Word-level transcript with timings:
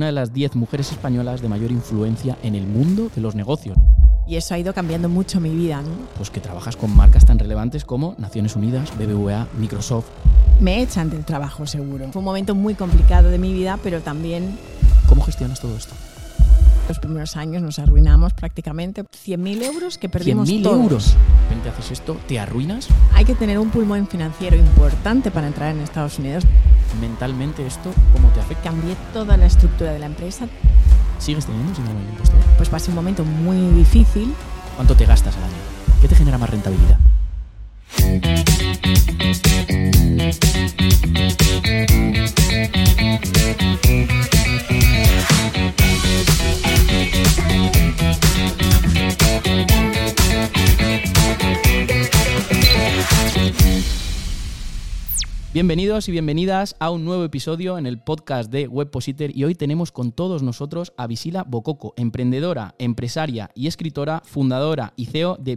una 0.00 0.06
de 0.06 0.12
las 0.12 0.32
10 0.32 0.56
mujeres 0.56 0.92
españolas 0.92 1.42
de 1.42 1.48
mayor 1.50 1.70
influencia 1.70 2.38
en 2.42 2.54
el 2.54 2.66
mundo 2.66 3.10
de 3.14 3.20
los 3.20 3.34
negocios. 3.34 3.76
Y 4.26 4.36
eso 4.36 4.54
ha 4.54 4.58
ido 4.58 4.72
cambiando 4.72 5.10
mucho 5.10 5.40
mi 5.40 5.50
vida, 5.50 5.82
¿no? 5.82 5.90
Pues 6.16 6.30
que 6.30 6.40
trabajas 6.40 6.74
con 6.74 6.96
marcas 6.96 7.26
tan 7.26 7.38
relevantes 7.38 7.84
como 7.84 8.14
Naciones 8.16 8.56
Unidas, 8.56 8.96
BBVA, 8.96 9.46
Microsoft. 9.58 10.06
Me 10.58 10.80
echan 10.80 11.10
del 11.10 11.26
trabajo, 11.26 11.66
seguro. 11.66 12.10
Fue 12.12 12.20
un 12.20 12.24
momento 12.24 12.54
muy 12.54 12.74
complicado 12.74 13.28
de 13.28 13.36
mi 13.36 13.52
vida, 13.52 13.78
pero 13.82 14.00
también 14.00 14.56
¿Cómo 15.10 15.22
gestionas 15.22 15.58
todo 15.58 15.76
esto? 15.76 15.92
Los 16.90 16.98
primeros 16.98 17.36
años 17.36 17.62
nos 17.62 17.78
arruinamos 17.78 18.32
prácticamente. 18.34 19.04
100.000 19.04 19.62
euros 19.62 19.96
que 19.98 20.08
perdimos 20.08 20.48
100.000 20.48 20.62
todos. 20.62 20.80
euros. 20.80 21.06
De 21.14 21.42
repente 21.44 21.68
haces 21.68 21.92
esto, 21.92 22.16
te 22.26 22.38
arruinas. 22.38 22.88
Hay 23.14 23.24
que 23.24 23.34
tener 23.34 23.58
un 23.58 23.70
pulmón 23.70 24.08
financiero 24.08 24.56
importante 24.56 25.30
para 25.30 25.46
entrar 25.46 25.74
en 25.74 25.80
Estados 25.80 26.18
Unidos. 26.18 26.44
Mentalmente 27.00 27.64
esto, 27.64 27.92
¿cómo 28.12 28.28
te 28.30 28.40
afecta? 28.40 28.70
Cambié 28.70 28.96
toda 29.12 29.36
la 29.36 29.46
estructura 29.46 29.92
de 29.92 30.00
la 30.00 30.06
empresa. 30.06 30.48
¿Sigues 31.18 31.46
teniendo 31.46 31.74
sin 31.74 31.86
el 31.86 31.92
impostor? 32.10 32.40
Pues 32.56 32.68
pasé 32.68 32.90
un 32.90 32.96
momento 32.96 33.24
muy 33.24 33.56
difícil. 33.76 34.34
¿Cuánto 34.76 34.96
te 34.96 35.06
gastas 35.06 35.36
al 35.36 35.44
año? 35.44 35.52
¿Qué 36.00 36.08
te 36.08 36.16
genera 36.16 36.38
más 36.38 36.50
rentabilidad? 36.50 36.98
Bienvenidos 55.52 56.08
y 56.08 56.12
bienvenidas 56.12 56.74
a 56.78 56.90
un 56.90 57.04
nuevo 57.04 57.22
episodio 57.22 57.76
en 57.76 57.84
el 57.86 57.98
podcast 57.98 58.50
de 58.50 58.66
Webpositor 58.66 59.30
y 59.36 59.44
hoy 59.44 59.54
tenemos 59.54 59.92
con 59.92 60.10
todos 60.10 60.42
nosotros 60.42 60.92
a 60.96 61.06
Visila 61.06 61.42
Bococo, 61.42 61.92
emprendedora, 61.96 62.74
empresaria 62.78 63.50
y 63.54 63.66
escritora, 63.66 64.22
fundadora 64.24 64.94
y 64.96 65.06
CEO 65.06 65.36
de 65.38 65.56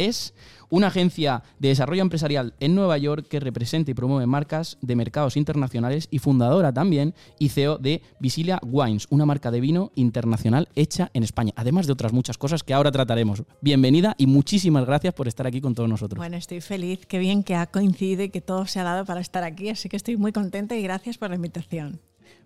BBES, 0.00 0.34
una 0.70 0.86
agencia 0.86 1.42
de 1.58 1.68
desarrollo 1.68 2.02
empresarial 2.02 2.54
en 2.60 2.74
Nueva 2.74 2.96
York 2.96 3.26
que 3.28 3.40
representa 3.40 3.90
y 3.90 3.94
promueve 3.94 4.26
marcas 4.26 4.78
de 4.80 4.96
mercados 4.96 5.36
internacionales 5.36 6.08
y 6.10 6.18
fundadora 6.20 6.72
también 6.72 7.14
y 7.38 7.50
CEO 7.50 7.78
de 7.78 8.02
Visilia 8.20 8.60
Wines, 8.62 9.06
una 9.10 9.26
marca 9.26 9.50
de 9.50 9.60
vino 9.60 9.92
internacional 9.96 10.68
hecha 10.74 11.10
en 11.12 11.22
España, 11.22 11.52
además 11.56 11.86
de 11.86 11.92
otras 11.92 12.12
muchas 12.12 12.38
cosas 12.38 12.62
que 12.62 12.72
ahora 12.72 12.92
trataremos. 12.92 13.42
Bienvenida 13.60 14.14
y 14.16 14.26
muchísimas 14.26 14.86
gracias 14.86 15.12
por 15.12 15.28
estar 15.28 15.46
aquí 15.46 15.60
con 15.60 15.74
todos 15.74 15.88
nosotros. 15.88 16.18
Bueno, 16.18 16.36
estoy 16.36 16.60
feliz. 16.60 17.04
Qué 17.06 17.18
bien 17.18 17.42
que 17.42 17.56
ha 17.56 17.66
coincidido 17.66 18.22
y 18.22 18.30
que 18.30 18.40
todo 18.40 18.66
se 18.66 18.80
ha 18.80 18.84
dado 18.84 19.04
para 19.04 19.20
estar 19.20 19.44
aquí. 19.44 19.68
Así 19.68 19.88
que 19.88 19.96
estoy 19.96 20.16
muy 20.16 20.32
contenta 20.32 20.76
y 20.76 20.82
gracias 20.82 21.18
por 21.18 21.30
la 21.30 21.36
invitación. 21.36 22.00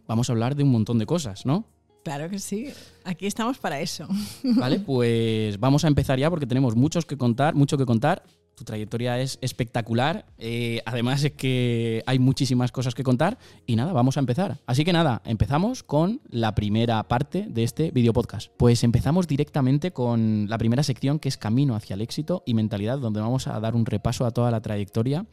Vamos 0.07 0.29
a 0.29 0.33
hablar 0.33 0.55
de 0.55 0.63
un 0.63 0.71
montón 0.71 0.99
de 0.99 1.07
cosas, 1.07 1.47
¿no? 1.47 1.67
Claro 2.05 2.29
que 2.29 2.39
sí. 2.39 2.69
Aquí 3.05 3.27
estamos 3.27 3.59
para 3.59 3.81
eso. 3.81 4.07
Vale, 4.45 4.79
pues 4.79 5.59
vamos 5.59 5.85
a 5.85 5.89
empezar 5.89 6.19
ya 6.19 6.29
porque 6.29 6.47
tenemos 6.47 6.77
muchos 6.77 7.07
que 7.07 7.17
contar, 7.17 7.55
mucho 7.55 7.79
que 7.79 7.87
contar. 7.87 8.23
Tu 8.55 8.63
trayectoria 8.63 9.19
es 9.19 9.39
espectacular. 9.41 10.27
eh, 10.39 10.81
además 10.85 11.25
es 11.25 11.33
que 11.33 12.05
hay 12.07 12.19
muchísimas 12.19 12.71
cosas 12.73 12.95
que 12.95 13.03
contar. 13.03 13.39
Y 13.67 13.75
nada, 13.75 13.93
vamos 13.95 14.19
a 14.19 14.21
empezar. 14.21 14.59
Así 14.67 14.85
que 14.85 14.93
nada, 14.93 15.23
empezamos 15.25 15.83
con 15.83 16.21
la 16.29 16.55
primera 16.55 17.03
parte 17.09 17.47
de 17.49 17.65
este 17.65 17.91
video 17.91 18.13
podcast. 18.13 18.53
Pues 18.59 18.85
empezamos 18.85 19.27
directamente 19.27 19.93
con 19.93 20.47
la 20.49 20.59
primera 20.59 20.83
sección 20.83 21.19
que 21.19 21.31
es 21.31 21.39
Camino 21.39 21.75
hacia 21.75 21.95
el 21.95 22.03
éxito 22.03 22.43
y 22.45 22.53
mentalidad, 22.53 22.99
donde 22.99 23.21
vamos 23.21 23.49
a 23.49 23.59
dar 23.61 23.75
un 23.75 23.87
repaso 23.87 24.27
a 24.27 24.31
toda 24.31 24.51
la 24.51 24.61
trayectoria 24.61 25.25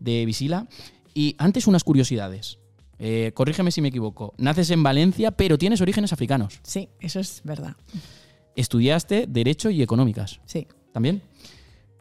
de 0.00 0.26
Visila. 0.26 0.66
Y 1.14 1.36
antes 1.38 1.66
unas 1.68 1.84
curiosidades. 1.84 2.58
Eh, 3.02 3.32
corrígeme 3.34 3.70
si 3.72 3.80
me 3.80 3.88
equivoco. 3.88 4.34
Naces 4.36 4.70
en 4.70 4.82
Valencia, 4.82 5.30
pero 5.30 5.56
tienes 5.58 5.80
orígenes 5.80 6.12
africanos. 6.12 6.60
Sí, 6.62 6.90
eso 7.00 7.18
es 7.18 7.40
verdad. 7.44 7.74
Estudiaste 8.56 9.26
Derecho 9.28 9.70
y 9.70 9.82
Económicas. 9.82 10.40
Sí, 10.44 10.66
¿También? 10.92 11.22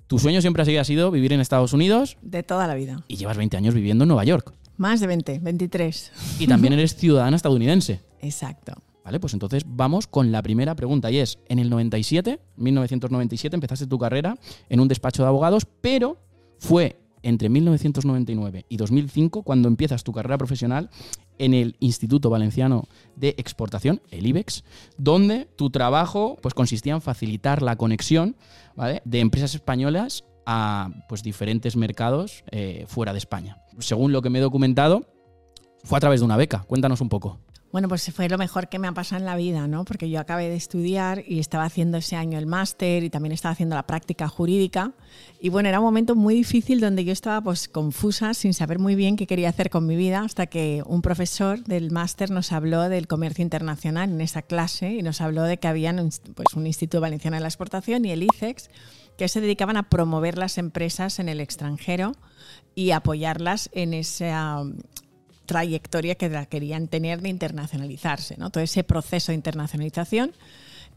Tu 0.08 0.18
sueño 0.18 0.42
siempre 0.42 0.64
ha 0.80 0.84
sido- 0.84 1.12
vivir 1.12 1.32
en 1.34 1.40
Estados 1.40 1.72
Unidos 1.74 2.18
de 2.24 2.42
toda 2.42 2.66
la 2.66 2.74
vida. 2.74 3.04
y 3.08 3.16
llevas 3.18 3.38
20 3.38 3.56
años 3.58 3.76
viviendo 3.76 4.04
en 4.04 4.08
Nueva 4.08 4.24
York. 4.26 4.54
Más 4.78 5.00
de 5.00 5.06
20, 5.08 5.40
23. 5.40 6.12
Y 6.40 6.48
también 6.48 6.74
eres 6.74 6.96
ciudadana 6.96 7.36
estadounidense. 7.38 8.00
Exacto. 8.22 8.74
Vale, 9.06 9.20
pues 9.20 9.34
entonces 9.34 9.64
vamos 9.68 10.08
con 10.08 10.32
la 10.32 10.42
primera 10.42 10.76
pregunta 10.76 11.12
y 11.12 11.18
es, 11.18 11.38
en 11.48 11.60
el 11.60 11.70
97, 11.70 12.40
1997, 12.58 13.56
empezaste 13.56 13.86
tu 13.88 13.98
carrera 14.00 14.36
en 14.70 14.80
un 14.80 14.88
despacho 14.88 15.22
de 15.24 15.28
abogados, 15.30 15.66
pero 15.82 16.18
fue 16.58 17.00
entre 17.24 17.50
1999 17.50 18.66
y 18.70 18.78
2005 18.78 19.44
cuando 19.44 19.68
empiezas 19.68 20.04
tu 20.04 20.12
carrera 20.12 20.38
profesional 20.38 20.90
en 21.38 21.54
el 21.54 21.76
Instituto 21.80 22.30
Valenciano 22.30 22.86
de 23.16 23.36
Exportación, 23.38 24.02
el 24.12 24.28
IBEX, 24.28 24.64
donde 24.98 25.48
tu 25.56 25.70
trabajo 25.70 26.38
pues, 26.42 26.54
consistía 26.54 26.94
en 26.94 27.02
facilitar 27.02 27.62
la 27.62 27.76
conexión 27.76 28.36
de 29.06 29.20
empresas 29.20 29.56
españolas 29.56 30.24
a 30.46 30.90
pues, 31.08 31.24
diferentes 31.24 31.76
mercados 31.76 32.44
eh, 32.52 32.86
fuera 32.88 33.14
de 33.14 33.20
España. 33.20 33.58
Según 33.80 34.12
lo 34.12 34.22
que 34.22 34.30
me 34.30 34.40
he 34.40 34.42
documentado, 34.42 35.06
fue 35.84 35.98
a 35.98 36.02
través 36.02 36.20
de 36.20 36.26
una 36.26 36.38
beca. 36.38 36.64
Cuéntanos 36.68 37.02
un 37.02 37.10
poco. 37.10 37.40
Bueno, 37.72 37.88
pues 37.88 38.12
fue 38.16 38.28
lo 38.30 38.40
mejor 38.40 38.68
que 38.68 38.80
me 38.80 38.88
ha 38.88 38.94
pasado 38.94 39.20
en 39.20 39.28
la 39.28 39.36
vida, 39.36 39.68
¿no? 39.68 39.86
Porque 39.86 40.10
yo 40.10 40.20
acabé 40.20 40.50
de 40.50 40.56
estudiar 40.56 41.24
y 41.28 41.40
estaba 41.40 41.66
haciendo 41.66 41.98
ese 41.98 42.16
año 42.16 42.40
el 42.40 42.48
máster 42.48 43.04
y 43.04 43.12
también 43.12 43.32
estaba 43.32 43.52
haciendo 43.52 43.76
la 43.76 43.86
práctica 43.86 44.28
jurídica. 44.28 44.94
Y 45.40 45.50
bueno, 45.50 45.70
era 45.70 45.80
un 45.80 45.86
momento 45.86 46.16
muy 46.16 46.34
difícil 46.34 46.80
donde 46.80 47.06
yo 47.06 47.12
estaba 47.12 47.42
pues 47.42 47.68
confusa, 47.68 48.34
sin 48.34 48.56
saber 48.56 48.80
muy 48.80 48.96
bien 48.96 49.18
qué 49.18 49.28
quería 49.28 49.50
hacer 49.50 49.70
con 49.70 49.86
mi 49.86 49.96
vida, 49.96 50.22
hasta 50.22 50.48
que 50.48 50.82
un 50.88 51.04
profesor 51.04 51.64
del 51.64 51.92
máster 51.92 52.32
nos 52.32 52.52
habló 52.52 52.90
del 52.90 53.06
comercio 53.06 53.44
internacional 53.44 54.10
en 54.10 54.22
esa 54.22 54.42
clase 54.42 54.94
y 54.94 55.04
nos 55.04 55.22
habló 55.22 55.44
de 55.44 55.58
que 55.58 55.68
había 55.68 55.94
pues, 55.94 56.56
un 56.56 56.66
Instituto 56.66 57.02
Valenciano 57.02 57.38
de 57.38 57.42
la 57.42 57.50
Exportación 57.50 58.04
y 58.04 58.12
el 58.12 58.24
ICEX 58.24 58.72
que 59.16 59.28
se 59.28 59.42
dedicaban 59.42 59.78
a 59.78 59.90
promover 59.90 60.40
las 60.40 60.58
empresas 60.58 61.20
en 61.20 61.30
el 61.30 61.40
extranjero 61.40 62.14
y 62.74 62.92
apoyarlas 62.92 63.70
en 63.74 63.94
esa 63.94 64.64
trayectoria 65.50 66.14
que 66.14 66.30
querían 66.48 66.88
tener 66.88 67.22
de 67.22 67.30
internacionalizarse, 67.30 68.38
¿no? 68.38 68.52
Todo 68.52 68.64
ese 68.64 68.84
proceso 68.84 69.32
de 69.32 69.36
internacionalización. 69.36 70.32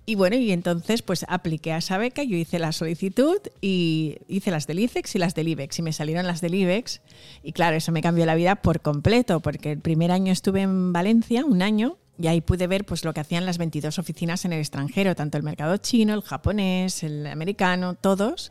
Y 0.05 0.15
bueno, 0.17 0.37
y 0.37 0.53
entonces 0.53 1.01
pues 1.01 1.25
apliqué 1.27 1.73
a 1.73 1.79
esa 1.79 1.97
beca, 1.97 2.23
yo 2.23 2.37
hice 2.37 2.59
la 2.59 2.73
solicitud 2.73 3.39
y 3.63 4.19
hice 4.29 4.51
las 4.51 4.67
del 4.67 4.81
ICEX 4.81 5.15
y 5.15 5.19
las 5.19 5.35
del 5.35 5.49
IBEX 5.49 5.79
y 5.79 5.83
me 5.83 5.93
salieron 5.95 6.27
las 6.27 6.43
del 6.43 6.55
IBEX 6.55 7.01
y 7.43 7.53
claro, 7.53 7.77
eso 7.77 7.93
me 7.93 8.03
cambió 8.03 8.27
la 8.27 8.35
vida 8.35 8.57
por 8.57 8.81
completo 8.81 9.41
porque 9.41 9.73
el 9.73 9.79
primer 9.79 10.11
año 10.11 10.33
estuve 10.33 10.63
en 10.63 10.93
Valencia, 10.93 11.45
un 11.47 11.63
año, 11.63 11.97
y 12.19 12.27
ahí 12.27 12.43
pude 12.43 12.67
ver 12.67 12.85
pues 12.85 13.05
lo 13.07 13.15
que 13.15 13.21
hacían 13.21 13.47
las 13.47 13.57
22 13.57 13.99
oficinas 13.99 14.45
en 14.45 14.53
el 14.53 14.59
extranjero, 14.59 15.15
tanto 15.15 15.39
el 15.39 15.45
mercado 15.45 15.79
chino, 15.79 16.13
el 16.13 16.23
japonés, 16.23 17.03
el 17.05 17.27
americano, 17.27 17.95
todos. 17.95 18.51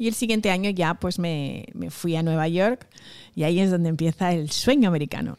Y 0.00 0.08
el 0.08 0.14
siguiente 0.14 0.50
año 0.50 0.70
ya 0.70 0.94
pues 0.94 1.18
me, 1.18 1.66
me 1.74 1.90
fui 1.90 2.16
a 2.16 2.22
Nueva 2.22 2.48
York 2.48 2.88
y 3.34 3.42
ahí 3.42 3.60
es 3.60 3.70
donde 3.70 3.90
empieza 3.90 4.32
el 4.32 4.50
sueño 4.50 4.88
americano. 4.88 5.36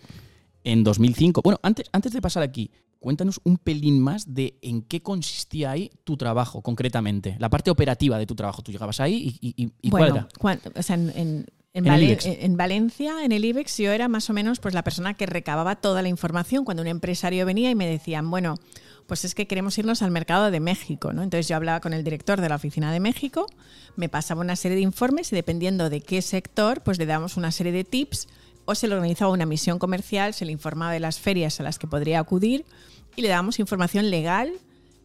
En 0.64 0.84
2005. 0.84 1.42
Bueno, 1.44 1.60
antes, 1.64 1.88
antes 1.92 2.14
de 2.14 2.22
pasar 2.22 2.44
aquí, 2.44 2.70
cuéntanos 3.00 3.42
un 3.44 3.58
pelín 3.58 4.00
más 4.00 4.36
de 4.36 4.60
en 4.62 4.84
qué 4.84 5.02
consistía 5.02 5.72
ahí 5.72 5.90
tu 6.04 6.16
trabajo 6.16 6.62
concretamente, 6.62 7.38
la 7.40 7.50
parte 7.50 7.72
operativa 7.72 8.20
de 8.20 8.28
tu 8.28 8.36
trabajo. 8.36 8.62
Tú 8.62 8.72
llegabas 8.72 9.00
ahí 9.00 9.36
y, 9.42 9.56
y- 9.64 9.72
y 9.82 9.90
cuál 9.90 10.04
era. 10.12 10.28
cuan- 10.40 10.60
o 10.76 10.84
sea, 10.84 10.96
en, 10.96 11.10
en- 11.16 11.46
en 11.74 11.88
En 11.88 11.94
Valen- 11.94 12.58
Valencia, 12.58 13.24
en 13.24 13.32
el 13.32 13.46
IBEX, 13.46 13.78
yo 13.78 13.92
era 13.92 14.08
más 14.08 14.30
o 14.30 14.34
menos 14.34 14.60
pues, 14.60 14.74
la 14.74 14.84
persona 14.84 15.14
que 15.14 15.26
recababa 15.26 15.76
toda 15.78 16.02
la 16.02 16.10
información 16.10 16.66
cuando 16.66 16.82
un 16.82 16.88
empresario 16.88 17.46
venía 17.46 17.70
y 17.72 17.76
me 17.76 17.88
decían, 17.88 18.30
bueno, 18.30 18.56
pues 19.08 19.24
es 19.26 19.36
que 19.36 19.48
queremos 19.48 19.78
irnos 19.78 20.02
al 20.02 20.12
mercado 20.12 20.52
de 20.52 20.60
México, 20.60 21.14
¿no? 21.14 21.24
Entonces 21.24 21.48
yo 21.48 21.56
hablaba 21.56 21.80
con 21.80 21.94
el 21.94 22.04
director 22.04 22.42
de 22.42 22.50
la 22.50 22.56
oficina 22.56 22.92
de 22.92 23.00
México, 23.00 23.48
me 23.96 24.10
pasaba 24.10 24.42
una 24.42 24.56
serie 24.56 24.76
de 24.76 24.84
informes 24.84 25.32
y 25.32 25.36
dependiendo 25.36 25.90
de 25.90 26.02
qué 26.02 26.22
sector, 26.22 26.82
pues 26.82 26.98
le 26.98 27.06
dábamos 27.06 27.38
una 27.38 27.52
serie 27.52 27.72
de 27.72 27.84
tips 27.84 28.28
o 28.66 28.76
se 28.76 28.88
le 28.88 28.96
organizaba 28.96 29.32
una 29.32 29.46
misión 29.46 29.80
comercial, 29.80 30.34
se 30.34 30.46
le 30.46 30.52
informaba 30.52 30.92
de 30.92 31.00
las 31.00 31.20
ferias 31.20 31.60
a 31.60 31.64
las 31.64 31.80
que 31.80 31.88
podría 31.88 32.20
acudir 32.20 32.66
y 33.16 33.22
le 33.22 33.30
dábamos 33.30 33.60
información 33.60 34.10
legal 34.10 34.52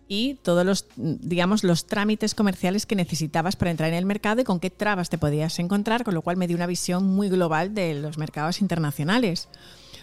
y 0.08 0.35
todos 0.43 0.64
los, 0.64 0.87
digamos, 0.97 1.64
los 1.64 1.87
trámites 1.87 2.35
comerciales 2.35 2.87
que 2.87 2.94
necesitabas 2.94 3.56
para 3.56 3.70
entrar 3.70 3.91
en 3.91 3.97
el 3.97 4.06
mercado 4.06 4.41
y 4.41 4.44
con 4.44 4.61
qué 4.61 4.70
trabas 4.70 5.11
te 5.11 5.19
podías 5.19 5.58
encontrar, 5.58 6.05
con 6.05 6.14
lo 6.14 6.23
cual 6.23 6.37
me 6.37 6.47
dio 6.47 6.56
una 6.56 6.67
visión 6.67 7.05
muy 7.05 7.29
global 7.29 7.75
de 7.75 7.94
los 7.94 8.19
mercados 8.19 8.61
internacionales. 8.61 9.49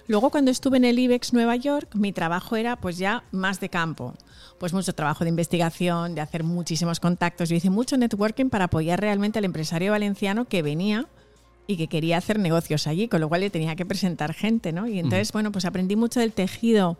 Luego, 0.08 0.32
cuando 0.32 0.52
estuve 0.52 0.78
en 0.78 0.86
el 0.86 1.00
IBEX 1.00 1.32
Nueva 1.32 1.56
York, 1.56 1.96
mi 1.96 2.12
trabajo 2.12 2.58
era 2.58 2.76
pues 2.76 2.98
ya 2.98 3.24
más 3.32 3.62
de 3.62 3.70
campo. 3.70 4.14
Pues 4.60 4.74
mucho 4.74 4.94
trabajo 4.94 5.24
de 5.24 5.30
investigación, 5.30 6.16
de 6.16 6.22
hacer 6.22 6.44
muchísimos 6.44 7.00
contactos. 7.00 7.48
Yo 7.48 7.56
hice 7.56 7.70
mucho 7.70 7.96
networking 7.96 8.50
para 8.50 8.66
apoyar 8.66 9.00
realmente 9.00 9.40
al 9.40 9.46
empresario 9.46 9.92
valenciano 9.92 10.46
que 10.46 10.62
venía 10.62 11.08
y 11.68 11.78
que 11.78 11.88
quería 11.88 12.18
hacer 12.18 12.40
negocios 12.40 12.88
allí, 12.88 13.08
con 13.08 13.22
lo 13.22 13.30
cual 13.30 13.42
le 13.42 13.50
tenía 13.50 13.78
que 13.78 13.86
presentar 13.86 14.34
gente, 14.34 14.74
¿no? 14.74 14.88
Y 14.88 15.00
entonces, 15.00 15.32
bueno, 15.32 15.54
pues 15.54 15.64
aprendí 15.64 15.96
mucho 15.96 16.20
del 16.20 16.34
tejido 16.34 16.98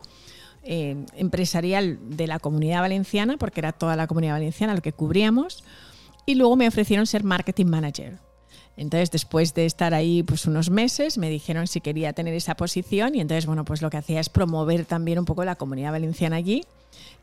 eh, 0.64 1.04
empresarial 1.14 1.98
de 2.02 2.26
la 2.26 2.38
comunidad 2.38 2.80
valenciana, 2.80 3.36
porque 3.36 3.60
era 3.60 3.72
toda 3.72 3.96
la 3.96 4.06
comunidad 4.06 4.34
valenciana 4.34 4.74
lo 4.74 4.82
que 4.82 4.92
cubríamos, 4.92 5.64
y 6.26 6.34
luego 6.34 6.56
me 6.56 6.68
ofrecieron 6.68 7.06
ser 7.06 7.24
marketing 7.24 7.66
manager. 7.66 8.18
Entonces, 8.76 9.10
después 9.10 9.54
de 9.54 9.66
estar 9.66 9.94
ahí 9.94 10.22
pues 10.22 10.46
unos 10.46 10.70
meses, 10.70 11.16
me 11.16 11.30
dijeron 11.30 11.66
si 11.66 11.80
quería 11.80 12.12
tener 12.12 12.34
esa 12.34 12.56
posición 12.56 13.14
y 13.14 13.20
entonces, 13.20 13.46
bueno, 13.46 13.64
pues 13.64 13.82
lo 13.82 13.90
que 13.90 13.98
hacía 13.98 14.20
es 14.20 14.28
promover 14.28 14.84
también 14.84 15.18
un 15.18 15.24
poco 15.24 15.44
la 15.44 15.54
comunidad 15.54 15.92
valenciana 15.92 16.36
allí. 16.36 16.62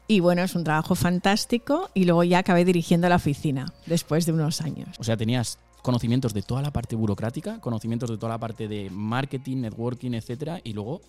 Y 0.08 0.20
bueno, 0.20 0.44
es 0.44 0.56
un 0.56 0.64
trabajo 0.64 0.96
fantástico 0.96 1.90
y 1.94 2.06
luego 2.06 2.24
ya 2.24 2.40
acabé 2.40 2.66
dirigiendo 2.66 3.08
la 3.10 3.16
oficina 3.16 3.74
después 3.86 4.26
de 4.26 4.34
unos 4.34 4.62
años. 4.62 4.90
O 5.00 5.04
sea, 5.04 5.18
tenías 5.18 5.60
conocimientos 5.82 6.34
de 6.34 6.42
toda 6.42 6.62
la 6.62 6.72
parte 6.72 6.96
burocrática, 6.96 7.60
conocimientos 7.60 8.10
de 8.10 8.18
toda 8.18 8.34
la 8.34 8.38
parte 8.38 8.68
de 8.68 8.90
marketing, 8.90 9.58
networking, 9.58 10.12
etcétera, 10.14 10.62
y 10.64 10.74
luego 10.74 11.02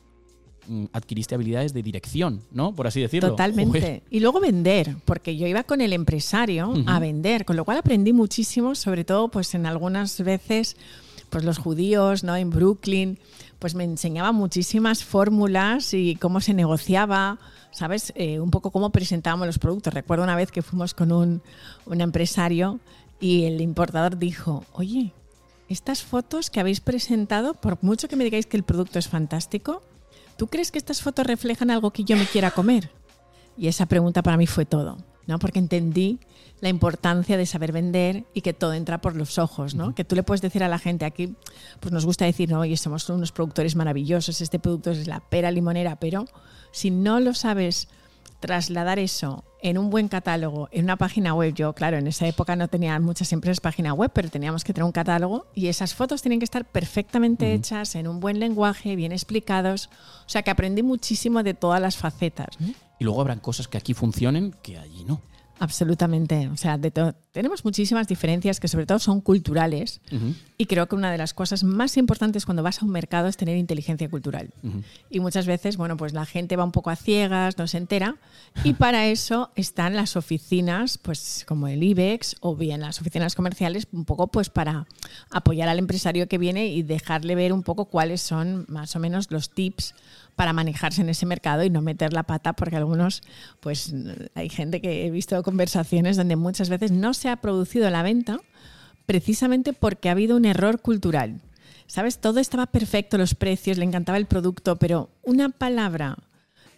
adquiriste 0.92 1.34
habilidades 1.34 1.72
de 1.72 1.82
dirección, 1.82 2.40
¿no? 2.52 2.74
Por 2.74 2.86
así 2.86 3.00
decirlo. 3.00 3.30
Totalmente. 3.30 3.80
Joder. 3.80 4.02
Y 4.10 4.20
luego 4.20 4.40
vender, 4.40 4.96
porque 5.04 5.36
yo 5.36 5.46
iba 5.46 5.64
con 5.64 5.80
el 5.80 5.92
empresario 5.92 6.74
a 6.86 6.98
vender, 6.98 7.44
con 7.44 7.56
lo 7.56 7.64
cual 7.64 7.78
aprendí 7.78 8.12
muchísimo, 8.12 8.74
sobre 8.74 9.04
todo 9.04 9.28
pues 9.28 9.54
en 9.54 9.66
algunas 9.66 10.20
veces 10.22 10.76
pues 11.30 11.44
los 11.44 11.58
judíos, 11.58 12.24
¿no? 12.24 12.36
En 12.36 12.50
Brooklyn, 12.50 13.18
pues 13.58 13.74
me 13.74 13.84
enseñaban 13.84 14.34
muchísimas 14.34 15.02
fórmulas 15.02 15.94
y 15.94 16.16
cómo 16.16 16.40
se 16.40 16.52
negociaba, 16.52 17.38
¿sabes? 17.70 18.12
Eh, 18.16 18.38
un 18.38 18.50
poco 18.50 18.70
cómo 18.70 18.90
presentábamos 18.90 19.46
los 19.46 19.58
productos. 19.58 19.94
Recuerdo 19.94 20.24
una 20.24 20.36
vez 20.36 20.52
que 20.52 20.62
fuimos 20.62 20.94
con 20.94 21.10
un, 21.10 21.42
un 21.86 22.00
empresario 22.00 22.80
y 23.18 23.44
el 23.44 23.60
importador 23.60 24.18
dijo, 24.18 24.64
oye, 24.72 25.12
estas 25.68 26.02
fotos 26.02 26.50
que 26.50 26.60
habéis 26.60 26.80
presentado, 26.80 27.54
por 27.54 27.82
mucho 27.82 28.08
que 28.08 28.16
me 28.16 28.24
digáis 28.24 28.46
que 28.46 28.58
el 28.58 28.62
producto 28.62 28.98
es 28.98 29.08
fantástico, 29.08 29.82
¿tú 30.36 30.46
crees 30.46 30.70
que 30.70 30.78
estas 30.78 31.02
fotos 31.02 31.26
reflejan 31.26 31.70
algo 31.70 31.92
que 31.92 32.04
yo 32.04 32.16
me 32.16 32.26
quiera 32.26 32.50
comer? 32.50 32.90
Y 33.56 33.68
esa 33.68 33.86
pregunta 33.86 34.22
para 34.22 34.36
mí 34.36 34.46
fue 34.46 34.64
todo, 34.64 34.98
¿no? 35.26 35.38
Porque 35.38 35.58
entendí 35.58 36.18
la 36.60 36.68
importancia 36.68 37.36
de 37.36 37.44
saber 37.44 37.72
vender 37.72 38.24
y 38.34 38.40
que 38.40 38.52
todo 38.52 38.72
entra 38.72 39.00
por 39.00 39.16
los 39.16 39.38
ojos, 39.38 39.74
¿no? 39.74 39.94
Que 39.94 40.04
tú 40.04 40.14
le 40.14 40.22
puedes 40.22 40.40
decir 40.40 40.62
a 40.62 40.68
la 40.68 40.78
gente 40.78 41.04
aquí, 41.04 41.34
pues 41.80 41.92
nos 41.92 42.06
gusta 42.06 42.24
decir, 42.24 42.50
no, 42.50 42.60
oye, 42.60 42.76
somos 42.76 43.08
unos 43.08 43.32
productores 43.32 43.74
maravillosos, 43.74 44.40
este 44.40 44.58
producto 44.58 44.92
es 44.92 45.06
la 45.08 45.20
pera 45.20 45.50
limonera, 45.50 45.96
pero 45.96 46.26
si 46.70 46.90
no 46.90 47.18
lo 47.18 47.34
sabes 47.34 47.88
trasladar 48.40 48.98
eso 48.98 49.44
en 49.62 49.78
un 49.78 49.90
buen 49.90 50.08
catálogo, 50.08 50.68
en 50.72 50.84
una 50.84 50.96
página 50.96 51.34
web. 51.34 51.54
Yo, 51.54 51.72
claro, 51.72 51.96
en 51.96 52.06
esa 52.06 52.26
época 52.26 52.56
no 52.56 52.68
tenía 52.68 52.98
muchas 53.00 53.32
empresas 53.32 53.60
página 53.60 53.94
web, 53.94 54.10
pero 54.12 54.28
teníamos 54.28 54.64
que 54.64 54.74
tener 54.74 54.84
un 54.84 54.92
catálogo 54.92 55.46
y 55.54 55.68
esas 55.68 55.94
fotos 55.94 56.20
tienen 56.20 56.40
que 56.40 56.44
estar 56.44 56.64
perfectamente 56.64 57.54
hechas, 57.54 57.94
en 57.94 58.08
un 58.08 58.20
buen 58.20 58.40
lenguaje, 58.40 58.96
bien 58.96 59.12
explicados. 59.12 59.88
O 60.26 60.28
sea 60.28 60.42
que 60.42 60.50
aprendí 60.50 60.82
muchísimo 60.82 61.42
de 61.42 61.54
todas 61.54 61.80
las 61.80 61.96
facetas. 61.96 62.48
Y 62.98 63.04
luego 63.04 63.20
habrán 63.20 63.38
cosas 63.38 63.68
que 63.68 63.78
aquí 63.78 63.94
funcionen 63.94 64.54
que 64.62 64.78
allí 64.78 65.04
no. 65.04 65.22
Absolutamente. 65.62 66.48
O 66.48 66.56
sea, 66.56 66.76
de 66.76 66.90
tenemos 67.30 67.64
muchísimas 67.64 68.08
diferencias 68.08 68.58
que 68.58 68.66
sobre 68.66 68.84
todo 68.84 68.98
son 68.98 69.20
culturales 69.20 70.00
y 70.58 70.66
creo 70.66 70.88
que 70.88 70.96
una 70.96 71.12
de 71.12 71.18
las 71.18 71.34
cosas 71.34 71.62
más 71.62 71.96
importantes 71.96 72.44
cuando 72.44 72.64
vas 72.64 72.82
a 72.82 72.84
un 72.84 72.90
mercado 72.90 73.28
es 73.28 73.36
tener 73.36 73.56
inteligencia 73.56 74.10
cultural. 74.10 74.52
Y 75.08 75.20
muchas 75.20 75.46
veces, 75.46 75.76
bueno, 75.76 75.96
pues 75.96 76.14
la 76.14 76.26
gente 76.26 76.56
va 76.56 76.64
un 76.64 76.72
poco 76.72 76.90
a 76.90 76.96
ciegas, 76.96 77.58
no 77.58 77.68
se 77.68 77.78
entera. 77.78 78.16
Y 78.64 78.72
para 78.82 79.06
eso 79.06 79.52
están 79.54 79.94
las 79.94 80.16
oficinas, 80.16 80.98
pues 80.98 81.44
como 81.46 81.68
el 81.68 81.84
IBEX 81.84 82.34
o 82.40 82.56
bien 82.56 82.80
las 82.80 83.00
oficinas 83.00 83.36
comerciales, 83.36 83.86
un 83.92 84.04
poco 84.04 84.26
pues 84.26 84.50
para 84.50 84.88
apoyar 85.30 85.68
al 85.68 85.78
empresario 85.78 86.26
que 86.26 86.38
viene 86.38 86.66
y 86.66 86.82
dejarle 86.82 87.36
ver 87.36 87.52
un 87.52 87.62
poco 87.62 87.84
cuáles 87.84 88.20
son 88.20 88.64
más 88.66 88.96
o 88.96 88.98
menos 88.98 89.30
los 89.30 89.50
tips 89.50 89.94
para 90.36 90.52
manejarse 90.52 91.02
en 91.02 91.08
ese 91.08 91.26
mercado 91.26 91.64
y 91.64 91.70
no 91.70 91.82
meter 91.82 92.12
la 92.12 92.22
pata, 92.22 92.54
porque 92.54 92.76
algunos, 92.76 93.22
pues 93.60 93.94
hay 94.34 94.48
gente 94.48 94.80
que 94.80 95.06
he 95.06 95.10
visto 95.10 95.40
conversaciones 95.42 96.16
donde 96.16 96.36
muchas 96.36 96.68
veces 96.68 96.90
no 96.90 97.14
se 97.14 97.28
ha 97.28 97.36
producido 97.36 97.88
la 97.90 98.02
venta 98.02 98.40
precisamente 99.06 99.72
porque 99.72 100.08
ha 100.08 100.12
habido 100.12 100.36
un 100.36 100.44
error 100.44 100.80
cultural. 100.80 101.40
¿Sabes? 101.86 102.18
Todo 102.18 102.40
estaba 102.40 102.66
perfecto, 102.66 103.18
los 103.18 103.34
precios, 103.34 103.76
le 103.76 103.84
encantaba 103.84 104.16
el 104.16 104.26
producto, 104.26 104.76
pero 104.76 105.10
una 105.22 105.50
palabra 105.50 106.16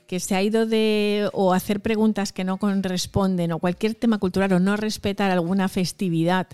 que 0.09 0.19
se 0.21 0.35
ha 0.35 0.43
ido 0.43 0.67
de 0.67 1.29
o 1.33 1.53
hacer 1.53 1.81
preguntas 1.81 2.33
que 2.33 2.45
no 2.45 2.59
corresponden 2.59 3.53
o 3.53 3.59
cualquier 3.59 3.95
tema 3.95 4.19
cultural 4.19 4.53
o 4.53 4.61
no 4.61 4.77
respetar 4.77 5.31
alguna 5.31 5.69
festividad 5.69 6.49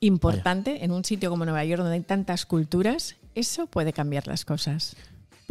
importante 0.00 0.84
en 0.84 0.90
un 0.90 1.04
sitio 1.04 1.30
como 1.30 1.44
Nueva 1.44 1.64
York 1.64 1.80
donde 1.80 1.94
hay 1.94 2.02
tantas 2.02 2.44
culturas, 2.44 3.16
eso 3.34 3.66
puede 3.66 3.92
cambiar 3.92 4.26
las 4.26 4.44
cosas. 4.44 4.96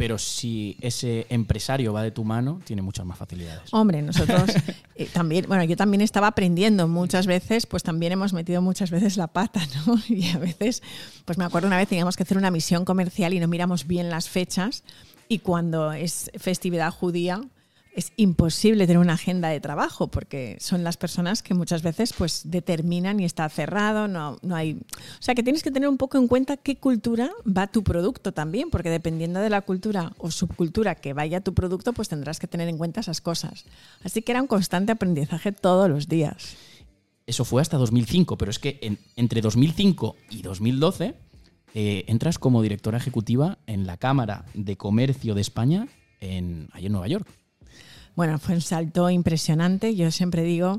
Pero 0.02 0.18
si 0.18 0.76
ese 0.80 1.28
empresario 1.28 1.92
va 1.92 2.02
de 2.02 2.10
tu 2.10 2.24
mano, 2.24 2.60
tiene 2.64 2.82
muchas 2.82 3.06
más 3.06 3.16
facilidades. 3.16 3.72
Hombre, 3.72 4.02
nosotros 4.02 4.50
eh, 4.96 5.06
también, 5.12 5.44
bueno, 5.46 5.62
yo 5.62 5.76
también 5.76 6.00
estaba 6.00 6.26
aprendiendo 6.26 6.88
muchas 6.88 7.28
veces, 7.28 7.66
pues 7.66 7.84
también 7.84 8.10
hemos 8.10 8.32
metido 8.32 8.60
muchas 8.62 8.90
veces 8.90 9.16
la 9.16 9.28
pata, 9.28 9.60
¿no? 9.86 10.00
Y 10.08 10.28
a 10.30 10.38
veces, 10.38 10.82
pues 11.24 11.38
me 11.38 11.44
acuerdo 11.44 11.68
una 11.68 11.76
vez 11.76 11.86
teníamos 11.86 12.16
que 12.16 12.24
hacer 12.24 12.36
una 12.36 12.50
misión 12.50 12.84
comercial 12.84 13.32
y 13.32 13.38
no 13.38 13.46
miramos 13.46 13.86
bien 13.86 14.10
las 14.10 14.28
fechas 14.28 14.82
y 15.28 15.38
cuando 15.38 15.92
es 15.92 16.32
festividad 16.36 16.90
judía 16.90 17.40
es 17.94 18.12
imposible 18.16 18.86
tener 18.86 18.98
una 18.98 19.12
agenda 19.14 19.48
de 19.48 19.60
trabajo 19.60 20.08
porque 20.08 20.56
son 20.60 20.82
las 20.82 20.96
personas 20.96 21.42
que 21.42 21.52
muchas 21.52 21.82
veces 21.82 22.14
pues 22.16 22.42
determinan 22.44 23.20
y 23.20 23.24
está 23.26 23.46
cerrado, 23.50 24.08
no, 24.08 24.38
no 24.42 24.56
hay... 24.56 24.74
O 24.74 25.22
sea 25.22 25.34
que 25.34 25.42
tienes 25.42 25.62
que 25.62 25.70
tener 25.70 25.88
un 25.88 25.98
poco 25.98 26.16
en 26.16 26.26
cuenta 26.26 26.56
qué 26.56 26.76
cultura 26.76 27.30
va 27.46 27.66
tu 27.66 27.82
producto 27.82 28.32
también, 28.32 28.70
porque 28.70 28.88
dependiendo 28.88 29.40
de 29.40 29.50
la 29.50 29.60
cultura 29.60 30.12
o 30.18 30.30
subcultura 30.30 30.94
que 30.94 31.12
vaya 31.12 31.42
tu 31.42 31.52
producto, 31.52 31.92
pues 31.92 32.08
tendrás 32.08 32.38
que 32.38 32.46
tener 32.46 32.68
en 32.68 32.78
cuenta 32.78 33.00
esas 33.00 33.20
cosas. 33.20 33.64
Así 34.02 34.22
que 34.22 34.32
era 34.32 34.40
un 34.40 34.48
constante 34.48 34.92
aprendizaje 34.92 35.52
todos 35.52 35.90
los 35.90 36.08
días. 36.08 36.56
Eso 37.26 37.44
fue 37.44 37.60
hasta 37.60 37.76
2005, 37.76 38.38
pero 38.38 38.50
es 38.50 38.58
que 38.58 38.78
en- 38.82 38.98
entre 39.16 39.42
2005 39.42 40.16
y 40.30 40.42
2012 40.42 41.14
eh, 41.74 42.04
entras 42.08 42.38
como 42.38 42.62
directora 42.62 42.98
ejecutiva 42.98 43.58
en 43.66 43.86
la 43.86 43.96
Cámara 43.98 44.44
de 44.54 44.76
Comercio 44.76 45.34
de 45.34 45.40
España 45.42 45.88
en, 46.20 46.68
ahí 46.72 46.86
en 46.86 46.92
Nueva 46.92 47.08
York. 47.08 47.26
Bueno, 48.14 48.38
fue 48.38 48.54
un 48.54 48.60
salto 48.60 49.08
impresionante. 49.10 49.94
Yo 49.94 50.10
siempre 50.10 50.42
digo 50.42 50.76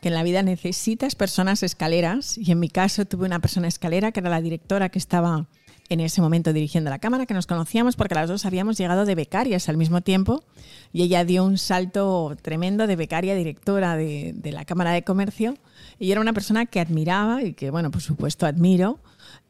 que 0.00 0.08
en 0.08 0.14
la 0.14 0.22
vida 0.22 0.42
necesitas 0.42 1.16
personas 1.16 1.62
escaleras 1.62 2.38
y 2.38 2.52
en 2.52 2.60
mi 2.60 2.68
caso 2.68 3.04
tuve 3.04 3.26
una 3.26 3.40
persona 3.40 3.66
escalera 3.66 4.12
que 4.12 4.20
era 4.20 4.30
la 4.30 4.40
directora 4.40 4.88
que 4.88 4.98
estaba 4.98 5.46
en 5.88 6.00
ese 6.00 6.20
momento 6.20 6.52
dirigiendo 6.52 6.90
la 6.90 6.98
cámara, 6.98 7.26
que 7.26 7.34
nos 7.34 7.46
conocíamos 7.46 7.96
porque 7.96 8.14
las 8.14 8.28
dos 8.28 8.44
habíamos 8.44 8.76
llegado 8.76 9.06
de 9.06 9.14
becarias 9.14 9.68
al 9.68 9.76
mismo 9.76 10.02
tiempo 10.02 10.44
y 10.92 11.02
ella 11.02 11.24
dio 11.24 11.44
un 11.44 11.58
salto 11.58 12.36
tremendo 12.42 12.86
de 12.86 12.94
becaria 12.94 13.34
directora 13.34 13.96
de, 13.96 14.34
de 14.36 14.52
la 14.52 14.64
Cámara 14.64 14.92
de 14.92 15.02
Comercio 15.02 15.56
y 15.98 16.12
era 16.12 16.20
una 16.20 16.32
persona 16.32 16.66
que 16.66 16.80
admiraba 16.80 17.42
y 17.42 17.54
que, 17.54 17.70
bueno, 17.70 17.90
por 17.90 18.02
supuesto 18.02 18.46
admiro. 18.46 19.00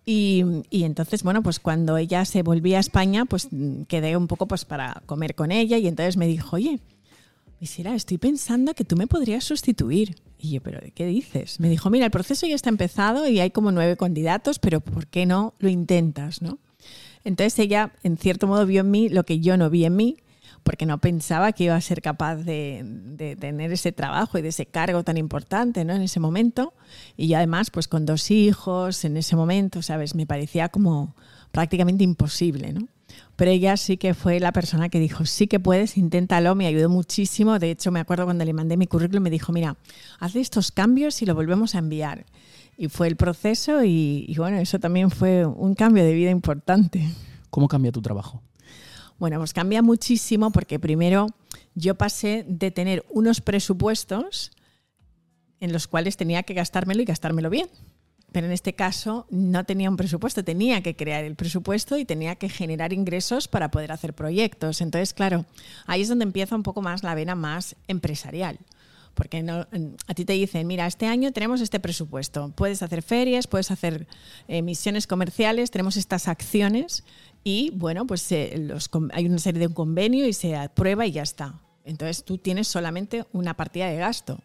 Y, 0.06 0.44
y 0.70 0.84
entonces, 0.84 1.22
bueno, 1.22 1.42
pues 1.42 1.60
cuando 1.60 1.98
ella 1.98 2.24
se 2.24 2.42
volvía 2.42 2.78
a 2.78 2.80
España, 2.80 3.26
pues 3.26 3.48
mm, 3.50 3.82
quedé 3.82 4.16
un 4.16 4.26
poco 4.28 4.46
pues 4.46 4.64
para 4.64 5.02
comer 5.04 5.34
con 5.34 5.52
ella 5.52 5.76
y 5.76 5.86
entonces 5.86 6.16
me 6.16 6.26
dijo, 6.26 6.56
oye, 6.56 6.80
Visera, 7.60 7.94
estoy 7.94 8.18
pensando 8.18 8.74
que 8.74 8.84
tú 8.84 8.96
me 8.96 9.08
podrías 9.08 9.42
sustituir. 9.42 10.16
Y 10.38 10.52
yo, 10.52 10.60
¿pero 10.60 10.80
de 10.80 10.92
qué 10.92 11.06
dices? 11.06 11.58
Me 11.58 11.68
dijo, 11.68 11.90
mira, 11.90 12.04
el 12.04 12.12
proceso 12.12 12.46
ya 12.46 12.54
está 12.54 12.68
empezado 12.68 13.26
y 13.26 13.40
hay 13.40 13.50
como 13.50 13.72
nueve 13.72 13.96
candidatos, 13.96 14.60
pero 14.60 14.80
¿por 14.80 15.08
qué 15.08 15.26
no 15.26 15.54
lo 15.58 15.68
intentas, 15.68 16.40
no? 16.40 16.58
Entonces 17.24 17.58
ella, 17.58 17.92
en 18.04 18.16
cierto 18.16 18.46
modo, 18.46 18.64
vio 18.64 18.82
en 18.82 18.90
mí 18.90 19.08
lo 19.08 19.24
que 19.24 19.40
yo 19.40 19.56
no 19.56 19.70
vi 19.70 19.84
en 19.84 19.96
mí, 19.96 20.18
porque 20.62 20.86
no 20.86 20.98
pensaba 20.98 21.52
que 21.52 21.64
iba 21.64 21.74
a 21.74 21.80
ser 21.80 22.00
capaz 22.00 22.36
de, 22.36 22.82
de 22.84 23.34
tener 23.34 23.72
ese 23.72 23.90
trabajo 23.90 24.38
y 24.38 24.42
de 24.42 24.48
ese 24.48 24.66
cargo 24.66 25.02
tan 25.02 25.16
importante, 25.16 25.84
¿no? 25.84 25.94
En 25.94 26.02
ese 26.02 26.20
momento. 26.20 26.74
Y 27.16 27.34
además, 27.34 27.70
pues 27.70 27.88
con 27.88 28.06
dos 28.06 28.30
hijos, 28.30 29.04
en 29.04 29.16
ese 29.16 29.34
momento, 29.34 29.82
¿sabes? 29.82 30.14
Me 30.14 30.26
parecía 30.26 30.68
como 30.68 31.16
prácticamente 31.50 32.04
imposible, 32.04 32.72
¿no? 32.72 32.86
Pero 33.36 33.50
ella 33.50 33.76
sí 33.76 33.96
que 33.96 34.14
fue 34.14 34.40
la 34.40 34.52
persona 34.52 34.88
que 34.88 34.98
dijo, 34.98 35.24
sí 35.24 35.46
que 35.46 35.60
puedes, 35.60 35.96
inténtalo, 35.96 36.54
me 36.54 36.66
ayudó 36.66 36.88
muchísimo. 36.88 37.58
De 37.58 37.70
hecho, 37.70 37.90
me 37.90 38.00
acuerdo 38.00 38.24
cuando 38.24 38.44
le 38.44 38.52
mandé 38.52 38.76
mi 38.76 38.86
currículum, 38.86 39.22
me 39.22 39.30
dijo, 39.30 39.52
mira, 39.52 39.76
haz 40.18 40.36
estos 40.36 40.72
cambios 40.72 41.22
y 41.22 41.26
lo 41.26 41.34
volvemos 41.34 41.74
a 41.74 41.78
enviar. 41.78 42.26
Y 42.76 42.88
fue 42.88 43.08
el 43.08 43.16
proceso 43.16 43.84
y, 43.84 44.24
y 44.28 44.36
bueno, 44.36 44.58
eso 44.58 44.78
también 44.78 45.10
fue 45.10 45.46
un 45.46 45.74
cambio 45.74 46.04
de 46.04 46.14
vida 46.14 46.30
importante. 46.30 47.08
¿Cómo 47.50 47.68
cambia 47.68 47.92
tu 47.92 48.02
trabajo? 48.02 48.42
Bueno, 49.18 49.38
pues 49.38 49.52
cambia 49.52 49.82
muchísimo 49.82 50.50
porque 50.52 50.78
primero 50.78 51.26
yo 51.74 51.96
pasé 51.96 52.44
de 52.48 52.70
tener 52.70 53.04
unos 53.10 53.40
presupuestos 53.40 54.52
en 55.60 55.72
los 55.72 55.88
cuales 55.88 56.16
tenía 56.16 56.42
que 56.44 56.54
gastármelo 56.54 57.02
y 57.02 57.04
gastármelo 57.04 57.50
bien. 57.50 57.68
Pero 58.32 58.46
en 58.46 58.52
este 58.52 58.74
caso 58.74 59.26
no 59.30 59.64
tenía 59.64 59.88
un 59.88 59.96
presupuesto, 59.96 60.44
tenía 60.44 60.82
que 60.82 60.94
crear 60.94 61.24
el 61.24 61.34
presupuesto 61.34 61.96
y 61.96 62.04
tenía 62.04 62.36
que 62.36 62.48
generar 62.48 62.92
ingresos 62.92 63.48
para 63.48 63.70
poder 63.70 63.90
hacer 63.90 64.12
proyectos. 64.14 64.80
Entonces, 64.80 65.14
claro, 65.14 65.46
ahí 65.86 66.02
es 66.02 66.08
donde 66.08 66.24
empieza 66.24 66.54
un 66.54 66.62
poco 66.62 66.82
más 66.82 67.02
la 67.02 67.14
vena 67.14 67.34
más 67.34 67.74
empresarial. 67.86 68.58
Porque 69.14 69.44
a 69.48 70.14
ti 70.14 70.24
te 70.24 70.34
dicen, 70.34 70.66
mira, 70.66 70.86
este 70.86 71.06
año 71.06 71.32
tenemos 71.32 71.60
este 71.60 71.80
presupuesto, 71.80 72.52
puedes 72.54 72.82
hacer 72.82 73.02
ferias, 73.02 73.48
puedes 73.48 73.72
hacer 73.72 74.06
eh, 74.46 74.62
misiones 74.62 75.08
comerciales, 75.08 75.72
tenemos 75.72 75.96
estas 75.96 76.28
acciones 76.28 77.02
y 77.42 77.72
bueno, 77.74 78.06
pues 78.06 78.30
eh, 78.30 78.68
hay 79.12 79.26
una 79.26 79.38
serie 79.38 79.58
de 79.58 79.66
un 79.66 79.72
convenio 79.72 80.24
y 80.24 80.32
se 80.32 80.54
aprueba 80.54 81.04
y 81.04 81.10
ya 81.10 81.22
está. 81.22 81.54
Entonces 81.84 82.22
tú 82.22 82.38
tienes 82.38 82.68
solamente 82.68 83.24
una 83.32 83.54
partida 83.54 83.88
de 83.88 83.96
gasto. 83.96 84.38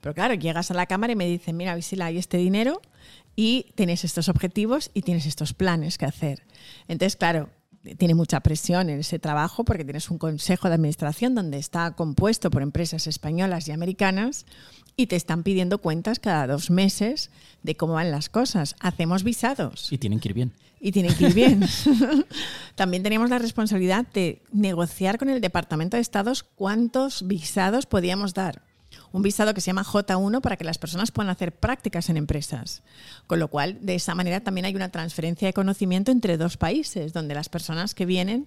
Pero 0.00 0.14
claro, 0.14 0.34
llegas 0.34 0.70
a 0.70 0.74
la 0.74 0.86
cámara 0.86 1.12
y 1.12 1.16
me 1.16 1.26
dicen, 1.26 1.56
mira, 1.56 1.76
Visila, 1.76 2.06
hay 2.06 2.18
este 2.18 2.38
dinero 2.38 2.82
y 3.36 3.66
tienes 3.74 4.04
estos 4.04 4.28
objetivos 4.28 4.90
y 4.94 5.02
tienes 5.02 5.26
estos 5.26 5.52
planes 5.52 5.98
que 5.98 6.06
hacer. 6.06 6.42
Entonces, 6.88 7.16
claro, 7.16 7.50
tiene 7.94 8.14
mucha 8.14 8.40
presión 8.40 8.90
en 8.90 9.00
ese 9.00 9.18
trabajo 9.18 9.64
porque 9.64 9.84
tienes 9.84 10.10
un 10.10 10.18
consejo 10.18 10.68
de 10.68 10.74
administración 10.74 11.34
donde 11.34 11.58
está 11.58 11.92
compuesto 11.92 12.50
por 12.50 12.62
empresas 12.62 13.06
españolas 13.06 13.68
y 13.68 13.72
americanas 13.72 14.46
y 14.96 15.06
te 15.06 15.16
están 15.16 15.42
pidiendo 15.42 15.78
cuentas 15.78 16.18
cada 16.18 16.46
dos 16.46 16.70
meses 16.70 17.30
de 17.62 17.76
cómo 17.76 17.94
van 17.94 18.10
las 18.10 18.28
cosas. 18.28 18.74
Hacemos 18.80 19.22
visados. 19.22 19.92
Y 19.92 19.98
tienen 19.98 20.18
que 20.18 20.30
ir 20.30 20.34
bien. 20.34 20.52
Y 20.80 20.92
tienen 20.92 21.14
que 21.14 21.28
ir 21.28 21.34
bien. 21.34 21.60
También 22.74 23.02
teníamos 23.02 23.30
la 23.30 23.38
responsabilidad 23.38 24.06
de 24.14 24.42
negociar 24.52 25.18
con 25.18 25.28
el 25.28 25.40
Departamento 25.40 25.96
de 25.96 26.00
Estados 26.00 26.42
cuántos 26.42 27.26
visados 27.26 27.86
podíamos 27.86 28.32
dar 28.34 28.62
un 29.16 29.22
visado 29.22 29.54
que 29.54 29.62
se 29.62 29.68
llama 29.68 29.82
J1 29.82 30.42
para 30.42 30.58
que 30.58 30.64
las 30.64 30.76
personas 30.76 31.10
puedan 31.10 31.30
hacer 31.30 31.52
prácticas 31.52 32.10
en 32.10 32.18
empresas. 32.18 32.82
Con 33.26 33.38
lo 33.38 33.48
cual, 33.48 33.78
de 33.80 33.94
esa 33.94 34.14
manera 34.14 34.40
también 34.40 34.66
hay 34.66 34.76
una 34.76 34.90
transferencia 34.90 35.48
de 35.48 35.54
conocimiento 35.54 36.12
entre 36.12 36.36
dos 36.36 36.58
países, 36.58 37.14
donde 37.14 37.34
las 37.34 37.48
personas 37.48 37.94
que 37.94 38.04
vienen 38.04 38.46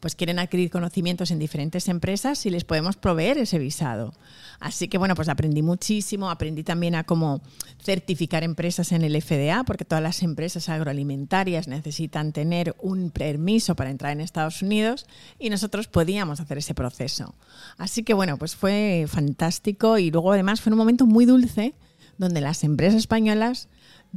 pues 0.00 0.14
quieren 0.14 0.38
adquirir 0.38 0.70
conocimientos 0.70 1.30
en 1.30 1.38
diferentes 1.38 1.88
empresas 1.88 2.46
y 2.46 2.50
les 2.50 2.64
podemos 2.64 2.96
proveer 2.96 3.38
ese 3.38 3.58
visado. 3.58 4.14
Así 4.60 4.88
que 4.88 4.98
bueno, 4.98 5.14
pues 5.14 5.28
aprendí 5.28 5.62
muchísimo, 5.62 6.30
aprendí 6.30 6.62
también 6.62 6.94
a 6.94 7.04
cómo 7.04 7.40
certificar 7.82 8.44
empresas 8.44 8.92
en 8.92 9.02
el 9.02 9.20
FDA, 9.20 9.64
porque 9.64 9.84
todas 9.84 10.02
las 10.02 10.22
empresas 10.22 10.68
agroalimentarias 10.68 11.68
necesitan 11.68 12.32
tener 12.32 12.76
un 12.80 13.10
permiso 13.10 13.74
para 13.76 13.90
entrar 13.90 14.12
en 14.12 14.20
Estados 14.20 14.62
Unidos 14.62 15.06
y 15.38 15.50
nosotros 15.50 15.88
podíamos 15.88 16.40
hacer 16.40 16.58
ese 16.58 16.74
proceso. 16.74 17.34
Así 17.76 18.02
que 18.02 18.14
bueno, 18.14 18.36
pues 18.36 18.56
fue 18.56 19.06
fantástico 19.08 19.98
y 19.98 20.07
luego 20.10 20.32
además 20.32 20.60
fue 20.60 20.72
un 20.72 20.78
momento 20.78 21.06
muy 21.06 21.24
dulce 21.24 21.74
donde 22.18 22.40
las 22.40 22.64
empresas 22.64 22.96
españolas 22.96 23.68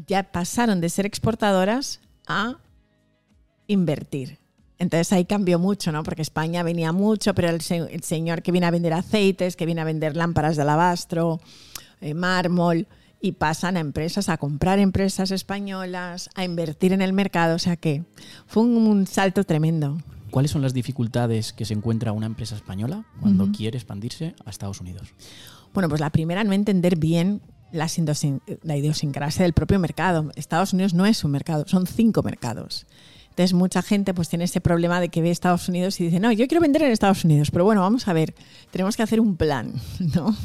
ya 0.08 0.32
pasaron 0.32 0.82
de 0.82 0.90
ser 0.90 1.06
exportadoras 1.06 2.02
a 2.28 2.58
invertir. 3.68 4.40
Entonces 4.78 5.14
ahí 5.14 5.26
cambió 5.26 5.60
mucho, 5.60 5.92
¿no? 5.92 6.02
Porque 6.02 6.24
España 6.24 6.64
venía 6.64 6.92
mucho, 6.92 7.36
pero 7.36 7.50
el, 7.50 7.62
señor 7.62 8.42
que 8.42 8.52
viene 8.52 8.66
a 8.66 8.72
vender 8.72 8.94
aceites, 8.94 9.56
que 9.56 9.68
viene 9.68 9.82
a 9.82 9.84
vender 9.86 10.16
lámparas 10.16 10.56
de 10.56 10.64
alabastro, 10.64 11.40
eh, 12.02 12.16
mármol, 12.16 12.88
y 13.22 13.34
pasan 13.34 13.78
a 13.78 13.80
empresas, 13.80 14.28
a 14.28 14.38
comprar 14.38 14.80
empresas 14.80 15.30
españolas, 15.30 16.32
a 16.34 16.44
invertir 16.44 16.94
en 16.94 17.02
el 17.04 17.14
mercado. 17.14 17.56
O 17.56 17.60
sea 17.60 17.76
que 17.76 18.04
fue 18.48 18.64
un, 18.64 19.06
salto 19.06 19.44
tremendo. 19.44 20.00
¿Cuáles 20.32 20.50
son 20.50 20.64
las 20.64 20.74
dificultades 20.74 21.54
que 21.54 21.66
se 21.66 21.76
encuentra 21.76 22.12
una 22.12 22.26
empresa 22.26 22.56
española 22.56 23.06
cuando 23.20 23.52
quiere 23.52 23.78
expandirse 23.78 24.34
a 24.46 24.50
Estados 24.50 24.82
Unidos? 24.82 25.14
Bueno, 25.74 25.90
pues 25.90 26.02
la 26.02 26.10
primera, 26.10 26.44
no 26.44 26.54
entender 26.54 26.98
bien 26.98 27.42
la, 27.72 27.88
la 28.64 28.78
idiosincrasia 28.78 29.44
del 29.44 29.54
propio 29.54 29.80
mercado. 29.80 30.32
Estados 30.36 30.74
Unidos 30.74 30.94
no 30.94 31.06
es 31.06 31.24
un 31.24 31.32
mercado, 31.32 31.66
son 31.68 31.88
cinco 31.88 32.24
mercados. 32.24 32.86
Entonces 33.30 33.54
mucha 33.54 33.82
gente 33.82 34.14
pues 34.14 34.28
tiene 34.28 34.44
ese 34.44 34.60
problema 34.60 35.00
de 35.00 35.10
que 35.10 35.22
ve 35.22 35.32
Estados 35.32 35.70
Unidos 35.70 36.00
y 36.02 36.06
dice, 36.06 36.20
no, 36.20 36.32
yo 36.34 36.48
quiero 36.48 36.62
vender 36.62 36.82
en 36.84 36.92
Estados 36.92 37.24
Unidos, 37.24 37.50
pero 37.50 37.64
bueno, 37.64 37.82
vamos 37.82 38.08
a 38.08 38.14
ver, 38.14 38.36
tenemos 38.72 38.98
que 38.98 39.04
hacer 39.04 39.22
un 39.22 39.38
plan, 39.38 39.74
¿no? 40.16 40.36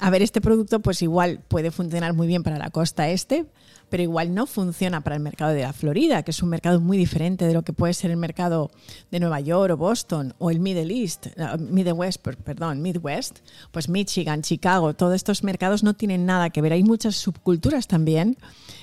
A 0.00 0.10
ver, 0.10 0.22
este 0.22 0.40
producto 0.40 0.80
pues 0.80 1.02
igual 1.02 1.40
puede 1.48 1.70
funcionar 1.70 2.14
muy 2.14 2.26
bien 2.26 2.42
para 2.42 2.56
la 2.56 2.70
costa 2.70 3.08
este, 3.10 3.46
pero 3.88 4.02
igual 4.02 4.34
no 4.34 4.46
funciona 4.46 5.00
para 5.00 5.16
el 5.16 5.22
mercado 5.22 5.52
de 5.52 5.62
la 5.62 5.72
Florida, 5.72 6.22
que 6.22 6.30
es 6.30 6.42
un 6.42 6.48
mercado 6.48 6.80
muy 6.80 6.96
diferente 6.96 7.46
de 7.46 7.54
lo 7.54 7.62
que 7.62 7.72
puede 7.72 7.94
ser 7.94 8.10
el 8.10 8.16
mercado 8.16 8.70
de 9.10 9.20
Nueva 9.20 9.40
York 9.40 9.72
o 9.72 9.76
Boston 9.76 10.34
o 10.38 10.50
el 10.50 10.60
Middle 10.60 10.94
East, 10.94 11.26
Midwest, 11.58 12.20
perdón, 12.20 12.82
Midwest, 12.82 13.38
pues 13.70 13.88
Michigan, 13.88 14.42
Chicago, 14.42 14.94
todos 14.94 15.14
estos 15.14 15.42
mercados 15.42 15.82
no 15.82 15.94
tienen 15.94 16.26
nada 16.26 16.50
que 16.50 16.62
ver. 16.62 16.72
Hay 16.72 16.84
muchas 16.84 17.16
subculturas 17.16 17.86
también 17.86 18.36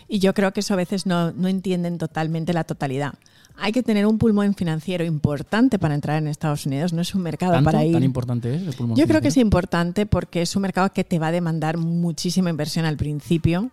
y 0.08 0.20
yo 0.20 0.34
creo 0.34 0.54
que 0.54 0.60
eso 0.60 0.74
a 0.74 0.78
veces 0.78 1.06
no, 1.06 1.32
no 1.32 1.48
entienden 1.48 1.98
totalmente 1.98 2.54
la 2.54 2.64
totalidad 2.64 3.14
hay 3.58 3.72
que 3.72 3.84
tener 3.84 4.06
un 4.06 4.18
pulmón 4.18 4.54
financiero 4.54 5.06
importante 5.06 5.80
para 5.80 5.96
entrar 5.96 6.18
en 6.18 6.28
Estados 6.28 6.66
Unidos. 6.66 6.94
No 6.94 7.02
es 7.02 7.16
un 7.16 7.22
mercado 7.22 7.62
para 7.64 7.86
ir. 7.86 7.94
¿Tan 7.94 8.04
importante 8.04 8.54
es 8.54 8.64
el 8.64 8.74
pulmón 8.74 8.98
Yo 8.98 9.08
creo 9.08 9.22
que 9.22 9.30
es 9.30 9.38
importante 9.38 10.06
porque 10.06 10.42
es 10.42 10.56
un 10.56 10.64
mercado 10.64 10.92
que 10.92 11.04
te 11.04 11.20
va 11.20 11.28
a 11.28 11.32
demandar 11.32 11.78
muchísima 11.78 12.50
inversión 12.50 12.86
al 12.86 12.98
principio 12.98 13.72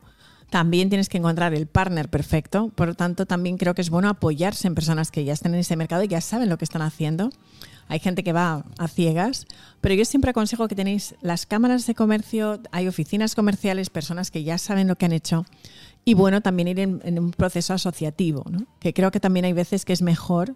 también 0.53 0.91
tienes 0.91 1.09
que 1.09 1.17
encontrar 1.17 1.55
el 1.55 1.67
partner 1.67 2.11
perfecto. 2.11 2.69
Por 2.75 2.87
lo 2.87 2.95
tanto, 2.95 3.25
también 3.25 3.57
creo 3.57 3.75
que 3.75 3.81
es 3.81 3.89
bueno 3.89 4.11
apoyarse 4.11 4.69
en 4.69 4.75
personas 4.75 5.11
que 5.11 5.25
ya 5.25 5.33
están 5.33 5.55
en 5.55 5.61
ese 5.61 5.77
mercado 5.77 6.03
y 6.03 6.09
ya 6.09 6.21
saben 6.21 6.51
lo 6.51 6.59
que 6.59 6.67
están 6.67 6.83
haciendo. 6.83 7.31
Hay 7.89 8.01
gente 8.01 8.23
que 8.23 8.35
va 8.35 8.67
a 8.77 8.87
ciegas, 8.87 9.47
pero 9.81 9.95
yo 9.95 10.05
siempre 10.05 10.31
aconsejo 10.31 10.69
que 10.69 10.75
tenéis 10.75 11.15
las 11.23 11.47
cámaras 11.47 11.87
de 11.87 11.95
comercio, 11.95 12.61
hay 12.71 12.87
oficinas 12.87 13.35
comerciales, 13.35 13.89
personas 13.89 14.31
que 14.31 14.45
ya 14.45 14.59
saben 14.59 14.89
lo 14.89 14.97
que 14.97 15.07
han 15.07 15.13
hecho. 15.13 15.47
Y 16.05 16.13
bueno, 16.13 16.43
también 16.43 16.69
ir 16.69 16.81
en, 16.81 17.19
un 17.19 17.31
proceso 17.31 17.73
asociativo, 17.73 18.45
que 18.79 18.93
creo 18.93 19.11
que 19.11 19.21
también 19.21 19.47
hay 19.47 19.55
veces 19.55 19.87
que 19.87 19.95
es 19.95 20.03
mejor 20.03 20.55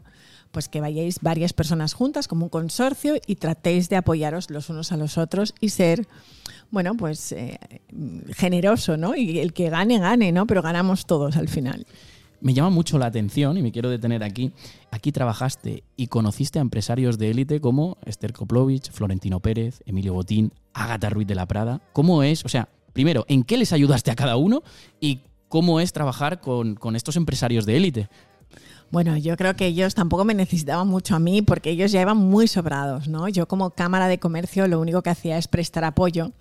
pues 0.50 0.68
que 0.68 0.80
vayáis 0.80 1.20
varias 1.20 1.54
personas 1.54 1.94
juntas 1.94 2.28
como 2.28 2.44
un 2.44 2.50
consorcio 2.50 3.14
y 3.26 3.36
tratéis 3.36 3.88
de 3.88 3.96
apoyaros 3.96 4.50
los 4.50 4.68
unos 4.68 4.92
a 4.92 4.96
los 4.96 5.18
otros 5.18 5.54
y 5.60 5.70
ser 5.70 6.06
bueno, 6.70 6.96
pues 6.96 7.32
eh, 7.32 7.58
generoso, 8.34 8.96
¿no? 8.96 9.14
Y 9.14 9.38
el 9.38 9.52
que 9.52 9.70
gane, 9.70 9.98
gane, 9.98 10.32
¿no? 10.32 10.46
Pero 10.46 10.62
ganamos 10.62 11.06
todos 11.06 11.36
al 11.36 11.48
final. 11.48 11.86
Me 12.40 12.52
llama 12.52 12.70
mucho 12.70 12.98
la 12.98 13.06
atención 13.06 13.56
y 13.56 13.62
me 13.62 13.72
quiero 13.72 13.88
detener 13.88 14.22
aquí. 14.22 14.52
Aquí 14.90 15.10
trabajaste 15.10 15.84
y 15.96 16.08
conociste 16.08 16.58
a 16.58 16.62
empresarios 16.62 17.18
de 17.18 17.30
élite 17.30 17.60
como 17.60 17.96
Esther 18.04 18.32
Koplovich, 18.32 18.90
Florentino 18.90 19.40
Pérez, 19.40 19.80
Emilio 19.86 20.12
Botín, 20.12 20.52
Ágata 20.74 21.08
Ruiz 21.08 21.26
de 21.26 21.34
la 21.34 21.46
Prada. 21.46 21.80
¿Cómo 21.92 22.22
es? 22.22 22.44
O 22.44 22.48
sea, 22.48 22.68
primero, 22.92 23.24
¿en 23.28 23.42
qué 23.42 23.56
les 23.56 23.72
ayudaste 23.72 24.10
a 24.10 24.16
cada 24.16 24.36
uno? 24.36 24.62
Y 25.00 25.20
cómo 25.48 25.80
es 25.80 25.92
trabajar 25.92 26.40
con, 26.40 26.74
con 26.74 26.94
estos 26.96 27.16
empresarios 27.16 27.64
de 27.64 27.76
élite. 27.76 28.08
Bueno, 28.90 29.16
yo 29.16 29.36
creo 29.36 29.54
que 29.56 29.66
ellos 29.66 29.94
tampoco 29.94 30.24
me 30.24 30.34
necesitaban 30.34 30.86
mucho 30.86 31.16
a 31.16 31.18
mí 31.18 31.42
porque 31.42 31.70
ellos 31.70 31.90
ya 31.90 32.00
iban 32.00 32.16
muy 32.16 32.46
sobrados, 32.46 33.08
¿no? 33.08 33.28
Yo 33.28 33.46
como 33.46 33.70
Cámara 33.70 34.06
de 34.06 34.18
Comercio 34.18 34.68
lo 34.68 34.80
único 34.80 35.02
que 35.02 35.10
hacía 35.10 35.38
es 35.38 35.48
prestar 35.48 35.84
apoyo. 35.84 36.32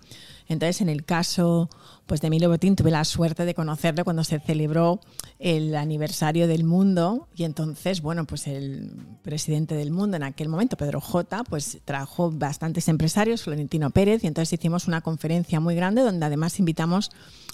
Entonces, 0.48 0.80
en 0.80 0.88
el 0.88 1.04
caso 1.04 1.68
pues, 2.06 2.20
de 2.20 2.28
Emilio 2.28 2.48
Botín, 2.48 2.76
tuve 2.76 2.90
la 2.90 3.04
suerte 3.04 3.44
de 3.44 3.54
conocerlo 3.54 4.04
cuando 4.04 4.24
se 4.24 4.38
celebró 4.38 5.00
el 5.38 5.74
aniversario 5.74 6.46
del 6.46 6.64
mundo 6.64 7.28
y 7.34 7.44
entonces, 7.44 8.00
bueno, 8.00 8.24
pues 8.26 8.46
el 8.46 8.92
presidente 9.22 9.74
del 9.74 9.90
mundo 9.90 10.16
en 10.16 10.22
aquel 10.22 10.48
momento, 10.48 10.76
Pedro 10.76 11.00
J., 11.00 11.44
pues 11.44 11.78
trajo 11.84 12.30
bastantes 12.30 12.88
empresarios, 12.88 13.42
Florentino 13.42 13.90
Pérez, 13.90 14.24
y 14.24 14.28
entonces 14.28 14.58
hicimos 14.58 14.86
una 14.86 15.00
conferencia 15.00 15.60
muy 15.60 15.74
grande 15.74 16.02
donde 16.02 16.24
además 16.24 16.58
invitamos 16.58 17.10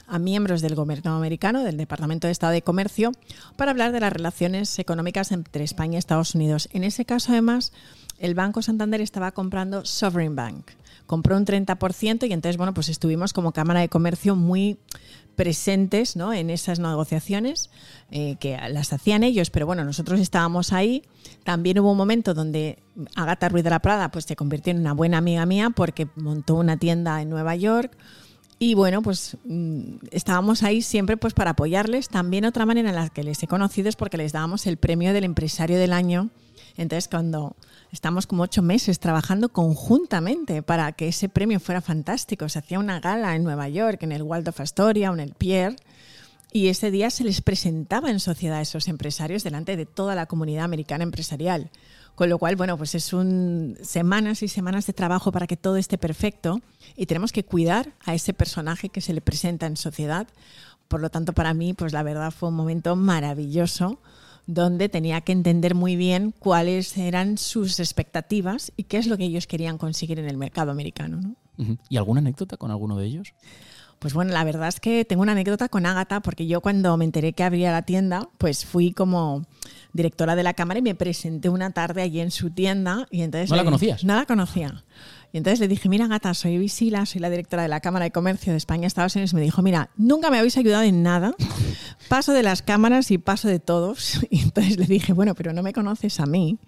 a 0.07 0.19
miembros 0.19 0.61
del 0.61 0.75
gobierno 0.75 1.17
americano, 1.17 1.65
del 1.65 1.77
Departamento 1.77 2.27
de 2.27 2.33
Estado 2.33 2.53
de 2.53 2.63
Comercio, 2.63 3.13
para 3.57 3.71
hablar 3.71 3.93
de 3.93 4.01
las 4.01 4.13
relaciones 4.13 4.79
económicas 4.79 5.33
entre 5.33 5.65
España 5.65 5.95
y 5.95 5.99
Estados 5.99 6.35
Unidos. 6.35 6.69
En 6.73 6.85
ese 6.85 7.05
caso, 7.05 7.33
además, 7.33 7.73
el 8.19 8.35
Banco 8.35 8.63
Santander 8.63 9.01
estaba 9.01 9.33
comprando 9.33 9.85
Sovereign 9.85 10.37
Bank. 10.37 10.73
Compró 11.13 11.37
un 11.37 11.45
30% 11.45 12.27
y 12.27 12.33
entonces, 12.33 12.57
bueno, 12.57 12.73
pues 12.73 12.89
estuvimos 12.89 13.35
como 13.35 13.53
Cámara 13.53 13.81
de 13.81 13.91
Comercio 13.91 14.35
muy 14.35 14.79
presentes 15.37 16.17
¿no? 16.17 16.33
en 16.33 16.49
esas 16.49 16.79
negociaciones 16.79 17.69
eh, 18.11 18.37
que 18.41 18.57
las 18.71 18.95
hacían 18.95 19.23
ellos, 19.23 19.51
pero 19.51 19.67
bueno, 19.67 19.85
nosotros 19.85 20.21
estábamos 20.21 20.73
ahí. 20.73 21.03
También 21.45 21.79
hubo 21.81 21.91
un 21.91 21.99
momento 21.99 22.33
donde 22.33 22.79
Agata 23.15 23.51
Ruiz 23.51 23.63
de 23.63 23.69
la 23.69 23.81
Prada 23.81 24.11
pues, 24.11 24.25
se 24.25 24.37
convirtió 24.37 24.71
en 24.71 24.79
una 24.81 24.95
buena 24.95 25.19
amiga 25.19 25.45
mía 25.45 25.69
porque 25.69 26.09
montó 26.17 26.55
una 26.55 26.79
tienda 26.79 27.21
en 27.21 27.29
Nueva 27.29 27.57
York 27.57 27.95
y 28.59 28.73
bueno, 28.73 29.03
pues 29.03 29.37
mm, 29.45 29.97
estábamos 30.13 30.63
ahí 30.63 30.81
siempre 30.81 31.19
pues 31.19 31.35
para 31.35 31.51
apoyarles. 31.51 32.09
También 32.09 32.47
otra 32.47 32.65
manera 32.65 32.89
en 32.89 32.95
la 32.95 33.11
que 33.11 33.23
les 33.23 33.43
he 33.43 33.47
conocido 33.47 33.91
es 33.91 33.97
porque 33.97 34.17
les 34.17 34.33
dábamos 34.33 34.67
el 34.67 34.79
premio 34.79 35.13
del 35.13 35.25
empresario 35.25 35.79
del 35.79 35.93
año. 35.93 36.31
Entonces 36.79 37.07
cuando 37.07 37.55
estamos 37.93 38.27
como 38.27 38.43
ocho 38.43 38.63
meses 38.63 38.99
trabajando 38.99 39.51
conjuntamente 39.51 40.63
para 40.63 40.91
que 40.93 41.09
ese 41.09 41.29
premio 41.29 41.61
fuera 41.61 41.83
fantástico, 41.83 42.49
se 42.49 42.59
hacía 42.59 42.79
una 42.79 43.01
gala 43.01 43.37
en 43.37 43.45
Nueva 43.45 43.69
York, 43.69 44.03
en 44.03 44.13
el 44.13 44.23
Waldorf 44.23 44.61
Astoria 44.61 45.11
o 45.11 45.15
en 45.15 45.21
el 45.21 45.35
Pierre. 45.35 45.77
Y 46.55 46.69
ese 46.69 46.91
día 46.91 47.11
se 47.11 47.25
les 47.25 47.41
presentaba 47.41 48.11
en 48.11 48.21
sociedad 48.21 48.59
a 48.59 48.63
esos 48.63 48.89
empresarios 48.89 49.45
delante 49.45 49.77
de 49.77 49.87
toda 49.87 50.15
la 50.15 50.27
comunidad 50.27 50.65
americana 50.65 51.05
empresarial. 51.05 51.71
Con 52.15 52.29
lo 52.29 52.39
cual, 52.39 52.57
bueno, 52.57 52.77
pues 52.77 52.95
es 52.95 53.13
un 53.15 53.79
semanas 53.83 54.43
y 54.43 54.49
semanas 54.49 54.87
de 54.87 54.93
trabajo 54.93 55.33
para 55.33 55.47
que 55.47 55.57
todo 55.57 55.77
esté 55.77 55.97
perfecto 55.97 56.61
y 56.95 57.07
tenemos 57.07 57.33
que 57.33 57.45
cuidar 57.45 57.93
a 58.05 58.15
ese 58.15 58.35
personaje 58.35 58.91
que 58.91 59.01
se 59.01 59.15
le 59.15 59.23
presenta 59.23 59.67
en 59.67 59.79
sociedad. 59.79 60.27
Por 60.89 61.01
lo 61.01 61.09
tanto, 61.09 61.33
para 61.33 61.55
mí, 61.55 61.73
pues 61.73 61.95
la 61.95 62.03
verdad 62.03 62.31
fue 62.31 62.51
un 62.51 62.55
momento 62.55 62.97
maravilloso 62.97 63.99
donde 64.47 64.89
tenía 64.89 65.21
que 65.21 65.33
entender 65.33 65.75
muy 65.75 65.97
bien 65.97 66.35
cuáles 66.39 66.97
eran 66.97 67.39
sus 67.39 67.81
expectativas 67.81 68.73
y 68.77 68.85
qué 68.85 68.99
es 68.99 69.07
lo 69.07 69.17
que 69.17 69.25
ellos 69.25 69.47
querían 69.47 69.79
conseguir 69.79 70.19
en 70.19 70.29
el 70.29 70.37
mercado 70.37 70.71
americano. 70.71 71.21
¿no? 71.21 71.77
¿Y 71.89 71.97
alguna 71.97 72.21
anécdota 72.21 72.57
con 72.57 72.71
alguno 72.71 72.97
de 72.97 73.07
ellos? 73.07 73.35
Pues 74.03 74.15
bueno, 74.15 74.33
la 74.33 74.43
verdad 74.43 74.67
es 74.67 74.81
que 74.81 75.05
tengo 75.05 75.23
una 75.23 75.31
anécdota 75.31 75.69
con 75.69 75.87
Ágata, 75.87 76.21
porque 76.21 76.49
yo 76.49 76.61
cuando 76.61 76.97
me 76.97 77.05
enteré 77.05 77.35
que 77.35 77.45
abría 77.45 77.71
la 77.71 77.83
tienda, 77.83 78.29
pues 78.37 78.67
fui 78.67 78.91
como 78.91 79.47
directora 79.93 80.35
de 80.35 80.43
la 80.43 80.55
cámara 80.55 80.81
y 80.81 80.83
me 80.83 80.97
presenté 80.97 81.49
una 81.49 81.71
tarde 81.71 82.03
allí 82.03 82.19
en 82.19 82.33
su 82.33 82.51
tienda. 82.51 83.07
Y 83.13 83.23
entonces, 83.23 83.49
¿No 83.51 83.55
la 83.55 83.63
conocías? 83.63 84.03
No 84.03 84.17
la 84.17 84.27
conocía. 84.27 84.83
Y 85.33 85.39
entonces 85.39 85.61
le 85.61 85.69
dije, 85.69 85.89
mira 85.89 86.09
gata, 86.09 86.35
soy 86.35 86.59
Visila, 86.59 87.07
soy 87.07 87.21
la 87.21 87.31
directora 87.31 87.63
de 87.63 87.69
la 87.69 87.79
Cámara 87.79 88.05
de 88.05 88.11
Comercio 88.11 88.53
de 88.53 88.59
España, 88.59 88.89
Estados 88.89 89.15
Unidos. 89.15 89.33
Y 89.33 89.37
me 89.37 89.43
dijo, 89.43 89.63
mira, 89.63 89.91
nunca 89.97 90.31
me 90.31 90.39
habéis 90.39 90.57
ayudado 90.57 90.83
en 90.83 91.05
nada. 91.05 91.35
Paso 92.13 92.35
de 92.35 92.43
las 92.43 92.61
cámaras 92.61 93.11
y 93.11 93.17
paso 93.17 93.49
de 93.49 93.59
todos. 93.59 94.21
Y 94.31 94.43
entonces 94.43 94.77
le 94.77 94.85
dije, 94.85 95.15
bueno, 95.15 95.35
pero 95.35 95.55
no 95.55 95.63
me 95.63 95.73
conoces 95.73 96.21
a 96.21 96.27
mí. 96.27 96.59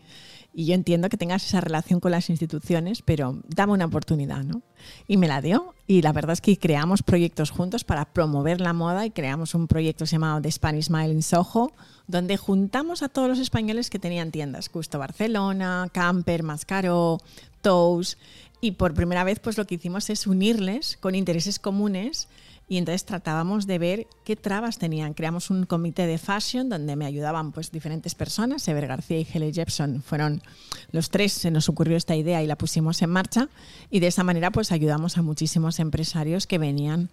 Y 0.54 0.64
yo 0.64 0.74
entiendo 0.74 1.10
que 1.10 1.18
tengas 1.18 1.44
esa 1.44 1.60
relación 1.60 2.00
con 2.00 2.12
las 2.12 2.30
instituciones, 2.30 3.02
pero 3.02 3.42
dame 3.46 3.74
una 3.74 3.84
oportunidad, 3.84 4.42
¿no? 4.42 4.62
Y 5.06 5.18
me 5.18 5.28
la 5.28 5.42
dio. 5.42 5.74
Y 5.86 6.00
la 6.00 6.14
verdad 6.14 6.32
es 6.32 6.40
que 6.40 6.56
creamos 6.56 7.02
proyectos 7.02 7.50
juntos 7.50 7.84
para 7.84 8.06
promover 8.06 8.62
la 8.62 8.72
moda 8.72 9.04
y 9.04 9.10
creamos 9.10 9.54
un 9.54 9.66
proyecto 9.66 10.06
llamado 10.06 10.40
The 10.40 10.50
Spanish 10.50 10.86
Smile 10.86 11.12
in 11.12 11.22
Soho, 11.22 11.74
donde 12.06 12.38
juntamos 12.38 13.02
a 13.02 13.10
todos 13.10 13.28
los 13.28 13.38
españoles 13.38 13.90
que 13.90 13.98
tenían 13.98 14.30
tiendas, 14.30 14.68
Justo 14.68 14.98
Barcelona, 14.98 15.90
Camper, 15.92 16.42
Mascaro, 16.42 17.20
Toast. 17.60 18.18
Y 18.62 18.70
por 18.70 18.94
primera 18.94 19.24
vez, 19.24 19.40
pues 19.40 19.58
lo 19.58 19.66
que 19.66 19.74
hicimos 19.74 20.08
es 20.08 20.26
unirles 20.26 20.96
con 20.96 21.14
intereses 21.14 21.58
comunes 21.58 22.28
y 22.68 22.78
entonces 22.78 23.04
tratábamos 23.04 23.66
de 23.66 23.78
ver 23.78 24.06
qué 24.24 24.36
trabas 24.36 24.78
tenían. 24.78 25.14
Creamos 25.14 25.50
un 25.50 25.66
comité 25.66 26.06
de 26.06 26.18
fashion 26.18 26.68
donde 26.68 26.96
me 26.96 27.04
ayudaban 27.04 27.52
pues 27.52 27.70
diferentes 27.70 28.14
personas. 28.14 28.66
Ever 28.66 28.86
García 28.86 29.18
y 29.18 29.26
Hele 29.30 29.52
Jepson 29.52 30.02
fueron 30.02 30.42
los 30.90 31.10
tres, 31.10 31.32
se 31.32 31.50
nos 31.50 31.68
ocurrió 31.68 31.96
esta 31.96 32.16
idea 32.16 32.42
y 32.42 32.46
la 32.46 32.56
pusimos 32.56 33.02
en 33.02 33.10
marcha 33.10 33.48
y 33.90 34.00
de 34.00 34.06
esa 34.06 34.24
manera 34.24 34.50
pues 34.50 34.72
ayudamos 34.72 35.18
a 35.18 35.22
muchísimos 35.22 35.78
empresarios 35.78 36.46
que 36.46 36.58
venían 36.58 37.10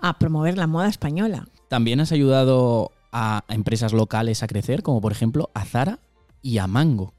a 0.00 0.18
promover 0.18 0.56
la 0.56 0.66
moda 0.66 0.88
española. 0.88 1.46
También 1.68 2.00
has 2.00 2.12
ayudado 2.12 2.92
a 3.12 3.44
empresas 3.48 3.92
locales 3.92 4.42
a 4.42 4.46
crecer, 4.46 4.82
como 4.82 5.00
por 5.00 5.12
ejemplo 5.12 5.50
a 5.54 5.64
Zara 5.64 6.00
y 6.42 6.58
a 6.58 6.66
Mango. 6.66 7.14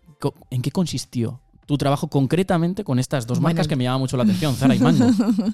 ¿En 0.50 0.62
qué 0.62 0.72
consistió 0.72 1.40
tu 1.70 1.78
trabajo 1.78 2.08
concretamente 2.08 2.84
con 2.84 2.98
estas 2.98 3.28
dos 3.28 3.40
marcas 3.40 3.68
que 3.68 3.76
me 3.76 3.84
llaman 3.84 4.00
mucho 4.00 4.18
la 4.18 4.24
atención, 4.24 4.56
Zara 4.56 4.74
y 4.74 4.80
Mango. 4.80 5.06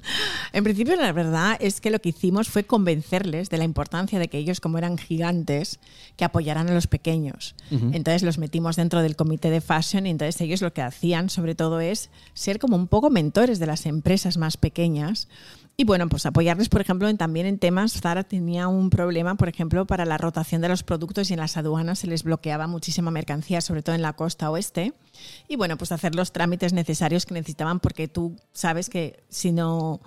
en 0.54 0.64
principio, 0.64 0.96
la 0.96 1.12
verdad 1.12 1.58
es 1.60 1.82
que 1.82 1.90
lo 1.90 1.98
que 1.98 2.08
hicimos 2.08 2.48
fue 2.48 2.64
convencerles 2.64 3.50
de 3.50 3.58
la 3.58 3.64
importancia 3.64 4.18
de 4.18 4.28
que 4.28 4.38
ellos, 4.38 4.60
como 4.60 4.78
eran 4.78 4.96
gigantes, 4.96 5.78
que 6.16 6.24
apoyaran 6.24 6.70
a 6.70 6.72
los 6.72 6.86
pequeños. 6.86 7.54
Entonces 7.70 8.22
los 8.22 8.38
metimos 8.38 8.76
dentro 8.76 9.02
del 9.02 9.14
comité 9.14 9.50
de 9.50 9.60
fashion 9.60 10.06
y 10.06 10.10
entonces 10.10 10.40
ellos 10.40 10.62
lo 10.62 10.72
que 10.72 10.80
hacían, 10.80 11.28
sobre 11.28 11.54
todo, 11.54 11.80
es 11.80 12.08
ser 12.32 12.58
como 12.58 12.76
un 12.76 12.88
poco 12.88 13.10
mentores 13.10 13.58
de 13.58 13.66
las 13.66 13.84
empresas 13.84 14.38
más 14.38 14.56
pequeñas 14.56 15.28
y 15.78 15.84
bueno, 15.84 16.08
pues 16.08 16.24
apoyarles, 16.24 16.70
por 16.70 16.80
ejemplo, 16.80 17.06
en, 17.06 17.18
también 17.18 17.44
en 17.44 17.58
temas. 17.58 18.00
Zara 18.00 18.24
tenía 18.24 18.66
un 18.66 18.88
problema, 18.88 19.34
por 19.34 19.48
ejemplo, 19.50 19.86
para 19.86 20.06
la 20.06 20.16
rotación 20.16 20.62
de 20.62 20.68
los 20.70 20.82
productos 20.82 21.30
y 21.30 21.34
en 21.34 21.40
las 21.40 21.58
aduanas 21.58 21.98
se 21.98 22.06
les 22.06 22.22
bloqueaba 22.22 22.66
muchísima 22.66 23.10
mercancía, 23.10 23.60
sobre 23.60 23.82
todo 23.82 23.94
en 23.94 24.00
la 24.00 24.14
costa 24.14 24.50
oeste. 24.50 24.94
Y 25.48 25.56
bueno, 25.56 25.76
pues 25.76 25.92
hacer 25.92 26.14
los 26.14 26.32
trámites 26.32 26.72
necesarios 26.72 27.26
que 27.26 27.34
necesitaban, 27.34 27.80
porque 27.80 28.08
tú 28.08 28.36
sabes 28.52 28.88
que 28.88 29.22
si 29.28 29.52
no 29.52 30.00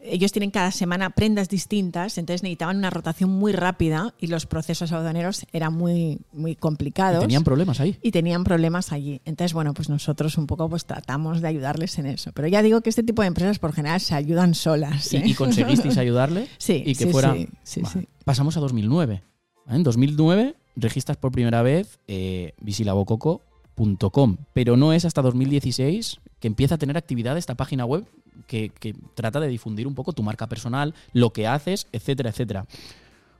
ellos 0.00 0.32
tienen 0.32 0.50
cada 0.50 0.70
semana 0.70 1.10
prendas 1.10 1.48
distintas, 1.48 2.18
entonces 2.18 2.42
necesitaban 2.42 2.78
una 2.78 2.90
rotación 2.90 3.30
muy 3.30 3.52
rápida 3.52 4.14
y 4.18 4.28
los 4.28 4.46
procesos 4.46 4.92
aduaneros 4.92 5.46
eran 5.52 5.74
muy, 5.74 6.20
muy 6.32 6.54
complicados. 6.54 7.22
¿Y 7.22 7.26
tenían 7.26 7.44
problemas 7.44 7.80
ahí. 7.80 7.96
Y 8.02 8.10
tenían 8.10 8.44
problemas 8.44 8.92
allí. 8.92 9.20
Entonces, 9.24 9.52
bueno, 9.52 9.74
pues 9.74 9.88
nosotros 9.88 10.38
un 10.38 10.46
poco 10.46 10.68
pues 10.68 10.84
tratamos 10.84 11.40
de 11.40 11.48
ayudarles 11.48 11.98
en 11.98 12.06
eso. 12.06 12.32
Pero 12.32 12.48
ya 12.48 12.62
digo 12.62 12.80
que 12.80 12.90
este 12.90 13.02
tipo 13.02 13.22
de 13.22 13.28
empresas 13.28 13.58
por 13.58 13.72
general 13.72 14.00
se 14.00 14.14
ayudan 14.14 14.54
solas. 14.54 15.12
¿Y, 15.12 15.16
¿eh? 15.16 15.34
conseguisteis 15.36 15.98
ayudarle? 15.98 16.48
Sí. 16.58 16.82
Y 16.84 16.94
que 16.94 17.06
fuera... 17.06 17.34
sí, 17.62 17.82
sí, 17.84 18.08
Pasamos 18.24 18.56
a 18.56 18.60
2009. 18.60 19.22
En 19.68 19.82
2009 19.82 20.56
registras 20.76 21.16
por 21.16 21.32
primera 21.32 21.62
vez 21.62 21.98
eh, 22.06 22.52
visilabococo.com, 22.60 24.36
pero 24.52 24.76
no 24.76 24.92
es 24.92 25.04
hasta 25.04 25.22
2016 25.22 26.20
que 26.38 26.48
empieza 26.48 26.76
a 26.76 26.78
tener 26.78 26.96
actividad 26.96 27.36
esta 27.36 27.54
página 27.54 27.84
web 27.84 28.04
que, 28.46 28.72
trata 29.14 29.40
de 29.40 29.48
difundir 29.48 29.86
un 29.86 29.94
poco 29.94 30.12
tu 30.12 30.22
marca 30.22 30.48
personal, 30.48 30.94
lo 31.12 31.32
que 31.32 31.46
haces, 31.46 31.86
etcétera, 31.92 32.30
etcétera. 32.30 32.66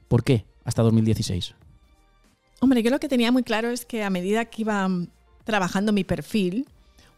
¿Por 0.08 0.24
qué 0.24 0.44
hasta 0.64 0.82
2016? 0.82 1.54
Hombre, 2.60 2.82
yo 2.82 2.90
lo 2.90 3.00
que 3.00 3.08
tenía 3.08 3.32
muy 3.32 3.42
claro 3.42 3.70
es 3.70 3.86
que 3.86 4.04
a 4.04 4.10
medida 4.10 4.44
que 4.44 4.62
iba 4.62 4.88
trabajando 5.44 5.92
mi 5.92 6.04
perfil, 6.04 6.66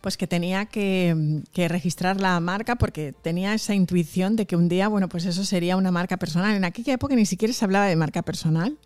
pues 0.01 0.17
que 0.17 0.27
tenía 0.27 0.67
que, 0.67 1.43
que, 1.53 1.69
registrar 1.69 2.21
la 2.21 2.39
marca 2.41 2.77
porque 2.77 3.13
tenía 3.13 3.55
esa 3.55 3.75
intuición 3.75 4.37
de 4.37 4.47
que 4.47 4.57
un 4.57 4.69
día, 4.69 4.89
bueno, 4.89 5.09
pues 5.09 5.25
eso 5.27 5.45
sería 5.45 5.77
una 5.77 5.91
marca 5.91 6.17
personal. 6.17 6.55
En 6.55 6.65
aquella 6.65 6.95
época 6.95 7.15
ni 7.15 7.27
siquiera 7.27 7.55
se 7.55 7.65
hablaba 7.65 7.87
de 7.87 7.97
marca 7.97 8.23
personal 8.23 8.79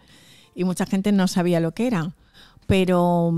y 0.54 0.64
mucha 0.64 0.86
gente 0.86 1.12
no 1.12 1.28
sabía 1.28 1.60
lo 1.60 1.72
que 1.72 1.86
era. 1.86 2.14
Pero 2.66 3.32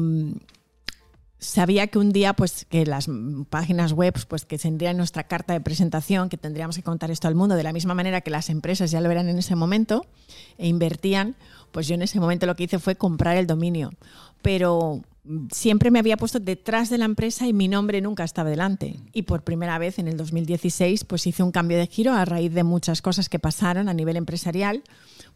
sabía 1.38 1.86
que 1.86 1.98
un 1.98 2.12
día 2.12 2.32
pues 2.34 2.66
que 2.68 2.84
las 2.84 3.08
páginas 3.50 3.92
web 3.92 4.14
pues 4.28 4.44
que 4.44 4.58
tendrían 4.58 4.96
nuestra 4.96 5.24
carta 5.24 5.52
de 5.52 5.60
presentación 5.60 6.28
que 6.28 6.36
tendríamos 6.36 6.76
que 6.76 6.82
contar 6.82 7.10
esto 7.10 7.28
al 7.28 7.34
mundo 7.34 7.54
de 7.54 7.62
la 7.62 7.72
misma 7.72 7.94
manera 7.94 8.20
que 8.20 8.30
las 8.30 8.50
empresas 8.50 8.90
ya 8.90 9.00
lo 9.00 9.08
verán 9.08 9.28
en 9.28 9.38
ese 9.38 9.54
momento 9.54 10.04
e 10.58 10.66
invertían 10.66 11.36
pues 11.72 11.86
yo 11.86 11.94
en 11.94 12.02
ese 12.02 12.20
momento 12.20 12.46
lo 12.46 12.56
que 12.56 12.64
hice 12.64 12.78
fue 12.78 12.96
comprar 12.96 13.36
el 13.36 13.46
dominio. 13.46 13.90
Pero 14.42 15.02
siempre 15.52 15.90
me 15.90 15.98
había 15.98 16.16
puesto 16.16 16.40
detrás 16.40 16.88
de 16.88 16.98
la 16.98 17.04
empresa 17.04 17.46
y 17.46 17.52
mi 17.52 17.68
nombre 17.68 18.00
nunca 18.00 18.24
estaba 18.24 18.48
delante. 18.50 18.96
Y 19.12 19.22
por 19.22 19.42
primera 19.42 19.78
vez 19.78 19.98
en 19.98 20.08
el 20.08 20.16
2016 20.16 21.04
pues 21.04 21.26
hice 21.26 21.42
un 21.42 21.52
cambio 21.52 21.78
de 21.78 21.86
giro 21.86 22.12
a 22.12 22.24
raíz 22.24 22.52
de 22.52 22.64
muchas 22.64 23.02
cosas 23.02 23.28
que 23.28 23.38
pasaron 23.38 23.88
a 23.88 23.94
nivel 23.94 24.16
empresarial. 24.16 24.82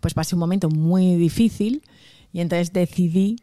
Pues 0.01 0.15
pasé 0.15 0.35
un 0.35 0.41
momento 0.41 0.69
muy 0.69 1.17
difícil 1.17 1.83
y 2.33 2.41
entonces 2.41 2.73
decidí 2.73 3.37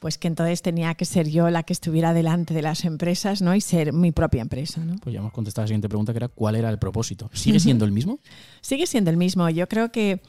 pues 0.00 0.18
que 0.18 0.28
entonces 0.28 0.62
tenía 0.62 0.94
que 0.94 1.04
ser 1.04 1.28
yo 1.28 1.50
la 1.50 1.62
que 1.62 1.72
estuviera 1.72 2.12
delante 2.12 2.54
de 2.54 2.62
las 2.62 2.84
empresas 2.84 3.42
¿no? 3.42 3.54
y 3.54 3.60
ser 3.60 3.92
mi 3.92 4.12
propia 4.12 4.42
empresa. 4.42 4.84
¿no? 4.84 4.96
Pues 5.02 5.12
ya 5.12 5.20
hemos 5.20 5.32
contestado 5.32 5.64
la 5.64 5.68
siguiente 5.68 5.88
pregunta, 5.88 6.12
que 6.12 6.18
era 6.18 6.28
¿cuál 6.28 6.56
era 6.56 6.70
el 6.70 6.78
propósito? 6.78 7.30
¿Sigue 7.32 7.60
siendo 7.60 7.84
el 7.84 7.92
mismo? 7.92 8.20
Sigue 8.60 8.86
siendo 8.86 9.10
el 9.10 9.16
mismo. 9.16 9.48
Yo 9.50 9.68
creo 9.68 9.90
que 9.90 10.20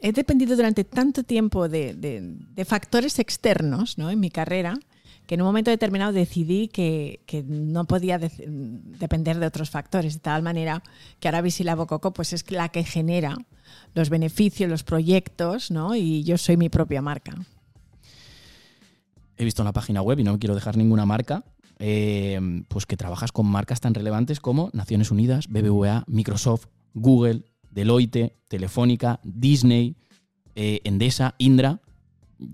he 0.00 0.12
dependido 0.12 0.56
durante 0.56 0.84
tanto 0.84 1.22
tiempo 1.22 1.68
de, 1.68 2.36
factores 2.66 3.18
externos 3.18 3.98
¿no? 3.98 4.10
en 4.10 4.20
mi 4.20 4.30
carrera 4.30 4.78
que 5.26 5.34
en 5.34 5.42
un 5.42 5.46
momento 5.46 5.70
determinado 5.70 6.12
decidí 6.12 6.66
que, 6.66 7.20
no 7.46 7.84
podía 7.84 8.18
depender 8.18 9.38
de 9.38 9.46
otros 9.46 9.70
factores, 9.70 10.14
de 10.14 10.20
tal 10.20 10.42
manera 10.42 10.82
que 11.20 11.28
ahora 11.28 11.40
Visila 11.40 11.76
Bococo 11.76 12.12
pues 12.12 12.32
es 12.32 12.50
la 12.50 12.70
que 12.70 12.82
genera 12.82 13.36
los 13.94 14.10
beneficios, 14.10 14.68
los 14.68 14.82
proyectos, 14.82 15.70
¿no? 15.70 15.94
y 15.94 16.24
yo 16.24 16.36
soy 16.36 16.56
mi 16.56 16.68
propia 16.68 17.00
marca 17.00 17.36
he 19.40 19.44
visto 19.44 19.62
en 19.62 19.66
la 19.66 19.72
página 19.72 20.02
web 20.02 20.18
y 20.18 20.24
no 20.24 20.38
quiero 20.38 20.54
dejar 20.54 20.76
ninguna 20.76 21.06
marca, 21.06 21.44
eh, 21.78 22.38
pues 22.68 22.84
que 22.84 22.98
trabajas 22.98 23.32
con 23.32 23.46
marcas 23.46 23.80
tan 23.80 23.94
relevantes 23.94 24.38
como 24.38 24.68
Naciones 24.74 25.10
Unidas, 25.10 25.48
BBVA, 25.48 26.04
Microsoft, 26.08 26.66
Google, 26.92 27.44
Deloitte, 27.70 28.36
Telefónica, 28.48 29.18
Disney, 29.24 29.96
eh, 30.54 30.82
Endesa, 30.84 31.36
Indra. 31.38 31.80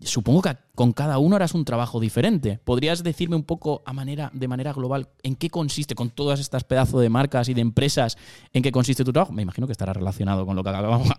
Supongo 0.02 0.42
que 0.42 0.56
con 0.76 0.92
cada 0.92 1.18
uno 1.18 1.36
harás 1.36 1.54
un 1.54 1.64
trabajo 1.64 1.98
diferente. 1.98 2.60
¿Podrías 2.62 3.02
decirme 3.02 3.34
un 3.34 3.42
poco 3.42 3.82
a 3.86 3.94
manera, 3.94 4.30
de 4.34 4.46
manera 4.46 4.74
global 4.74 5.08
en 5.22 5.34
qué 5.34 5.48
consiste, 5.48 5.94
con 5.94 6.10
todas 6.10 6.38
estas 6.38 6.64
pedazos 6.64 7.00
de 7.00 7.08
marcas 7.08 7.48
y 7.48 7.54
de 7.54 7.62
empresas, 7.62 8.18
en 8.52 8.62
qué 8.62 8.70
consiste 8.70 9.02
tu 9.02 9.10
trabajo? 9.10 9.32
Me 9.32 9.40
imagino 9.42 9.66
que 9.66 9.72
estará 9.72 9.94
relacionado 9.94 10.44
con 10.44 10.54
lo 10.54 10.62
que 10.62 10.68
acabamos, 10.68 11.10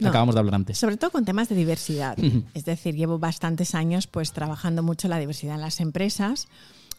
acabamos 0.00 0.34
de 0.34 0.38
hablar 0.40 0.54
antes. 0.54 0.78
Sobre 0.78 0.96
todo 0.96 1.10
con 1.10 1.26
temas 1.26 1.50
de 1.50 1.54
diversidad. 1.54 2.16
es 2.54 2.64
decir, 2.64 2.96
llevo 2.96 3.18
bastantes 3.18 3.74
años 3.74 4.06
pues 4.06 4.32
trabajando 4.32 4.82
mucho 4.82 5.06
la 5.06 5.18
diversidad 5.18 5.56
en 5.56 5.60
las 5.60 5.78
empresas. 5.80 6.48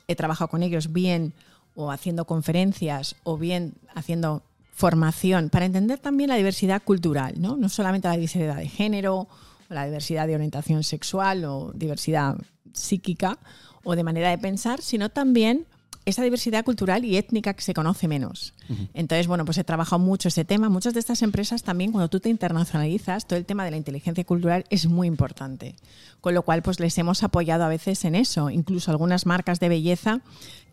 He 0.07 0.15
trabajado 0.15 0.49
con 0.49 0.61
ellos 0.61 0.93
bien 0.93 1.33
o 1.75 1.91
haciendo 1.91 2.25
conferencias 2.25 3.15
o 3.23 3.39
bien 3.39 3.73
haciendo 3.95 4.43
formación 4.75 5.49
para 5.49 5.65
entender 5.65 5.97
también 5.97 6.29
la 6.29 6.35
diversidad 6.35 6.83
cultural, 6.83 7.33
¿no? 7.37 7.57
No 7.57 7.67
solamente 7.67 8.07
la 8.07 8.13
diversidad 8.13 8.57
de 8.57 8.67
género 8.67 9.27
la 9.73 9.85
diversidad 9.85 10.27
de 10.27 10.35
orientación 10.35 10.83
sexual 10.83 11.45
o 11.45 11.71
diversidad 11.73 12.37
psíquica 12.73 13.37
o 13.83 13.95
de 13.95 14.03
manera 14.03 14.29
de 14.29 14.37
pensar, 14.37 14.81
sino 14.81 15.09
también 15.09 15.65
esa 16.05 16.21
diversidad 16.21 16.65
cultural 16.65 17.05
y 17.05 17.15
étnica 17.17 17.53
que 17.53 17.61
se 17.61 17.73
conoce 17.73 18.07
menos. 18.07 18.53
Entonces, 18.93 19.27
bueno, 19.27 19.45
pues 19.45 19.57
he 19.57 19.63
trabajado 19.63 19.99
mucho 19.99 20.27
ese 20.27 20.43
tema. 20.43 20.67
Muchas 20.67 20.93
de 20.93 20.99
estas 20.99 21.21
empresas 21.21 21.63
también, 21.63 21.91
cuando 21.91 22.09
tú 22.09 22.19
te 22.19 22.29
internacionalizas, 22.29 23.25
todo 23.25 23.37
el 23.37 23.45
tema 23.45 23.63
de 23.63 23.71
la 23.71 23.77
inteligencia 23.77 24.23
cultural 24.25 24.65
es 24.69 24.87
muy 24.87 25.07
importante. 25.07 25.75
Con 26.19 26.33
lo 26.33 26.43
cual, 26.43 26.61
pues 26.61 26.79
les 26.79 26.97
hemos 26.97 27.23
apoyado 27.23 27.63
a 27.63 27.69
veces 27.69 28.03
en 28.03 28.15
eso. 28.15 28.49
Incluso 28.49 28.91
algunas 28.91 29.25
marcas 29.25 29.59
de 29.59 29.69
belleza 29.69 30.21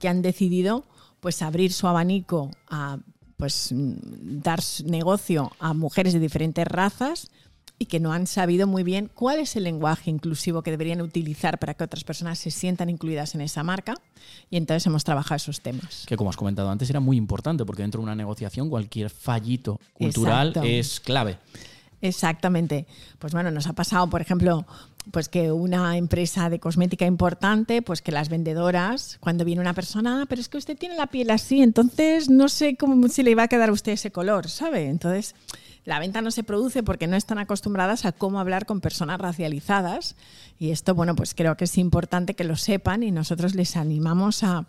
que 0.01 0.09
han 0.09 0.23
decidido 0.23 0.85
pues 1.21 1.43
abrir 1.43 1.73
su 1.73 1.87
abanico 1.87 2.51
a 2.69 2.99
pues 3.37 3.71
dar 3.73 4.61
negocio 4.85 5.53
a 5.61 5.73
mujeres 5.75 6.13
de 6.13 6.19
diferentes 6.19 6.67
razas 6.67 7.31
y 7.83 7.87
que 7.87 7.99
no 7.99 8.12
han 8.12 8.27
sabido 8.27 8.66
muy 8.66 8.83
bien 8.83 9.11
cuál 9.12 9.38
es 9.38 9.57
el 9.57 9.64
lenguaje 9.64 10.11
inclusivo 10.11 10.61
que 10.62 10.71
deberían 10.71 11.01
utilizar 11.01 11.59
para 11.59 11.73
que 11.73 11.83
otras 11.83 12.05
personas 12.05 12.38
se 12.38 12.51
sientan 12.51 12.90
incluidas 12.90 13.35
en 13.35 13.40
esa 13.40 13.62
marca. 13.62 13.95
Y 14.51 14.59
entonces 14.59 14.87
hemos 14.87 15.03
trabajado 15.03 15.37
esos 15.37 15.62
temas. 15.62 16.05
Que 16.07 16.14
como 16.19 16.29
has 16.29 16.37
comentado 16.37 16.71
antes 16.71 16.90
era 16.90 17.01
muy 17.01 17.16
importante 17.16 17.64
porque 17.64 17.81
dentro 17.81 18.01
de 18.01 18.05
una 18.05 18.14
negociación 18.14 18.69
cualquier 18.69 19.09
fallito 19.09 19.81
cultural 19.95 20.53
es 20.62 21.01
clave. 21.01 21.38
Exactamente. 22.03 22.87
Pues 23.19 23.33
bueno, 23.33 23.51
nos 23.51 23.66
ha 23.66 23.73
pasado, 23.73 24.11
por 24.11 24.21
ejemplo, 24.21 24.66
pues 25.11 25.31
que 25.31 25.51
una 25.51 25.97
empresa 25.97 26.51
de 26.51 26.59
cosmética 26.61 27.07
importante, 27.07 27.81
pues 27.81 28.03
que 28.03 28.12
las 28.12 28.29
vendedoras, 28.29 29.16
cuando 29.21 29.47
viene 29.47 29.62
una 29.62 29.73
persona, 29.73 30.21
"Ah, 30.21 30.27
pero 30.29 30.43
es 30.43 30.51
que 30.51 30.59
usted 30.59 30.77
tiene 30.77 30.97
la 30.97 31.07
piel 31.07 31.31
así, 31.31 31.62
entonces 31.62 32.29
no 32.29 32.51
sé 32.51 32.77
cómo 32.77 33.09
si 33.09 33.23
le 33.23 33.35
va 33.35 33.45
a 33.45 33.49
quedar 33.49 33.71
a 33.71 33.73
usted 33.73 33.93
ese 33.93 34.11
color, 34.11 34.51
¿sabe? 34.51 34.87
Entonces, 34.88 35.35
la 35.85 35.99
venta 35.99 36.21
no 36.21 36.31
se 36.31 36.45
produce 36.45 36.83
porque 36.83 37.07
no 37.07 37.16
están 37.16 37.38
acostumbradas 37.38 38.05
a 38.05 38.12
cómo 38.12 38.38
hablar 38.38 38.66
con 38.66 38.81
personas 38.81 39.21
racializadas. 39.21 40.16
Y 40.59 40.71
esto, 40.71 40.95
bueno, 40.95 41.16
pues 41.16 41.35
creo 41.35 41.57
que 41.57 41.64
es 41.64 41.79
importante 41.79 42.35
que 42.35 42.45
lo 42.45 42.57
sepan 42.57 43.03
y 43.03 43.11
nosotros 43.11 43.55
les 43.55 43.77
animamos 43.77 44.45
a, 44.45 44.66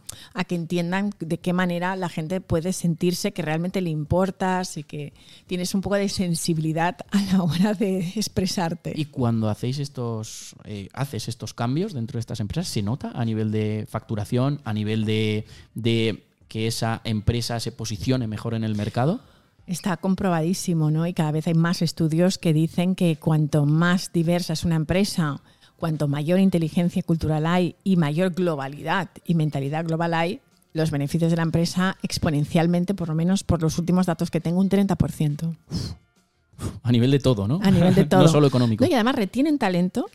que 0.47 0.55
entiendan 0.55 1.11
de 1.19 1.37
qué 1.39 1.51
manera 1.53 1.95
la 1.95 2.07
gente 2.07 2.39
puede 2.39 2.71
sentirse 2.71 3.33
que 3.33 3.41
realmente 3.41 3.81
le 3.81 3.89
importas 3.89 4.77
y 4.77 4.83
que 4.83 5.13
tienes 5.47 5.75
un 5.75 5.81
poco 5.81 5.95
de 5.95 6.07
sensibilidad 6.07 6.97
a 7.11 7.21
la 7.23 7.43
hora 7.43 7.73
de 7.73 7.99
expresarte. 8.15 8.93
Y 8.95 9.05
cuando 9.05 9.49
hacéis 9.49 9.79
estos, 9.79 10.55
eh, 10.63 10.87
haces 10.93 11.27
estos 11.27 11.53
cambios 11.53 11.93
dentro 11.93 12.17
de 12.17 12.21
estas 12.21 12.39
empresas, 12.39 12.67
¿se 12.67 12.81
nota 12.81 13.11
a 13.13 13.25
nivel 13.25 13.51
de 13.51 13.85
facturación, 13.89 14.61
a 14.63 14.73
nivel 14.73 15.03
de, 15.05 15.45
de 15.75 16.25
que 16.47 16.67
esa 16.67 17.01
empresa 17.03 17.59
se 17.59 17.71
posicione 17.71 18.27
mejor 18.27 18.53
en 18.53 18.63
el 18.63 18.75
mercado? 18.75 19.21
Está 19.67 19.97
comprobadísimo, 19.97 20.91
¿no? 20.91 21.07
Y 21.07 21.13
cada 21.13 21.31
vez 21.31 21.47
hay 21.47 21.53
más 21.53 21.81
estudios 21.81 22.37
que 22.37 22.53
dicen 22.53 22.95
que 22.95 23.15
cuanto 23.17 23.65
más 23.65 24.11
diversa 24.11 24.53
es 24.53 24.65
una 24.65 24.75
empresa, 24.75 25.41
cuanto 25.77 26.07
mayor 26.07 26.39
inteligencia 26.39 27.03
cultural 27.03 27.45
hay 27.45 27.75
y 27.83 27.95
mayor 27.95 28.31
globalidad 28.31 29.09
y 29.25 29.35
mentalidad 29.35 29.85
global 29.85 30.13
hay, 30.13 30.41
los 30.73 30.91
beneficios 30.91 31.31
de 31.31 31.37
la 31.37 31.43
empresa 31.43 31.97
exponencialmente, 32.01 32.93
por 32.93 33.09
lo 33.09 33.15
menos 33.15 33.43
por 33.43 33.61
los 33.61 33.77
últimos 33.77 34.05
datos 34.05 34.31
que 34.31 34.39
tengo, 34.39 34.59
un 34.59 34.69
30%. 34.69 35.55
A 36.83 36.91
nivel 36.91 37.11
de 37.11 37.19
todo, 37.19 37.47
¿no? 37.47 37.59
A 37.63 37.71
nivel 37.71 37.95
de 37.95 38.05
todo. 38.05 38.21
no 38.21 38.27
solo 38.27 38.47
económico. 38.47 38.83
No, 38.83 38.89
y 38.89 38.93
además 38.93 39.15
retienen 39.15 39.57
talento 39.57 40.09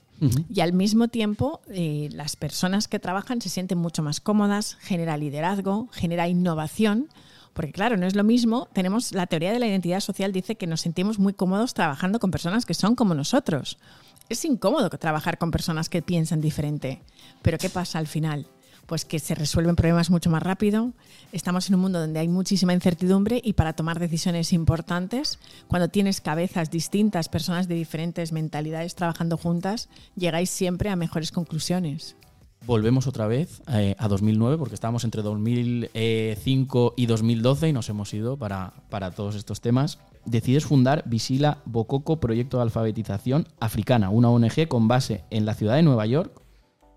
y 0.48 0.60
al 0.60 0.72
mismo 0.72 1.08
tiempo 1.08 1.60
eh, 1.68 2.08
las 2.12 2.36
personas 2.36 2.88
que 2.88 2.98
trabajan 2.98 3.42
se 3.42 3.50
sienten 3.50 3.78
mucho 3.78 4.02
más 4.02 4.20
cómodas, 4.20 4.76
genera 4.80 5.16
liderazgo, 5.16 5.88
genera 5.92 6.28
innovación. 6.28 7.08
Porque 7.56 7.72
claro, 7.72 7.96
no 7.96 8.06
es 8.06 8.14
lo 8.14 8.22
mismo, 8.22 8.68
tenemos 8.74 9.12
la 9.12 9.26
teoría 9.26 9.50
de 9.50 9.58
la 9.58 9.66
identidad 9.66 10.00
social 10.00 10.30
dice 10.30 10.56
que 10.56 10.66
nos 10.66 10.82
sentimos 10.82 11.18
muy 11.18 11.32
cómodos 11.32 11.72
trabajando 11.72 12.20
con 12.20 12.30
personas 12.30 12.66
que 12.66 12.74
son 12.74 12.94
como 12.94 13.14
nosotros. 13.14 13.78
Es 14.28 14.44
incómodo 14.44 14.90
trabajar 14.90 15.38
con 15.38 15.50
personas 15.50 15.88
que 15.88 16.02
piensan 16.02 16.42
diferente. 16.42 17.00
Pero 17.40 17.56
¿qué 17.56 17.70
pasa 17.70 17.98
al 17.98 18.08
final? 18.08 18.46
Pues 18.84 19.06
que 19.06 19.18
se 19.20 19.34
resuelven 19.34 19.74
problemas 19.74 20.10
mucho 20.10 20.28
más 20.28 20.42
rápido. 20.42 20.92
Estamos 21.32 21.68
en 21.68 21.76
un 21.76 21.80
mundo 21.80 21.98
donde 21.98 22.20
hay 22.20 22.28
muchísima 22.28 22.74
incertidumbre 22.74 23.40
y 23.42 23.54
para 23.54 23.72
tomar 23.72 23.98
decisiones 24.00 24.52
importantes, 24.52 25.38
cuando 25.66 25.88
tienes 25.88 26.20
cabezas 26.20 26.70
distintas, 26.70 27.30
personas 27.30 27.68
de 27.68 27.74
diferentes 27.74 28.32
mentalidades 28.32 28.94
trabajando 28.94 29.38
juntas, 29.38 29.88
llegáis 30.14 30.50
siempre 30.50 30.90
a 30.90 30.96
mejores 30.96 31.32
conclusiones. 31.32 32.16
Volvemos 32.66 33.06
otra 33.06 33.28
vez 33.28 33.62
eh, 33.72 33.94
a 33.96 34.08
2009 34.08 34.58
porque 34.58 34.74
estábamos 34.74 35.04
entre 35.04 35.22
2005 35.22 36.94
y 36.96 37.06
2012 37.06 37.68
y 37.68 37.72
nos 37.72 37.88
hemos 37.88 38.12
ido 38.12 38.36
para, 38.36 38.72
para 38.90 39.12
todos 39.12 39.36
estos 39.36 39.60
temas. 39.60 40.00
Decides 40.24 40.64
fundar 40.64 41.04
Visila 41.06 41.58
Bococo 41.64 42.18
Proyecto 42.18 42.56
de 42.56 42.64
Alfabetización 42.64 43.46
Africana, 43.60 44.10
una 44.10 44.30
ONG 44.30 44.66
con 44.66 44.88
base 44.88 45.22
en 45.30 45.46
la 45.46 45.54
ciudad 45.54 45.76
de 45.76 45.84
Nueva 45.84 46.06
York 46.06 46.42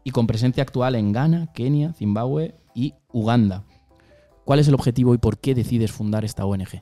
y 0.04 0.10
con 0.10 0.26
presencia 0.26 0.64
actual 0.64 0.96
en 0.96 1.12
Ghana, 1.12 1.52
Kenia, 1.54 1.94
Zimbabue 1.94 2.56
y 2.74 2.96
Uganda. 3.14 3.64
¿Cuál 4.46 4.58
es 4.58 4.68
el 4.68 4.74
objetivo 4.74 5.14
y 5.14 5.20
por 5.20 5.38
qué 5.38 5.54
decides 5.54 5.92
fundar 5.92 6.26
esta 6.26 6.46
ONG? 6.46 6.82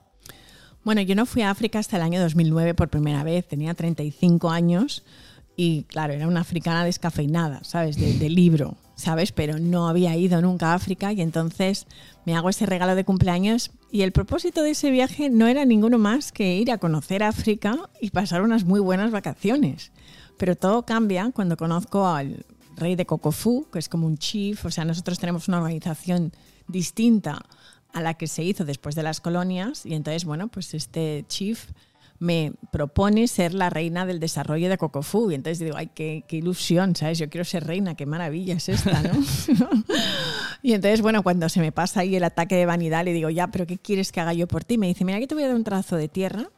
Bueno, 0.86 1.02
yo 1.02 1.16
no 1.16 1.26
fui 1.26 1.42
a 1.42 1.52
África 1.52 1.80
hasta 1.80 1.98
el 1.98 2.04
año 2.04 2.22
2009 2.22 2.74
por 2.74 2.88
primera 2.88 3.22
vez, 3.26 3.46
tenía 3.46 3.74
35 3.74 4.50
años 4.50 5.04
y 5.60 5.84
claro, 5.86 6.14
era 6.14 6.28
una 6.28 6.42
africana 6.42 6.86
descafeinada, 6.86 7.64
¿sabes? 7.64 7.98
De, 7.98 8.30
libro, 8.30 8.78
¿sabes? 8.96 9.32
Pero 9.32 9.58
no 9.58 9.90
había 9.90 10.16
ido 10.16 10.40
nunca 10.40 10.72
a 10.72 10.76
África 10.76 11.12
y 11.12 11.22
entonces 11.22 11.88
me 12.26 12.36
hago 12.36 12.50
ese 12.50 12.68
regalo 12.68 12.94
de 12.94 13.04
cumpleaños 13.04 13.72
y 13.92 14.04
el 14.04 14.12
propósito 14.12 14.62
de 14.62 14.70
ese 14.70 14.92
viaje 14.92 15.32
no 15.32 15.48
era 15.48 15.66
ninguno 15.66 15.98
más 15.98 16.32
que 16.32 16.58
ir 16.58 16.72
a 16.72 16.78
conocer 16.78 17.24
África 17.24 17.90
y 18.00 18.12
pasar 18.12 18.44
unas 18.44 18.66
muy 18.66 18.80
buenas 18.80 19.10
vacaciones. 19.10 19.92
Pero 20.38 20.56
todo 20.56 20.86
cambia 20.86 21.32
cuando 21.34 21.58
conozco 21.58 22.08
al 22.08 22.46
rey 22.76 22.96
de 22.96 23.08
Cocofú, 23.08 23.68
que 23.74 23.80
es 23.80 23.90
como 23.90 24.06
un 24.06 24.20
chief, 24.20 24.64
o 24.64 24.70
sea, 24.70 24.86
nosotros 24.86 25.18
tenemos 25.18 25.48
una 25.48 25.58
organización 25.58 26.32
distinta 26.68 27.44
a 27.94 28.02
la 28.02 28.14
que 28.14 28.28
se 28.28 28.44
hizo 28.44 28.64
después 28.64 28.94
de 28.94 29.02
las 29.02 29.22
colonias 29.22 29.88
y 29.88 29.96
entonces, 29.96 30.24
bueno, 30.24 30.50
pues 30.50 30.76
este 30.76 31.26
chief 31.28 31.66
me 32.20 32.54
propone 32.72 33.28
ser 33.28 33.54
la 33.54 33.70
reina 33.70 34.06
del 34.06 34.20
desarrollo 34.20 34.70
de 34.70 34.78
Cocofú 34.78 35.32
y 35.32 35.36
entonces 35.36 35.60
digo, 35.60 35.78
ay, 35.78 35.90
qué, 35.94 36.24
qué 36.28 36.38
ilusión, 36.38 36.96
¿sabes? 36.96 37.20
Yo 37.20 37.30
quiero 37.30 37.46
ser 37.46 37.66
reina, 37.66 37.96
qué 37.96 38.06
maravilla 38.06 38.56
es 38.56 38.70
esta, 38.70 39.02
¿no? 39.04 39.12
y 40.64 40.74
entonces, 40.74 41.02
bueno, 41.02 41.22
cuando 41.24 41.48
se 41.50 41.60
me 41.60 41.72
pasa 41.72 42.02
ahí 42.02 42.16
el 42.16 42.24
ataque 42.24 42.56
de 42.56 42.66
vanidad, 42.66 43.06
le 43.06 43.14
digo, 43.14 43.30
ya, 43.30 43.48
pero 43.48 43.68
¿qué 43.68 43.78
quieres 43.78 44.12
que 44.12 44.20
haga 44.20 44.34
yo 44.34 44.48
por 44.48 44.64
ti? 44.64 44.78
Me 44.78 44.88
dice, 44.88 45.06
mira, 45.06 45.18
aquí 45.18 45.28
te 45.28 45.36
voy 45.36 45.44
a 45.44 45.48
dar 45.48 45.56
un 45.56 45.64
trazo 45.64 45.96
de 45.96 46.08
tierra 46.08 46.50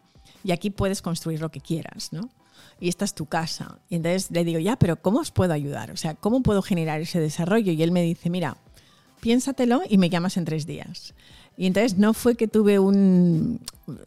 y 0.44 0.52
aquí 0.52 0.70
puedes 0.70 1.02
construir 1.02 1.42
lo 1.42 1.50
que 1.50 1.60
quieras, 1.60 2.14
¿no? 2.14 2.30
Y 2.80 2.88
esta 2.88 3.04
es 3.04 3.14
tu 3.14 3.26
casa. 3.26 3.80
Y 3.90 3.96
entonces 3.96 4.32
le 4.32 4.46
digo, 4.46 4.60
ya, 4.60 4.78
pero 4.78 5.02
¿cómo 5.02 5.20
os 5.20 5.32
puedo 5.32 5.52
ayudar? 5.52 5.92
O 5.92 5.98
sea, 5.98 6.16
¿cómo 6.16 6.42
puedo 6.42 6.62
generar 6.62 7.02
ese 7.02 7.20
desarrollo? 7.20 7.74
Y 7.74 7.84
él 7.84 7.92
me 7.92 8.02
dice, 8.02 8.30
mira, 8.30 8.56
piénsatelo 9.20 9.82
y 9.90 9.98
me 9.98 10.10
llamas 10.10 10.38
en 10.38 10.46
tres 10.46 10.66
días. 10.66 11.14
Y 11.60 11.66
entonces 11.66 11.98
no 11.98 12.14
fue 12.14 12.36
que 12.36 12.48
tuve 12.48 12.80
un, 12.80 13.60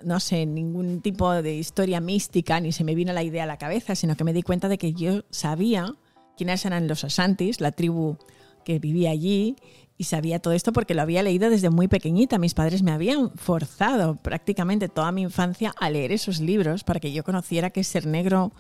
no 0.03 0.21
sé, 0.21 0.47
ningún 0.47 1.03
tipo 1.03 1.31
de 1.31 1.55
historia 1.55 2.01
mística, 2.01 2.59
ni 2.61 2.73
se 2.73 2.83
me 2.83 2.95
vino 2.95 3.13
la 3.13 3.23
idea 3.23 3.43
a 3.45 3.47
la 3.47 3.59
cabeza, 3.59 3.95
sino 3.95 4.17
que 4.17 4.25
me 4.25 4.33
di 4.33 4.41
cuenta 4.41 4.71
de 4.71 4.79
que 4.79 4.95
yo 4.95 5.25
sabía 5.29 5.95
quiénes 6.39 6.65
eran 6.65 6.89
los 6.89 7.05
Asantis, 7.05 7.61
la 7.61 7.71
tribu 7.71 8.17
que 8.65 8.79
vivía 8.79 9.11
allí, 9.11 9.57
y 9.99 10.05
sabía 10.05 10.39
todo 10.39 10.55
esto 10.55 10.73
porque 10.73 10.95
lo 10.95 11.03
había 11.03 11.23
leído 11.23 11.51
desde 11.51 11.69
muy 11.69 11.89
pequeñita. 11.89 12.39
Mis 12.39 12.55
padres 12.55 12.83
me 12.83 12.91
habían 12.91 13.31
forzado 13.35 14.17
prácticamente 14.17 14.89
toda 14.89 15.13
mi 15.13 15.21
infancia 15.21 15.75
a 15.79 15.91
leer 15.91 16.11
esos 16.11 16.41
libros 16.41 16.85
para 16.85 17.01
que 17.01 17.13
yo 17.13 17.23
conociera 17.23 17.69
qué 17.69 17.81
es 17.81 17.89
ser 17.89 18.07
negro, 18.07 18.53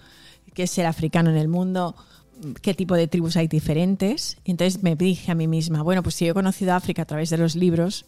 qué 0.52 0.64
es 0.64 0.70
ser 0.70 0.84
africano 0.84 1.30
en 1.30 1.38
el 1.38 1.48
mundo, 1.48 1.96
qué 2.60 2.74
tipo 2.74 2.94
de 2.94 3.08
tribus 3.08 3.38
hay 3.38 3.48
diferentes. 3.48 4.36
Y 4.44 4.50
entonces 4.50 4.82
me 4.82 4.96
dije 4.96 5.32
a 5.32 5.34
mí 5.34 5.48
misma, 5.48 5.82
bueno, 5.82 6.02
pues 6.02 6.14
si 6.14 6.26
yo 6.26 6.32
he 6.32 6.34
conocido 6.34 6.74
África 6.74 7.00
a 7.00 7.06
través 7.06 7.30
de 7.30 7.38
los 7.38 7.56
libros, 7.56 8.04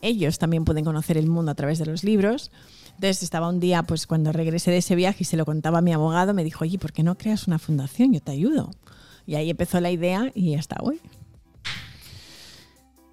ellos 0.00 0.38
también 0.38 0.64
pueden 0.64 0.84
conocer 0.84 1.16
el 1.16 1.26
mundo 1.26 1.50
a 1.50 1.54
través 1.54 1.78
de 1.78 1.86
los 1.86 2.04
libros. 2.04 2.50
Entonces 2.94 3.22
estaba 3.22 3.48
un 3.48 3.60
día, 3.60 3.82
pues 3.82 4.06
cuando 4.06 4.32
regresé 4.32 4.70
de 4.70 4.78
ese 4.78 4.94
viaje 4.94 5.18
y 5.20 5.24
se 5.24 5.36
lo 5.36 5.44
contaba 5.44 5.78
a 5.78 5.82
mi 5.82 5.92
abogado, 5.92 6.34
me 6.34 6.44
dijo, 6.44 6.64
oye, 6.64 6.78
¿por 6.78 6.92
qué 6.92 7.02
no 7.02 7.16
creas 7.16 7.46
una 7.46 7.58
fundación? 7.58 8.12
Yo 8.12 8.20
te 8.20 8.32
ayudo. 8.32 8.70
Y 9.26 9.34
ahí 9.34 9.50
empezó 9.50 9.80
la 9.80 9.90
idea 9.90 10.32
y 10.34 10.54
hasta 10.54 10.76
hoy. 10.82 11.00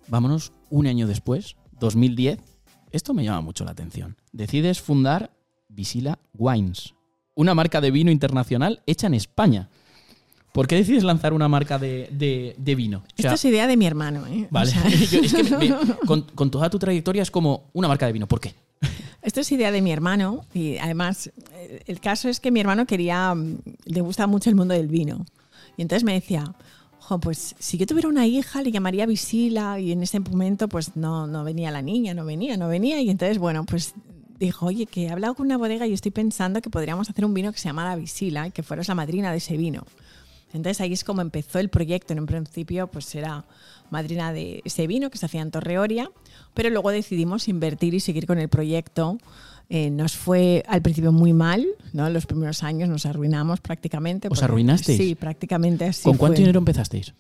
Vámonos 0.08 0.54
un 0.70 0.88
año 0.88 1.08
después, 1.08 1.56
2010. 1.80 2.40
Esto 2.92 3.14
me 3.14 3.24
llama 3.24 3.42
mucho 3.42 3.66
la 3.66 3.72
atención. 3.72 4.18
Decides 4.32 4.82
fundar 4.82 5.36
Visila 5.68 6.20
Wines, 6.34 6.94
una 7.36 7.54
marca 7.54 7.82
de 7.82 7.92
vino 7.92 8.12
internacional 8.12 8.82
hecha 8.86 9.08
en 9.08 9.16
España. 9.16 9.70
¿Por 10.56 10.68
qué 10.68 10.76
decides 10.78 11.04
lanzar 11.04 11.34
una 11.34 11.48
marca 11.50 11.78
de, 11.78 12.08
de- 12.12 12.56
de 12.58 12.76
vino? 12.76 13.00
O 13.00 13.02
sea, 13.22 13.32
Esta 13.32 13.34
es 13.36 13.46
idea 13.46 13.68
de 13.68 13.76
mi 13.76 13.86
hermano. 13.86 14.26
¿eh? 14.26 14.46
O 14.46 14.48
Vale. 14.52 14.72
sea, 14.72 14.88
Yo- 15.12 15.20
es 15.20 15.34
que 15.34 15.44
me- 15.44 15.76
con, 16.08 16.22
con 16.34 16.50
toda 16.50 16.70
tu 16.70 16.80
trayectoria 16.80 17.22
es 17.24 17.30
como 17.30 17.66
una 17.74 17.90
marca 17.90 18.06
de 18.08 18.14
vino. 18.14 18.26
¿Por 18.26 18.40
qué? 18.40 18.56
Esto 19.22 19.42
es 19.42 19.52
idea 19.52 19.72
de 19.72 19.82
mi 19.82 19.92
hermano 19.92 20.46
y 20.54 20.78
además 20.78 21.30
eh, 21.54 21.82
el 21.88 22.00
caso 22.00 22.30
es 22.30 22.40
que 22.40 22.52
mi 22.52 22.62
hermano 22.62 22.86
quería, 22.86 23.36
mm, 23.36 23.58
le 23.86 24.00
gusta 24.02 24.28
mucho 24.28 24.50
el 24.50 24.56
mundo 24.56 24.74
del 24.74 24.88
vino. 24.88 25.26
Y 25.78 25.82
entonces 25.82 26.04
me 26.06 26.14
decía, 26.14 26.54
"Jo, 27.00 27.20
pues 27.20 27.54
si 27.60 27.78
yo 27.78 27.86
tuviera 27.86 28.08
una 28.08 28.26
hija 28.26 28.62
le 28.62 28.72
llamaría 28.72 29.06
Visila 29.08 29.78
y 29.80 29.92
en 29.92 30.04
ese 30.04 30.22
momento 30.22 30.70
pues 30.70 30.96
no, 30.96 31.28
no 31.28 31.44
venía 31.44 31.70
la 31.72 31.82
niña, 31.82 32.14
no 32.14 32.24
venía, 32.24 32.56
no 32.56 32.68
venía. 32.70 33.02
Y 33.02 33.10
entonces 33.10 33.40
bueno, 33.40 33.66
pues 33.66 33.94
dijo, 34.40 34.68
oye, 34.68 34.86
que 34.86 35.04
he 35.06 35.10
hablado 35.10 35.34
con 35.36 35.48
una 35.48 35.58
bodega 35.58 35.86
y 35.88 35.92
estoy 35.94 36.12
pensando 36.12 36.62
que 36.62 36.70
podríamos 36.70 37.10
hacer 37.10 37.26
un 37.26 37.34
vino 37.34 37.52
que 37.52 37.58
se 37.60 37.68
llamara 37.68 37.96
Visila 37.98 38.48
y 38.48 38.52
que 38.52 38.64
fueras 38.64 38.88
la 38.88 38.96
madrina 38.96 39.32
de 39.32 39.38
ese 39.40 39.58
vino. 39.58 39.86
Entonces 40.56 40.82
ahí 40.82 40.94
es 40.94 41.04
como 41.04 41.22
empezó 41.22 41.60
el 41.60 41.70
proyecto. 41.70 42.14
En 42.14 42.20
un 42.20 42.26
principio 42.26 42.88
pues 42.88 43.14
era 43.16 43.46
madrina 43.92 44.34
de 44.34 44.62
ese 44.66 44.88
vino 44.88 45.10
que 45.10 45.18
se 45.18 45.26
hacía 45.28 45.42
en 45.42 45.52
Torreoria, 45.52 46.10
pero 46.54 46.70
luego 46.70 46.90
decidimos 46.92 47.48
invertir 47.48 47.94
y 47.94 48.00
seguir 48.00 48.26
con 48.26 48.40
el 48.40 48.50
proyecto. 48.50 49.18
Eh, 49.70 49.90
nos 49.90 50.16
fue 50.16 50.64
al 50.68 50.82
principio 50.84 51.12
muy 51.12 51.34
mal, 51.34 51.66
¿no? 51.92 52.08
Los 52.10 52.26
primeros 52.28 52.62
años 52.64 52.88
nos 52.88 53.06
arruinamos 53.06 53.60
prácticamente. 53.62 54.28
¿Os 54.28 54.32
porque- 54.40 54.46
arruinasteis? 54.46 54.98
Sí, 54.98 55.16
prácticamente 55.16 55.86
así. 55.86 56.04
¿Con 56.04 56.18
cuánto 56.18 56.36
fue. 56.36 56.44
dinero 56.44 56.60
empezasteis? 56.60 57.14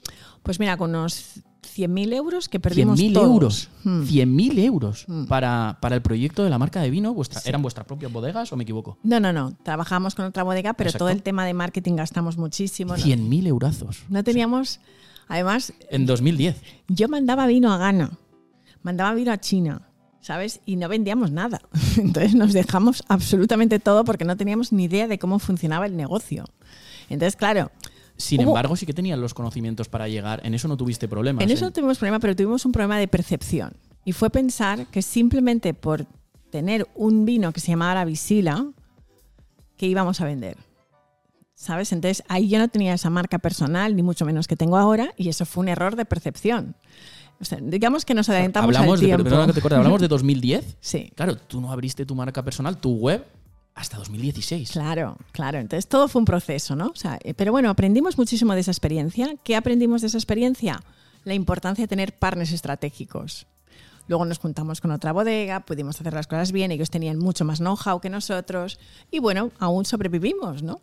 Pues 0.43 0.59
mira, 0.59 0.77
con 0.77 0.91
unos 0.91 1.41
100.000 1.65 2.13
euros 2.13 2.47
que 2.49 2.59
perdimos 2.59 2.99
100.000 2.99 3.13
todos. 3.13 3.27
euros. 3.27 3.69
Hmm. 3.83 4.03
100.000 4.03 4.59
euros 4.59 5.05
Hmm. 5.07 5.25
para, 5.25 5.77
para 5.81 5.95
el 5.95 6.01
proyecto 6.01 6.43
de 6.43 6.49
la 6.49 6.57
marca 6.57 6.81
de 6.81 6.89
vino. 6.89 7.13
Vuestra- 7.13 7.41
¿Eran 7.45 7.61
vuestras 7.61 7.85
propias 7.87 8.11
bodegas 8.11 8.51
o 8.53 8.55
me 8.57 8.63
equivoco? 8.63 8.97
No, 9.03 9.19
no, 9.19 9.33
no. 9.33 9.53
Trabajamos 9.63 10.15
con 10.15 10.25
otra 10.25 10.43
bodega, 10.43 10.73
pero 10.73 10.89
Exacto. 10.89 11.05
todo 11.05 11.09
el 11.09 11.23
tema 11.23 11.45
de 11.45 11.53
marketing 11.53 11.95
gastamos 11.95 12.37
muchísimo. 12.37 12.95
No, 12.95 13.03
100.000 13.03 13.47
eurazos. 13.47 14.03
no 14.09 14.23
teníamos. 14.23 14.79
Además, 15.27 15.73
En 15.89 16.05
2010. 16.05 16.61
yo 16.87 17.07
mandaba 17.09 17.47
vino 17.47 17.73
a 17.73 17.77
Ghana, 17.77 18.11
mandaba 18.83 19.13
vino 19.15 19.31
a 19.31 19.39
China, 19.39 19.81
¿sabes? 20.21 20.59
Y 20.65 20.75
no 20.75 20.87
vendíamos 20.87 21.31
nada. 21.31 21.61
Entonces 21.97 22.35
nos 22.35 22.53
dejamos 22.53 23.03
absolutamente 23.07 23.79
todo 23.79 24.03
porque 24.05 24.23
no 24.25 24.37
teníamos 24.37 24.71
ni 24.71 24.83
idea 24.83 25.07
de 25.07 25.17
cómo 25.17 25.39
funcionaba 25.39 25.87
el 25.87 25.97
negocio. 25.97 26.45
Entonces, 27.09 27.35
claro. 27.35 27.71
Sin 28.17 28.41
embargo, 28.41 28.75
sí 28.75 28.85
que 28.85 28.93
tenían 28.93 29.19
los 29.19 29.33
conocimientos 29.33 29.89
para 29.89 30.07
llegar. 30.07 30.41
En 30.45 30.53
eso 30.53 30.67
no 30.67 30.77
tuviste 30.77 31.07
problemas. 31.07 31.43
En 31.43 31.51
eso 31.51 31.65
no 31.65 31.71
tuvimos 31.71 31.97
problema, 31.97 32.19
pero 32.19 32.35
tuvimos 32.35 32.65
un 32.65 32.71
problema 32.71 32.97
de 32.97 33.07
percepción. 33.07 33.73
Y 34.05 34.13
fue 34.13 34.29
pensar 34.29 34.87
que 34.87 35.01
simplemente 35.01 35.73
por 35.73 36.05
tener 36.51 36.87
un 36.95 37.25
vino 37.25 37.51
que 37.51 37.59
se 37.59 37.67
llamaba 37.67 38.05
Visila, 38.05 38.65
que 39.77 39.87
íbamos 39.87 40.21
a 40.21 40.25
vender. 40.25 40.57
¿Sabes? 41.53 41.91
Entonces 41.91 42.23
ahí 42.27 42.47
yo 42.47 42.59
no 42.59 42.67
tenía 42.67 42.93
esa 42.93 43.09
marca 43.09 43.39
personal, 43.39 43.95
ni 43.95 44.03
mucho 44.03 44.25
menos 44.25 44.47
que 44.47 44.55
tengo 44.55 44.77
ahora, 44.77 45.13
y 45.17 45.29
eso 45.29 45.45
fue 45.45 45.63
un 45.63 45.69
error 45.69 45.95
de 45.95 46.05
percepción. 46.05 46.75
digamos 47.61 48.05
que 48.05 48.13
nos 48.13 48.29
adelantamos 48.29 48.75
hablamos 48.75 48.99
al 48.99 49.05
tiempo. 49.05 49.23
De, 49.23 49.53
que 49.53 49.61
te 49.61 49.75
¿Hablamos 49.75 50.01
de 50.01 50.07
2010? 50.07 50.77
Sí. 50.81 51.11
Claro, 51.15 51.35
tú 51.37 51.59
no 51.59 51.71
abriste 51.71 52.05
tu 52.05 52.15
marca 52.15 52.43
personal, 52.43 52.77
tu 52.77 52.95
web, 52.95 53.25
hasta 53.75 53.97
2016. 53.97 54.71
Claro, 54.71 55.17
claro. 55.33 55.59
Entonces 55.59 55.87
todo 55.87 56.07
fue 56.07 56.21
un 56.21 56.25
proceso, 56.25 56.75
¿no? 56.75 56.87
O 56.87 56.95
sea, 56.95 57.19
eh, 57.23 57.33
pero 57.33 57.51
bueno, 57.51 57.69
aprendimos 57.69 58.17
muchísimo 58.17 58.53
de 58.53 58.61
esa 58.61 58.71
experiencia. 58.71 59.35
¿Qué 59.43 59.55
aprendimos 59.55 60.01
de 60.01 60.07
esa 60.07 60.17
experiencia? 60.17 60.81
La 61.25 61.33
importancia 61.33 61.83
de 61.83 61.87
tener 61.87 62.17
partners 62.17 62.53
estratégicos. 62.53 63.47
Luego 64.07 64.25
nos 64.25 64.37
juntamos 64.37 64.81
con 64.81 64.91
otra 64.91 65.11
bodega, 65.11 65.65
pudimos 65.65 65.99
hacer 65.99 66.13
las 66.13 66.27
cosas 66.27 66.51
bien, 66.51 66.71
ellos 66.71 66.91
tenían 66.91 67.17
mucho 67.17 67.43
más 67.43 67.59
know-how 67.59 67.99
que 67.99 68.09
nosotros 68.09 68.79
y 69.09 69.19
bueno, 69.19 69.51
aún 69.57 69.83
sobrevivimos, 69.85 70.61
¿no? 70.61 70.81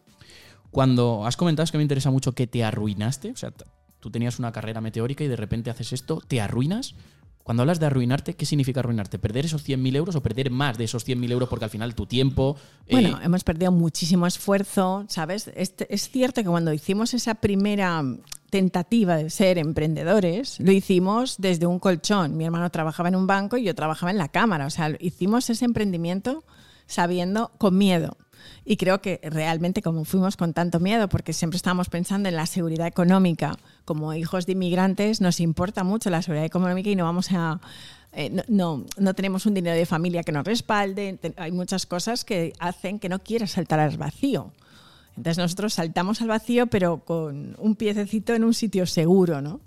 Cuando 0.72 1.24
has 1.24 1.37
comentado 1.37 1.64
es 1.64 1.70
que 1.70 1.78
me 1.78 1.85
interesa 1.85 2.11
mucho 2.11 2.33
que 2.33 2.48
te 2.48 2.64
arruinaste, 2.64 3.31
o 3.31 3.37
sea, 3.37 3.52
tú 4.00 4.11
tenías 4.11 4.40
una 4.40 4.50
carrera 4.50 4.81
meteórica 4.81 5.22
y 5.22 5.28
de 5.28 5.37
repente 5.37 5.70
haces 5.70 5.92
esto, 5.92 6.20
te 6.26 6.40
arruinas. 6.40 6.96
Cuando 7.42 7.62
hablas 7.62 7.81
de 7.81 7.87
arruinarte, 7.87 8.35
¿qué 8.35 8.46
significa 8.46 8.81
arruinarte? 8.81 9.18
¿Perder 9.18 9.46
esos 9.46 9.66
100.000 9.66 9.96
euros 9.96 10.14
o 10.14 10.22
perder 10.22 10.50
más 10.50 10.78
de 10.78 10.85
esos 10.85 11.07
100.000 11.07 11.33
euros 11.33 11.48
porque 11.48 11.64
al 11.64 11.70
final 11.70 11.94
tu 11.94 12.07
tiempo... 12.07 12.57
Bueno, 12.90 13.18
eh, 13.18 13.22
hemos 13.24 13.42
perdido 13.42 13.72
muchísimo 13.72 14.26
esfuerzo, 14.26 15.05
¿sabes? 15.09 15.50
Es, 15.57 15.74
es, 15.88 16.09
cierto 16.09 16.42
que 16.42 16.48
cuando 16.48 16.72
hicimos 16.72 17.14
esa 17.14 17.35
primera 17.35 18.02
tentativa 18.50 19.16
de 19.16 19.31
ser 19.31 19.59
emprendedores, 19.59 20.61
lo 20.61 20.70
hicimos 20.72 21.37
desde 21.38 21.66
un 21.66 21.78
colchón. 21.78 22.37
Mi 22.37 22.44
hermano 22.44 22.70
trabajaba 22.70 23.09
en 23.09 23.16
un 23.16 23.26
banco 23.26 23.57
y 23.57 23.64
yo 23.64 23.74
trabajaba 23.74 24.11
en 24.12 24.18
la 24.18 24.28
cámara. 24.28 24.66
O 24.66 24.70
sea, 24.70 24.94
hicimos 25.00 25.50
ese 25.50 25.64
emprendimiento 25.64 26.44
sabiendo, 26.87 27.50
con 27.59 27.76
miedo. 27.76 28.16
Y 28.64 28.76
creo 28.76 29.00
que 29.00 29.20
realmente 29.22 29.83
como 29.83 30.05
fuimos 30.05 30.37
con 30.37 30.52
tanto 30.52 30.81
miedo, 30.81 31.09
porque 31.09 31.33
siempre 31.33 31.57
estábamos 31.57 31.88
pensando 31.88 32.28
en 32.28 32.37
la 32.37 32.46
seguridad 32.46 32.87
económica, 32.87 33.59
como 33.85 34.14
hijos 34.14 34.46
de 34.46 34.52
inmigrantes 34.52 35.20
nos 35.20 35.40
importa 35.40 35.85
mucho 35.85 36.11
la 36.11 36.22
seguridad 36.22 36.46
económica 36.46 36.90
y 36.90 36.96
no 36.96 37.05
vamos 37.05 37.31
a... 37.33 37.61
Eh, 38.14 38.44
no, 38.48 38.85
no, 38.98 39.14
tenemos 39.14 39.46
un 39.46 39.55
dinero 39.55 39.74
de 39.74 39.87
familia 39.87 40.22
que 40.22 40.33
nos 40.33 40.44
respalde, 40.44 41.18
hay 41.37 41.50
muchas 41.50 41.87
cosas 41.87 42.24
que 42.24 42.52
hacen 42.59 42.98
que 42.98 43.09
no 43.09 43.18
quieras 43.20 43.52
saltar 43.52 43.81
al 43.81 43.96
vacío. 43.96 44.52
Entonces 45.16 45.38
nosotros 45.38 45.74
saltamos 45.74 46.20
al 46.20 46.28
vacío, 46.28 46.66
pero 46.66 46.98
con 46.98 47.57
un 47.59 47.74
piececito 47.74 48.35
en 48.35 48.44
un 48.44 48.55
sitio 48.55 48.87
seguro, 48.87 49.40
¿no? 49.40 49.61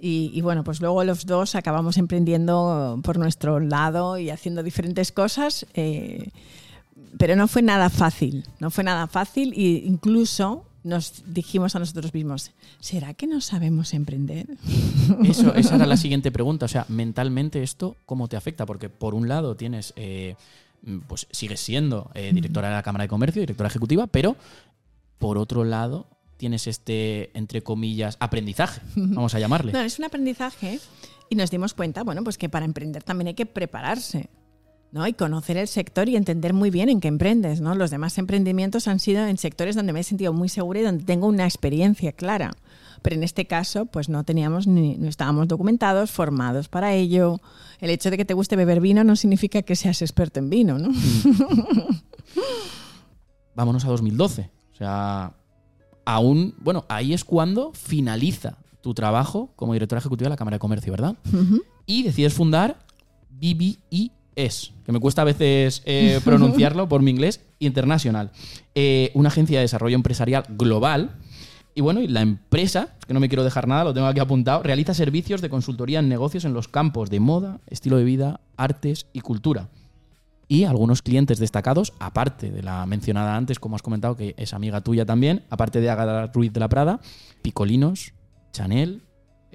Y, 0.00 0.40
bueno, 0.42 0.62
pues 0.62 0.80
luego 0.80 1.02
los 1.02 1.26
dos 1.26 1.56
acabamos 1.56 1.98
emprendiendo 1.98 3.00
por 3.02 3.18
nuestro 3.18 3.58
lado 3.58 4.16
y 4.16 4.30
haciendo 4.30 4.62
diferentes 4.62 5.10
cosas, 5.10 5.66
eh, 5.74 6.30
pero 7.16 7.36
no 7.36 7.48
fue 7.48 7.62
nada 7.62 7.90
fácil, 7.90 8.44
no 8.60 8.70
fue 8.70 8.84
nada 8.84 9.06
fácil 9.06 9.52
e 9.54 9.82
incluso 9.86 10.64
nos 10.84 11.22
dijimos 11.26 11.76
a 11.76 11.78
nosotros 11.78 12.14
mismos, 12.14 12.52
¿será 12.80 13.14
que 13.14 13.26
no 13.26 13.40
sabemos 13.40 13.94
emprender? 13.94 14.46
Eso, 15.24 15.54
esa 15.54 15.76
era 15.76 15.86
la 15.86 15.96
siguiente 15.98 16.30
pregunta, 16.30 16.66
o 16.66 16.68
sea, 16.68 16.86
mentalmente 16.88 17.62
esto, 17.62 17.96
¿cómo 18.06 18.28
te 18.28 18.36
afecta? 18.36 18.66
Porque 18.66 18.88
por 18.88 19.14
un 19.14 19.28
lado 19.28 19.56
tienes... 19.56 19.92
Eh, 19.96 20.34
pues 21.08 21.26
sigues 21.32 21.58
siendo 21.58 22.08
eh, 22.14 22.30
directora 22.32 22.68
de 22.68 22.74
la 22.74 22.84
Cámara 22.84 23.02
de 23.02 23.08
Comercio, 23.08 23.40
directora 23.42 23.68
ejecutiva, 23.68 24.06
pero 24.06 24.36
por 25.18 25.36
otro 25.36 25.64
lado, 25.64 26.06
tienes 26.36 26.66
este, 26.66 27.36
entre 27.36 27.62
comillas, 27.62 28.16
aprendizaje, 28.20 28.80
vamos 28.94 29.34
a 29.34 29.40
llamarle. 29.40 29.72
No, 29.72 29.80
es 29.80 29.98
un 29.98 30.04
aprendizaje 30.04 30.78
y 31.28 31.34
nos 31.34 31.50
dimos 31.50 31.74
cuenta, 31.74 32.04
bueno, 32.04 32.22
pues 32.22 32.38
que 32.38 32.48
para 32.48 32.64
emprender 32.64 33.02
también 33.02 33.28
hay 33.28 33.34
que 33.34 33.46
prepararse. 33.46 34.30
¿No? 34.90 35.06
Y 35.06 35.12
conocer 35.12 35.56
el 35.56 35.68
sector 35.68 36.08
y 36.08 36.16
entender 36.16 36.54
muy 36.54 36.70
bien 36.70 36.88
en 36.88 37.00
qué 37.00 37.08
emprendes, 37.08 37.60
¿no? 37.60 37.74
Los 37.74 37.90
demás 37.90 38.16
emprendimientos 38.18 38.88
han 38.88 39.00
sido 39.00 39.26
en 39.26 39.36
sectores 39.36 39.76
donde 39.76 39.92
me 39.92 40.00
he 40.00 40.04
sentido 40.04 40.32
muy 40.32 40.48
segura 40.48 40.80
y 40.80 40.84
donde 40.84 41.04
tengo 41.04 41.26
una 41.26 41.44
experiencia 41.44 42.12
clara. 42.12 42.52
Pero 43.02 43.16
en 43.16 43.22
este 43.22 43.46
caso, 43.46 43.86
pues 43.86 44.08
no 44.08 44.24
teníamos 44.24 44.66
ni, 44.66 44.96
no 44.96 45.08
estábamos 45.08 45.46
documentados, 45.48 46.10
formados 46.10 46.68
para 46.68 46.94
ello. 46.94 47.40
El 47.80 47.90
hecho 47.90 48.10
de 48.10 48.16
que 48.16 48.24
te 48.24 48.34
guste 48.34 48.56
beber 48.56 48.80
vino 48.80 49.04
no 49.04 49.14
significa 49.14 49.62
que 49.62 49.76
seas 49.76 50.02
experto 50.02 50.40
en 50.40 50.50
vino, 50.50 50.78
¿no? 50.78 50.88
Vámonos 53.54 53.84
a 53.84 53.88
2012. 53.88 54.50
O 54.72 54.76
sea, 54.76 55.34
aún, 56.04 56.54
bueno, 56.58 56.86
ahí 56.88 57.12
es 57.12 57.24
cuando 57.24 57.72
finaliza 57.72 58.58
tu 58.80 58.94
trabajo 58.94 59.50
como 59.54 59.74
directora 59.74 59.98
ejecutiva 59.98 60.26
de 60.26 60.30
la 60.30 60.36
Cámara 60.36 60.56
de 60.56 60.60
Comercio, 60.60 60.92
¿verdad? 60.92 61.16
Y 61.86 62.02
decides 62.02 62.34
fundar 62.34 62.78
BBIS, 64.38 64.72
que 64.84 64.92
me 64.92 65.00
cuesta 65.00 65.22
a 65.22 65.24
veces 65.24 65.82
eh, 65.84 66.20
pronunciarlo 66.24 66.88
por 66.88 67.02
mi 67.02 67.10
inglés, 67.10 67.40
International, 67.58 68.30
eh, 68.74 69.10
una 69.14 69.28
agencia 69.28 69.58
de 69.58 69.62
desarrollo 69.62 69.96
empresarial 69.96 70.44
global. 70.50 71.16
Y 71.74 71.80
bueno, 71.80 72.00
y 72.00 72.08
la 72.08 72.22
empresa, 72.22 72.96
que 73.06 73.14
no 73.14 73.20
me 73.20 73.28
quiero 73.28 73.44
dejar 73.44 73.68
nada, 73.68 73.84
lo 73.84 73.94
tengo 73.94 74.06
aquí 74.06 74.20
apuntado, 74.20 74.62
realiza 74.62 74.94
servicios 74.94 75.40
de 75.40 75.48
consultoría 75.48 76.00
en 76.00 76.08
negocios 76.08 76.44
en 76.44 76.52
los 76.52 76.66
campos 76.66 77.10
de 77.10 77.20
moda, 77.20 77.60
estilo 77.68 77.98
de 77.98 78.04
vida, 78.04 78.40
artes 78.56 79.06
y 79.12 79.20
cultura 79.20 79.68
y 80.48 80.64
algunos 80.64 81.02
clientes 81.02 81.38
destacados, 81.38 81.92
aparte 82.00 82.50
de 82.50 82.62
la 82.62 82.86
mencionada 82.86 83.36
antes, 83.36 83.60
como 83.60 83.76
has 83.76 83.82
comentado, 83.82 84.16
que 84.16 84.34
es 84.38 84.54
amiga 84.54 84.80
tuya 84.80 85.04
también, 85.04 85.44
aparte 85.50 85.80
de 85.80 85.90
Agatha 85.90 86.32
Ruiz 86.32 86.52
de 86.52 86.60
la 86.60 86.68
Prada, 86.68 87.00
Picolinos, 87.42 88.14
Chanel, 88.52 89.02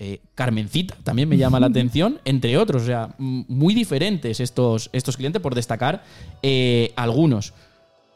eh, 0.06 0.20
Carmencita, 0.36 0.98
también 1.02 1.30
me 1.30 1.38
llama 1.38 1.62
la 1.62 1.68
atención, 1.74 2.20
entre 2.26 2.58
otros, 2.58 2.84
o 2.84 2.86
sea, 2.86 3.16
muy 3.18 3.74
diferentes 3.74 4.42
estos, 4.42 4.90
estos 4.92 5.16
clientes, 5.16 5.42
por 5.42 5.56
destacar 5.56 6.04
eh, 6.42 6.92
algunos. 6.98 7.54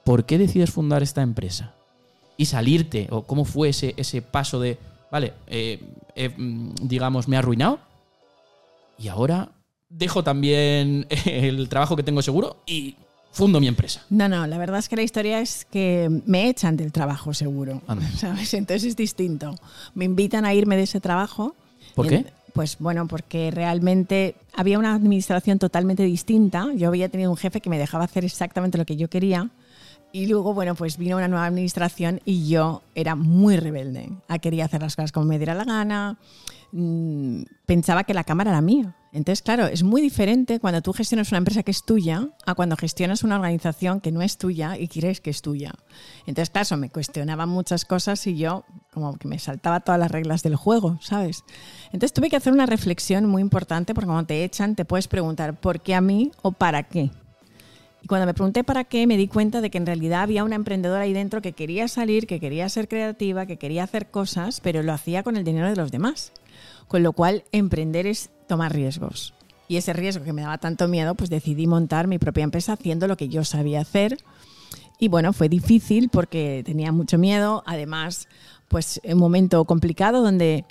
¿Por 0.04 0.26
qué 0.26 0.38
decides 0.38 0.70
fundar 0.70 1.02
esta 1.02 1.22
empresa? 1.22 1.74
Y 2.36 2.46
salirte, 2.46 3.08
o 3.10 3.24
cómo 3.24 3.46
fue 3.46 3.70
ese, 3.70 3.94
ese 3.96 4.22
paso 4.22 4.60
de, 4.60 4.78
vale, 5.10 5.32
eh, 5.48 5.80
mm, 6.38 6.72
digamos, 6.82 7.30
me 7.30 7.38
ha 7.38 7.40
arruinado, 7.40 7.80
y 8.98 9.08
ahora 9.08 9.52
dejo 9.90 10.26
también 10.26 11.08
el 11.26 11.70
trabajo 11.70 11.96
que 11.96 12.04
tengo 12.04 12.22
seguro 12.22 12.58
y 12.66 12.98
fundo 13.32 13.60
mi 13.60 13.68
empresa. 13.68 14.04
No, 14.10 14.28
no, 14.28 14.46
la 14.48 14.58
verdad 14.58 14.80
es 14.80 14.90
que 14.90 14.96
la 14.96 15.04
historia 15.04 15.40
es 15.40 15.66
que 15.66 16.10
me 16.26 16.50
echan 16.50 16.76
del 16.76 16.92
trabajo 16.92 17.34
seguro. 17.34 17.82
¿sabes? 18.18 18.54
Entonces 18.54 18.84
es 18.84 18.96
distinto. 18.96 19.56
Me 19.94 20.06
invitan 20.06 20.44
a 20.44 20.54
irme 20.54 20.76
de 20.76 20.84
ese 20.84 21.00
trabajo. 21.00 21.56
¿Por 21.98 22.08
qué? 22.08 22.26
Pues 22.54 22.78
bueno, 22.80 23.08
porque 23.08 23.52
realmente 23.52 24.36
había 24.56 24.80
una 24.80 24.94
administración 24.94 25.60
totalmente 25.60 26.04
distinta. 26.04 26.68
Yo 26.76 26.88
había 26.88 27.10
tenido 27.10 27.30
un 27.30 27.38
jefe 27.38 27.62
que 27.62 27.70
me 27.70 27.78
dejaba 27.78 28.06
hacer 28.06 28.24
exactamente 28.24 28.78
lo 28.78 28.86
que 28.86 28.96
yo 28.96 29.10
quería. 29.10 29.50
Y 30.12 30.28
luego, 30.28 30.54
bueno, 30.54 30.74
pues 30.76 30.98
vino 30.98 31.18
una 31.18 31.28
nueva 31.28 31.46
administración 31.46 32.22
y 32.24 32.48
yo 32.48 32.82
era 32.96 33.16
muy 33.16 33.58
rebelde. 33.58 34.10
Quería 34.42 34.66
hacer 34.66 34.82
las 34.82 34.96
cosas 34.96 35.12
como 35.12 35.26
me 35.26 35.38
diera 35.38 35.54
la 35.54 35.66
gana. 35.66 36.18
Mm, 36.72 37.44
pensaba 37.66 38.04
que 38.04 38.14
la 38.14 38.24
cámara 38.24 38.52
era 38.52 38.62
mía. 38.62 38.96
Entonces, 39.14 39.42
claro, 39.42 39.66
es 39.66 39.84
muy 39.84 40.02
diferente 40.02 40.60
cuando 40.60 40.82
tú 40.82 40.94
gestionas 40.94 41.32
una 41.32 41.40
empresa 41.40 41.64
que 41.64 41.72
es 41.72 41.84
tuya 41.84 42.30
a 42.46 42.56
cuando 42.56 42.76
gestionas 42.76 43.24
una 43.24 43.36
organización 43.36 44.02
que 44.02 44.12
no 44.12 44.22
es 44.22 44.38
tuya 44.38 44.78
y 44.78 44.88
quieres 44.88 45.22
que 45.22 45.30
es 45.30 45.42
tuya. 45.42 45.74
Entonces, 46.26 46.50
claro, 46.50 46.78
me 46.78 46.90
cuestionaba 46.90 47.46
muchas 47.46 47.86
cosas 47.86 48.26
y 48.28 48.38
yo 48.38 48.66
como 48.92 49.18
que 49.18 49.28
me 49.28 49.40
saltaba 49.40 49.80
todas 49.80 50.00
las 50.00 50.12
reglas 50.12 50.44
del 50.44 50.56
juego, 50.56 51.00
¿sabes? 51.02 51.44
Entonces 51.88 52.14
tuve 52.14 52.30
que 52.30 52.36
hacer 52.36 52.54
una 52.54 52.66
reflexión 52.66 53.26
muy 53.26 53.42
importante 53.42 53.94
porque 53.94 54.08
cuando 54.08 54.26
te 54.26 54.44
echan 54.44 54.76
te 54.76 54.86
puedes 54.86 55.08
preguntar 55.08 55.60
¿por 55.60 55.82
qué 55.82 55.96
a 55.96 56.02
mí 56.02 56.32
o 56.42 56.52
para 56.52 56.84
qué? 56.84 57.12
Y 58.02 58.08
cuando 58.08 58.28
me 58.28 58.34
pregunté 58.34 58.64
para 58.64 58.84
qué, 58.84 59.08
me 59.08 59.18
di 59.18 59.28
cuenta 59.28 59.62
de 59.62 59.70
que 59.70 59.78
en 59.78 59.86
realidad 59.86 60.22
había 60.22 60.44
una 60.44 60.56
emprendedora 60.56 61.02
ahí 61.02 61.14
dentro 61.14 61.42
que 61.42 61.54
quería 61.54 61.88
salir, 61.88 62.28
que 62.28 62.40
quería 62.40 62.70
ser 62.70 62.88
creativa, 62.88 63.46
que 63.46 63.58
quería 63.58 63.84
hacer 63.84 64.12
cosas, 64.12 64.62
pero 64.62 64.84
lo 64.84 64.94
hacía 64.94 65.24
con 65.24 65.36
el 65.36 65.44
dinero 65.44 65.70
de 65.70 65.76
los 65.76 65.92
demás. 65.92 66.32
Con 66.88 67.04
lo 67.04 67.14
cual, 67.14 67.44
emprender 67.52 68.08
es 68.08 68.30
tomar 68.48 68.74
riesgos. 68.74 69.34
Y 69.68 69.76
ese 69.76 69.94
riesgo 69.94 70.24
que 70.24 70.34
me 70.34 70.44
daba 70.44 70.58
tanto 70.58 70.88
miedo, 70.88 71.16
pues 71.16 71.30
decidí 71.30 71.68
montar 71.68 72.08
mi 72.08 72.20
propia 72.20 72.44
empresa 72.44 72.74
haciendo 72.74 73.08
lo 73.08 73.18
que 73.18 73.28
yo 73.28 73.44
sabía 73.44 73.82
hacer. 73.82 74.18
Y 75.00 75.10
bueno, 75.10 75.34
fue 75.34 75.50
difícil 75.50 76.10
porque 76.10 76.64
tenía 76.66 76.92
mucho 76.92 77.18
miedo. 77.18 77.64
Además, 77.66 78.28
pues 78.68 79.02
un 79.04 79.18
momento 79.18 79.66
complicado 79.66 80.22
donde 80.22 80.66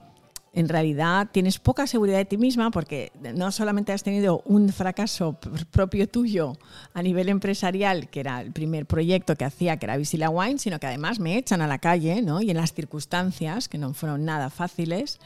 en 0.57 0.71
realidad 0.71 1.29
tienes 1.31 1.59
poca 1.59 1.87
seguridad 1.87 2.17
de 2.17 2.25
ti 2.25 2.39
misma 2.39 2.71
porque 2.71 3.13
no 3.35 3.53
solamente 3.53 3.93
has 3.93 4.03
tenido 4.03 4.41
un 4.47 4.71
fracaso 4.71 5.39
propio 5.71 6.09
tuyo 6.09 6.55
a 6.95 7.03
nivel 7.03 7.29
empresarial, 7.29 8.09
que 8.09 8.21
era 8.21 8.41
el 8.41 8.53
primer 8.53 8.87
proyecto 8.87 9.37
que 9.37 9.45
hacía, 9.45 9.77
que 9.77 9.85
era 9.85 9.99
Visila 9.99 10.31
Wine, 10.31 10.59
sino 10.59 10.81
que 10.81 10.87
además 10.87 11.21
me 11.21 11.37
echan 11.37 11.61
a 11.61 11.67
la 11.67 11.79
calle, 11.79 12.23
¿no? 12.23 12.41
Y 12.41 12.51
en 12.51 12.57
las 12.57 12.73
circunstancias, 12.73 13.69
que 13.69 13.77
no 13.77 13.93
fueron 13.93 14.25
nada 14.25 14.49
fáciles. 14.49 15.21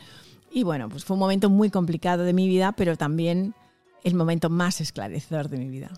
Y 0.51 0.65
bueno, 0.65 0.89
pues 0.89 1.05
fue 1.05 1.15
un 1.15 1.21
momento 1.21 1.49
muy 1.49 1.71
complicado 1.71 2.25
de 2.25 2.33
mi 2.33 2.49
vida, 2.49 2.73
pero 2.73 2.97
también 2.97 3.55
el 4.03 4.15
momento 4.15 4.51
más 4.51 4.81
esclarecedor 4.81 5.49
de 5.49 5.59
mi 5.59 5.69
vida. 5.69 5.91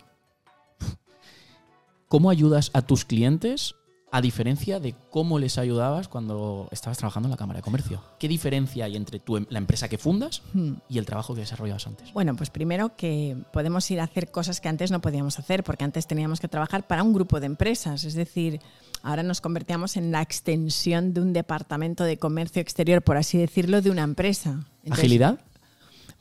¿Cómo 2.09 2.29
ayudas 2.29 2.71
a 2.75 2.83
tus 2.83 3.05
clientes 3.05 3.75
a 4.15 4.21
diferencia 4.21 4.79
de 4.79 4.95
cómo 5.11 5.39
les 5.39 5.57
ayudabas 5.57 6.07
cuando 6.07 6.69
estabas 6.71 6.99
trabajando 6.99 7.29
en 7.29 7.31
la 7.31 7.39
Cámara 7.39 7.59
de 7.59 7.63
Comercio? 7.63 8.03
¿Qué 8.19 8.29
diferencia 8.29 8.85
hay 8.85 8.95
entre 8.95 9.19
tu, 9.19 9.39
em, 9.39 9.47
la 9.49 9.59
empresa 9.59 9.89
que 9.89 9.97
fundas 9.97 10.43
Hmm. 10.53 10.75
y 10.89 10.99
el 10.99 11.07
trabajo 11.07 11.35
que 11.35 11.41
desarrollabas 11.41 11.87
antes? 11.87 12.13
Bueno, 12.13 12.37
pues 12.37 12.51
primero 12.51 12.95
que 12.95 13.37
podemos 13.53 13.91
ir 13.91 14.01
a 14.01 14.05
hacer 14.05 14.31
cosas 14.31 14.61
que 14.61 14.69
antes 14.69 14.91
no 14.91 15.01
podíamos 15.01 15.39
hacer, 15.39 15.65
porque 15.65 15.85
antes 15.85 16.07
teníamos 16.07 16.41
que 16.41 16.49
trabajar 16.49 16.87
para 16.87 17.03
un 17.03 17.15
grupo 17.15 17.41
de 17.41 17.47
empresas, 17.47 18.05
es 18.05 18.13
decir, 18.15 18.61
ahora 19.03 19.23
nos 19.23 19.41
convertíamos 19.41 19.97
en 19.97 20.13
la 20.13 20.21
extensión 20.21 21.15
de 21.15 21.23
un 21.23 21.33
departamento 21.33 22.05
de 22.05 22.19
comercio 22.19 22.61
exterior, 22.61 23.01
por 23.03 23.17
así 23.17 23.39
decirlo, 23.39 23.81
de 23.81 23.91
una 23.91 24.03
empresa. 24.03 24.61
Entonces, 24.85 24.99
¿Agilidad? 25.05 25.41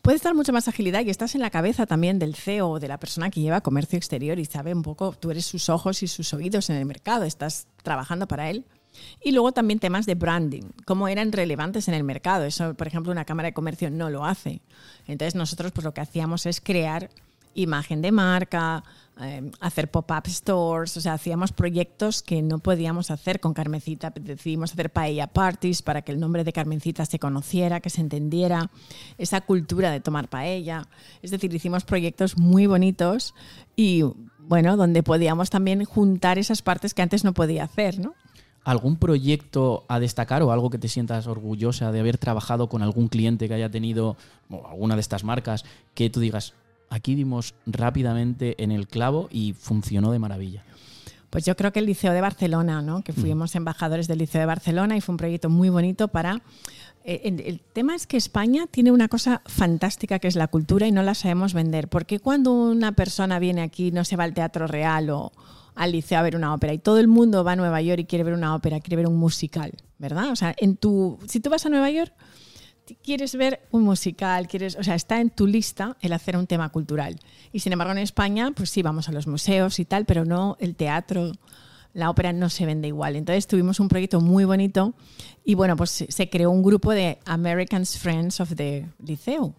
Puede 0.02 0.16
estar 0.16 0.34
mucho 0.34 0.52
más 0.52 0.68
agilidad 0.68 1.06
y 1.06 1.12
estás 1.12 1.36
en 1.36 1.42
la 1.42 1.52
cabeza 1.52 1.86
también 1.86 2.18
del 2.18 2.36
CEO 2.36 2.72
o 2.72 2.80
de 2.80 2.88
la 2.88 3.00
persona 3.00 3.30
que 3.30 3.40
lleva 3.40 3.62
comercio 3.62 3.98
exterior 3.98 4.40
y 4.40 4.46
sabe 4.46 4.74
un 4.74 4.82
poco, 4.82 5.12
tú 5.12 5.30
eres 5.30 5.46
sus 5.46 5.70
ojos 5.70 6.02
y 6.02 6.08
sus 6.08 6.34
oídos 6.34 6.72
en 6.72 6.78
el 6.78 6.86
mercado, 6.86 7.24
estás 7.24 7.68
trabajando 7.84 8.28
para 8.28 8.50
él. 8.50 8.66
Y 9.24 9.32
luego 9.32 9.52
también 9.52 9.80
temas 9.80 10.08
de 10.08 10.16
branding, 10.16 10.64
cómo 10.86 11.08
eran 11.08 11.32
relevantes 11.32 11.88
en 11.88 11.94
el 11.94 12.04
mercado. 12.04 12.46
Eso, 12.46 12.74
por 12.74 12.88
ejemplo, 12.88 13.12
una 13.12 13.26
cámara 13.26 13.50
de 13.50 13.54
comercio 13.54 13.92
no 13.92 14.10
lo 14.10 14.26
hace. 14.26 14.62
Entonces 15.08 15.36
nosotros 15.36 15.72
pues 15.72 15.86
lo 15.86 15.94
que 15.94 16.02
hacíamos 16.02 16.48
es 16.48 16.62
crear 16.62 17.12
imagen 17.54 18.02
de 18.02 18.12
marca, 18.12 18.84
eh, 19.20 19.52
hacer 19.60 19.92
pop-up 19.92 20.28
stores, 20.28 20.98
o 20.98 21.02
sea, 21.02 21.14
hacíamos 21.14 21.52
proyectos 21.52 22.24
que 22.24 22.42
no 22.42 22.60
podíamos 22.60 23.12
hacer 23.12 23.40
con 23.40 23.54
Carmencita. 23.54 24.12
Decidimos 24.20 24.72
hacer 24.72 24.92
paella 24.92 25.28
parties 25.28 25.82
para 25.82 26.02
que 26.02 26.12
el 26.12 26.20
nombre 26.20 26.44
de 26.44 26.54
Carmencita 26.54 27.06
se 27.06 27.20
conociera, 27.20 27.82
que 27.82 27.90
se 27.90 28.02
entendiera, 28.02 28.72
esa 29.18 29.42
cultura 29.42 29.92
de 29.92 30.00
tomar 30.00 30.28
paella. 30.28 30.88
Es 31.22 31.30
decir, 31.30 31.54
hicimos 31.54 31.84
proyectos 31.84 32.38
muy 32.38 32.66
bonitos 32.66 33.36
y, 33.76 34.04
bueno, 34.40 34.76
donde 34.76 35.04
podíamos 35.04 35.50
también 35.50 35.84
juntar 35.86 36.40
esas 36.40 36.62
partes 36.62 36.94
que 36.94 37.02
antes 37.02 37.24
no 37.24 37.34
podía 37.34 37.66
hacer, 37.66 38.00
¿no? 38.00 38.16
¿Algún 38.64 38.96
proyecto 38.96 39.86
a 39.88 40.00
destacar 40.00 40.42
o 40.44 40.52
algo 40.52 40.70
que 40.70 40.78
te 40.78 40.88
sientas 40.88 41.28
orgullosa 41.28 41.92
de 41.92 42.00
haber 42.00 42.18
trabajado 42.18 42.70
con 42.70 42.82
algún 42.82 43.08
cliente 43.08 43.48
que 43.48 43.56
haya 43.56 43.70
tenido 43.70 44.18
alguna 44.50 44.96
de 44.96 45.02
estas 45.02 45.24
marcas 45.24 45.66
que 45.96 46.10
tú 46.10 46.20
digas, 46.20 46.54
aquí 46.92 47.16
dimos 47.16 47.56
rápidamente 47.66 48.62
en 48.62 48.72
el 48.72 48.88
clavo 48.88 49.28
y 49.32 49.54
funcionó 49.54 50.12
de 50.12 50.20
maravilla? 50.20 50.64
Pues 51.32 51.46
yo 51.46 51.56
creo 51.56 51.72
que 51.72 51.80
el 51.80 51.86
Liceo 51.86 52.12
de 52.12 52.20
Barcelona, 52.20 52.82
¿no? 52.82 53.04
que 53.04 53.14
fuimos 53.14 53.56
embajadores 53.56 54.08
del 54.10 54.20
Liceo 54.20 54.42
de 54.42 54.46
Barcelona 54.46 54.98
y 54.98 55.02
fue 55.02 55.14
un 55.14 55.18
proyecto 55.18 55.50
muy 55.50 55.70
bonito 55.70 56.10
para... 56.10 56.42
eh, 57.06 57.22
el, 57.24 57.40
el 57.40 57.62
tema 57.62 57.96
es 57.96 58.06
que 58.06 58.18
España 58.18 58.68
tiene 58.70 58.92
una 58.92 59.08
cosa 59.08 59.42
fantástica 59.46 60.20
que 60.20 60.28
es 60.28 60.36
la 60.36 60.50
cultura 60.50 60.88
y 60.88 60.92
no 60.92 61.02
la 61.04 61.16
sabemos 61.16 61.54
vender. 61.54 61.88
Porque 61.88 62.20
cuando 62.20 62.52
una 62.52 62.92
persona 62.92 63.40
viene 63.40 63.62
aquí 63.62 63.92
no 63.92 64.04
se 64.04 64.18
va 64.18 64.26
al 64.26 64.34
Teatro 64.34 64.68
Real 64.68 65.10
o 65.10 65.32
al 65.74 65.94
liceo 65.94 66.20
a 66.20 66.22
ver 66.22 66.36
una 66.36 66.54
ópera 66.54 66.74
y 66.74 66.80
todo 66.80 67.00
el 67.00 67.08
mundo 67.08 67.46
va 67.46 67.54
a 67.54 67.56
Nueva 67.56 67.82
York 67.82 68.02
y 68.02 68.06
quiere 68.06 68.26
ver 68.26 68.34
una 68.34 68.54
ópera, 68.54 68.82
quiere 68.82 68.98
ver 68.98 69.08
un 69.08 69.16
musical, 69.18 69.72
¿verdad? 70.00 70.32
O 70.32 70.36
sea, 70.36 70.54
en 70.58 70.76
tu, 70.76 71.18
si 71.28 71.40
tú 71.40 71.50
vas 71.50 71.66
a 71.66 71.70
Nueva 71.70 71.90
York 71.90 72.12
quieres 73.04 73.36
ver 73.36 73.62
un 73.72 73.84
musical, 73.84 74.48
quieres, 74.48 74.76
o 74.76 74.84
sea, 74.84 74.96
está 74.96 75.20
en 75.22 75.30
tu 75.30 75.48
lista 75.48 75.98
el 76.02 76.14
hacer 76.14 76.38
un 76.38 76.48
tema 76.48 76.70
cultural. 76.70 77.20
Y 77.52 77.60
sin 77.60 77.74
embargo 77.74 77.92
en 77.94 78.00
España, 78.00 78.52
pues 78.56 78.70
sí, 78.70 78.82
vamos 78.82 79.10
a 79.10 79.12
los 79.12 79.28
museos 79.28 79.80
y 79.80 79.86
tal, 79.86 80.06
pero 80.06 80.26
no 80.26 80.58
el 80.60 80.76
teatro, 80.76 81.32
la 81.94 82.10
ópera 82.10 82.32
no 82.34 82.50
se 82.50 82.66
vende 82.66 82.88
igual. 82.88 83.16
Entonces 83.16 83.48
tuvimos 83.48 83.80
un 83.80 83.88
proyecto 83.90 84.22
muy 84.22 84.46
bonito 84.46 84.94
y 85.44 85.56
bueno, 85.56 85.76
pues 85.76 86.06
se- 86.08 86.30
creó 86.30 86.50
un 86.52 86.64
grupo 86.64 86.92
de 86.92 87.20
Americans 87.26 87.98
Friends 87.98 88.40
of 88.40 88.56
the 88.56 88.86
Liceo. 89.06 89.54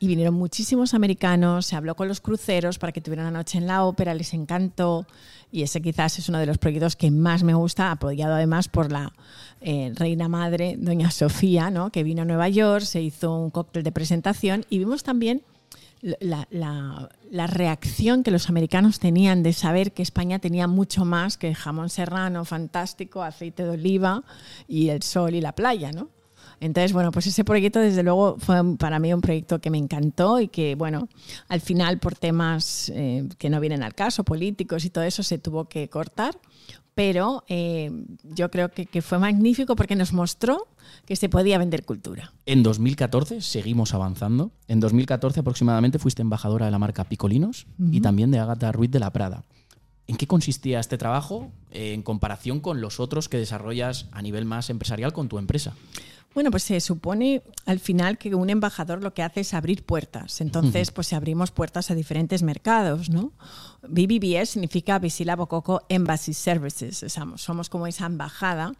Y 0.00 0.06
vinieron 0.06 0.34
muchísimos 0.34 0.94
americanos, 0.94 1.66
se 1.66 1.74
habló 1.74 1.96
con 1.96 2.06
los 2.06 2.20
cruceros 2.20 2.78
para 2.78 2.92
que 2.92 3.00
tuvieran 3.00 3.26
una 3.26 3.38
noche 3.38 3.58
en 3.58 3.66
la 3.66 3.84
ópera, 3.84 4.14
les 4.14 4.32
encantó. 4.32 5.06
Y 5.50 5.62
ese 5.62 5.82
quizás 5.82 6.18
es 6.20 6.28
uno 6.28 6.38
de 6.38 6.46
los 6.46 6.58
proyectos 6.58 6.94
que 6.94 7.10
más 7.10 7.42
me 7.42 7.54
gusta, 7.54 7.90
apoyado 7.90 8.34
además 8.34 8.68
por 8.68 8.92
la 8.92 9.12
eh, 9.60 9.92
reina 9.96 10.28
madre, 10.28 10.76
doña 10.78 11.10
Sofía, 11.10 11.70
¿no? 11.70 11.90
que 11.90 12.04
vino 12.04 12.22
a 12.22 12.24
Nueva 12.26 12.48
York, 12.48 12.84
se 12.84 13.02
hizo 13.02 13.34
un 13.36 13.50
cóctel 13.50 13.82
de 13.82 13.90
presentación 13.90 14.64
y 14.70 14.78
vimos 14.78 15.02
también 15.02 15.42
la, 16.00 16.46
la- 16.50 17.08
la 17.28 17.46
reacción 17.48 18.22
que 18.22 18.30
los 18.30 18.48
americanos 18.48 19.00
tenían 19.00 19.42
de 19.42 19.52
saber 19.52 19.92
que 19.92 20.02
España 20.02 20.38
tenía 20.38 20.68
mucho 20.68 21.04
más 21.04 21.36
que 21.36 21.54
jamón 21.56 21.90
serrano 21.90 22.44
fantástico, 22.44 23.22
aceite 23.24 23.64
de 23.64 23.70
oliva 23.70 24.22
y 24.68 24.90
el 24.90 25.02
sol 25.02 25.34
y 25.34 25.40
la 25.40 25.52
playa, 25.56 25.90
¿no? 25.90 26.08
Entonces, 26.60 26.92
bueno, 26.92 27.12
pues 27.12 27.26
ese 27.26 27.44
proyecto 27.44 27.78
desde 27.78 28.02
luego 28.02 28.36
fue 28.38 28.76
para 28.76 28.98
mí 28.98 29.12
un 29.12 29.20
proyecto 29.20 29.60
que 29.60 29.70
me 29.70 29.78
encantó 29.78 30.40
y 30.40 30.48
que, 30.48 30.74
bueno, 30.74 31.08
al 31.48 31.60
final 31.60 31.98
por 31.98 32.14
temas 32.14 32.90
eh, 32.94 33.28
que 33.38 33.50
no 33.50 33.60
vienen 33.60 33.82
al 33.82 33.94
caso, 33.94 34.24
políticos 34.24 34.84
y 34.84 34.90
todo 34.90 35.04
eso, 35.04 35.22
se 35.22 35.38
tuvo 35.38 35.68
que 35.68 35.88
cortar. 35.88 36.38
Pero 36.94 37.44
eh, 37.46 37.92
yo 38.24 38.50
creo 38.50 38.70
que, 38.70 38.86
que 38.86 39.02
fue 39.02 39.20
magnífico 39.20 39.76
porque 39.76 39.94
nos 39.94 40.12
mostró 40.12 40.66
que 41.06 41.14
se 41.14 41.28
podía 41.28 41.56
vender 41.56 41.84
cultura. 41.84 42.32
En 42.44 42.64
2014 42.64 43.40
seguimos 43.40 43.94
avanzando. 43.94 44.50
En 44.66 44.80
2014 44.80 45.40
aproximadamente 45.40 46.00
fuiste 46.00 46.22
embajadora 46.22 46.66
de 46.66 46.72
la 46.72 46.78
marca 46.78 47.04
Picolinos 47.04 47.66
y 47.92 48.00
también 48.00 48.32
de 48.32 48.40
Agatha 48.40 48.72
Ruiz 48.72 48.90
de 48.90 48.98
la 48.98 49.12
Prada. 49.12 49.44
¿En 50.08 50.16
qué 50.16 50.26
consistía 50.26 50.80
este 50.80 50.96
trabajo 50.96 51.50
eh, 51.70 51.92
en 51.92 52.02
comparación 52.02 52.60
con 52.60 52.80
los 52.80 52.98
otros 52.98 53.28
que 53.28 53.36
desarrollas 53.36 54.06
a 54.10 54.22
nivel 54.22 54.46
más 54.46 54.70
empresarial 54.70 55.12
con 55.12 55.28
tu 55.28 55.38
empresa? 55.38 55.74
Bueno, 56.34 56.50
pues 56.50 56.62
se 56.62 56.80
supone 56.80 57.42
al 57.66 57.80
final 57.80 58.16
que 58.18 58.34
un 58.34 58.48
embajador 58.50 59.02
lo 59.02 59.12
que 59.12 59.22
hace 59.22 59.40
es 59.40 59.54
abrir 59.54 59.84
puertas. 59.84 60.40
Entonces, 60.40 60.90
pues 60.92 61.12
abrimos 61.12 61.50
puertas 61.50 61.90
a 61.90 61.94
diferentes 61.94 62.42
mercados, 62.42 63.10
¿no? 63.10 63.32
BBBS 63.82 64.50
significa 64.50 64.98
Visila 64.98 65.34
Bococo 65.36 65.82
Embassy 65.88 66.34
Services. 66.34 67.04
Somos 67.36 67.68
como 67.68 67.86
esa 67.86 68.06
embajada 68.06 68.74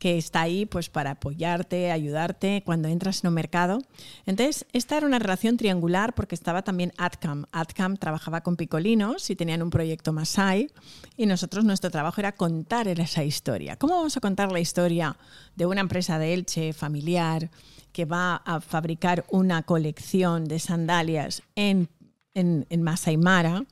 que 0.00 0.16
está 0.16 0.40
ahí 0.40 0.64
pues 0.64 0.88
para 0.88 1.12
apoyarte, 1.12 1.92
ayudarte 1.92 2.62
cuando 2.64 2.88
entras 2.88 3.22
en 3.22 3.28
un 3.28 3.34
mercado. 3.34 3.82
Entonces, 4.24 4.66
esta 4.72 4.96
era 4.96 5.06
una 5.06 5.18
relación 5.18 5.58
triangular 5.58 6.14
porque 6.14 6.34
estaba 6.34 6.62
también 6.62 6.92
AdCam. 6.96 7.44
AdCam 7.52 7.98
trabajaba 7.98 8.40
con 8.40 8.56
Picolinos 8.56 9.28
y 9.28 9.36
tenían 9.36 9.62
un 9.62 9.68
proyecto 9.68 10.14
Masai 10.14 10.72
y 11.18 11.26
nosotros 11.26 11.66
nuestro 11.66 11.90
trabajo 11.90 12.18
era 12.18 12.32
contar 12.32 12.88
esa 12.88 13.22
historia. 13.24 13.76
¿Cómo 13.76 13.96
vamos 13.96 14.16
a 14.16 14.20
contar 14.20 14.50
la 14.50 14.58
historia 14.58 15.18
de 15.54 15.66
una 15.66 15.82
empresa 15.82 16.18
de 16.18 16.32
Elche 16.32 16.72
familiar 16.72 17.50
que 17.92 18.06
va 18.06 18.36
a 18.36 18.62
fabricar 18.62 19.26
una 19.28 19.64
colección 19.64 20.46
de 20.46 20.60
sandalias 20.60 21.42
en 21.56 21.90
en, 22.34 22.66
en 22.70 22.82
Masai 22.82 23.16
Mara 23.16 23.64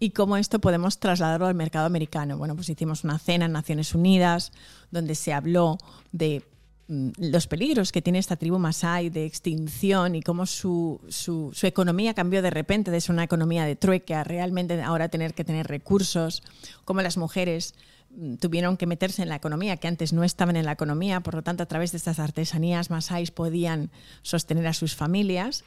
y 0.00 0.10
cómo 0.10 0.36
esto 0.36 0.58
podemos 0.60 0.98
trasladarlo 0.98 1.46
al 1.46 1.54
mercado 1.54 1.86
americano. 1.86 2.38
Bueno, 2.38 2.54
pues 2.54 2.68
hicimos 2.68 3.04
una 3.04 3.18
cena 3.18 3.46
en 3.46 3.52
Naciones 3.52 3.94
Unidas 3.94 4.52
donde 4.90 5.14
se 5.14 5.32
habló 5.32 5.78
de 6.12 6.42
mm, 6.88 7.10
los 7.18 7.46
peligros 7.46 7.92
que 7.92 8.02
tiene 8.02 8.18
esta 8.18 8.36
tribu 8.36 8.58
Masai 8.58 9.10
de 9.10 9.26
extinción 9.26 10.14
y 10.14 10.22
cómo 10.22 10.46
su, 10.46 11.00
su, 11.08 11.50
su 11.52 11.66
economía 11.66 12.14
cambió 12.14 12.42
de 12.42 12.50
repente 12.50 12.90
de 12.90 13.00
ser 13.00 13.12
una 13.12 13.24
economía 13.24 13.64
de 13.64 13.76
trueque 13.76 14.14
a 14.14 14.24
realmente 14.24 14.80
ahora 14.82 15.08
tener 15.08 15.34
que 15.34 15.44
tener 15.44 15.66
recursos, 15.66 16.42
cómo 16.84 17.02
las 17.02 17.18
mujeres 17.18 17.74
mm, 18.16 18.36
tuvieron 18.36 18.78
que 18.78 18.86
meterse 18.86 19.22
en 19.22 19.28
la 19.28 19.36
economía, 19.36 19.76
que 19.76 19.88
antes 19.88 20.14
no 20.14 20.24
estaban 20.24 20.56
en 20.56 20.64
la 20.64 20.72
economía, 20.72 21.20
por 21.20 21.34
lo 21.34 21.42
tanto 21.42 21.62
a 21.62 21.66
través 21.66 21.92
de 21.92 21.98
estas 21.98 22.18
artesanías 22.18 22.88
masáis 22.88 23.30
podían 23.30 23.90
sostener 24.22 24.66
a 24.66 24.72
sus 24.72 24.94
familias. 24.94 25.64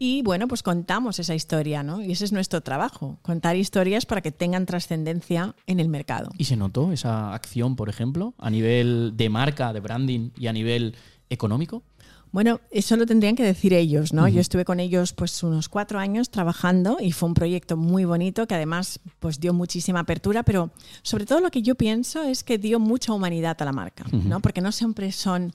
Y 0.00 0.22
bueno, 0.22 0.46
pues 0.46 0.62
contamos 0.62 1.18
esa 1.18 1.34
historia, 1.34 1.82
¿no? 1.82 2.00
Y 2.00 2.12
ese 2.12 2.24
es 2.24 2.32
nuestro 2.32 2.60
trabajo, 2.60 3.18
contar 3.22 3.56
historias 3.56 4.06
para 4.06 4.20
que 4.20 4.30
tengan 4.30 4.64
trascendencia 4.64 5.56
en 5.66 5.80
el 5.80 5.88
mercado. 5.88 6.30
¿Y 6.38 6.44
se 6.44 6.56
notó 6.56 6.92
esa 6.92 7.34
acción, 7.34 7.74
por 7.74 7.88
ejemplo, 7.88 8.32
a 8.38 8.48
nivel 8.48 9.14
de 9.16 9.28
marca, 9.28 9.72
de 9.72 9.80
branding 9.80 10.30
y 10.38 10.46
a 10.46 10.52
nivel 10.52 10.94
económico? 11.30 11.82
Bueno, 12.30 12.60
eso 12.70 12.96
lo 12.96 13.06
tendrían 13.06 13.34
que 13.34 13.42
decir 13.42 13.72
ellos, 13.72 14.12
¿no? 14.12 14.28
Yo 14.28 14.40
estuve 14.40 14.64
con 14.64 14.80
ellos 14.80 15.14
pues 15.14 15.42
unos 15.42 15.68
cuatro 15.68 15.98
años 15.98 16.30
trabajando 16.30 16.98
y 17.00 17.12
fue 17.12 17.28
un 17.28 17.34
proyecto 17.34 17.76
muy 17.76 18.04
bonito 18.04 18.46
que 18.46 18.54
además 18.54 19.00
pues 19.18 19.40
dio 19.40 19.54
muchísima 19.54 20.00
apertura, 20.00 20.42
pero 20.42 20.70
sobre 21.02 21.24
todo 21.24 21.40
lo 21.40 21.50
que 21.50 21.62
yo 21.62 21.74
pienso 21.74 22.22
es 22.22 22.44
que 22.44 22.58
dio 22.58 22.78
mucha 22.78 23.12
humanidad 23.14 23.60
a 23.60 23.64
la 23.64 23.72
marca, 23.72 24.04
¿no? 24.12 24.40
Porque 24.40 24.60
no 24.60 24.72
siempre 24.72 25.10
son 25.10 25.54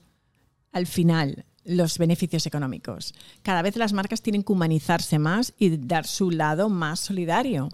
al 0.72 0.86
final 0.86 1.44
los 1.64 1.98
beneficios 1.98 2.46
económicos. 2.46 3.14
Cada 3.42 3.62
vez 3.62 3.76
las 3.76 3.92
marcas 3.92 4.22
tienen 4.22 4.42
que 4.42 4.52
humanizarse 4.52 5.18
más 5.18 5.54
y 5.58 5.76
dar 5.76 6.06
su 6.06 6.30
lado 6.30 6.68
más 6.68 7.00
solidario. 7.00 7.68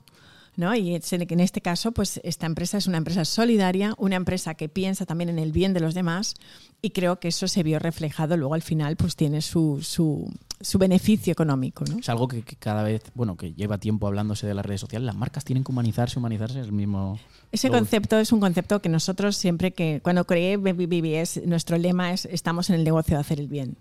¿no? 0.57 0.75
Y 0.75 0.95
en 0.95 1.41
este 1.41 1.61
caso, 1.61 1.93
pues 1.93 2.21
esta 2.23 2.47
empresa 2.47 2.79
es 2.79 2.87
una 2.87 2.99
empresa 2.99 3.25
solidaria, 3.25 3.95
una 3.99 4.17
empresa 4.17 4.55
que 4.55 4.69
piensa 4.69 5.07
también 5.07 5.31
en 5.31 5.39
el 5.39 5.53
bien 5.53 5.73
de 5.73 5.81
los 5.81 5.95
demás 5.95 6.35
y 6.83 6.91
creo 6.91 7.19
que 7.19 7.29
eso 7.29 7.49
se 7.49 7.63
vio 7.63 7.79
reflejado 7.79 8.37
luego 8.37 8.55
al 8.55 8.63
final, 8.63 8.97
pues 8.97 9.17
tiene 9.17 9.43
su, 9.43 9.81
su, 9.83 10.31
su 10.61 10.79
beneficio 10.79 11.33
económico. 11.33 11.85
¿no? 11.91 11.99
Es 11.99 12.09
algo 12.09 12.29
que, 12.29 12.43
que 12.43 12.57
cada 12.57 12.83
vez, 12.83 13.03
bueno, 13.15 13.37
que 13.37 13.55
lleva 13.55 13.79
tiempo 13.79 14.07
hablándose 14.07 14.47
de 14.47 14.55
las 14.55 14.65
redes 14.67 14.81
sociales. 14.81 15.07
Las 15.07 15.17
marcas 15.17 15.45
tienen 15.45 15.65
que 15.65 15.73
humanizarse, 15.73 16.19
humanizarse 16.19 16.61
es 16.61 16.67
el 16.67 16.73
mismo. 16.73 17.19
Ese 17.53 17.69
lo- 17.69 17.75
concepto 17.75 18.19
es 18.19 18.31
un 18.33 18.41
concepto 18.41 18.81
que 18.83 18.89
nosotros 18.89 19.37
siempre 19.37 19.73
que, 19.73 20.01
cuando 20.03 20.25
creé 20.27 20.57
BBBS, 20.57 21.47
nuestro 21.47 21.79
lema 21.79 22.13
es 22.13 22.27
estamos 22.27 22.69
en 22.71 22.77
el 22.77 22.85
negocio 22.85 23.17
de 23.17 23.21
hacer 23.21 23.41
el 23.41 23.49
bien. 23.49 23.77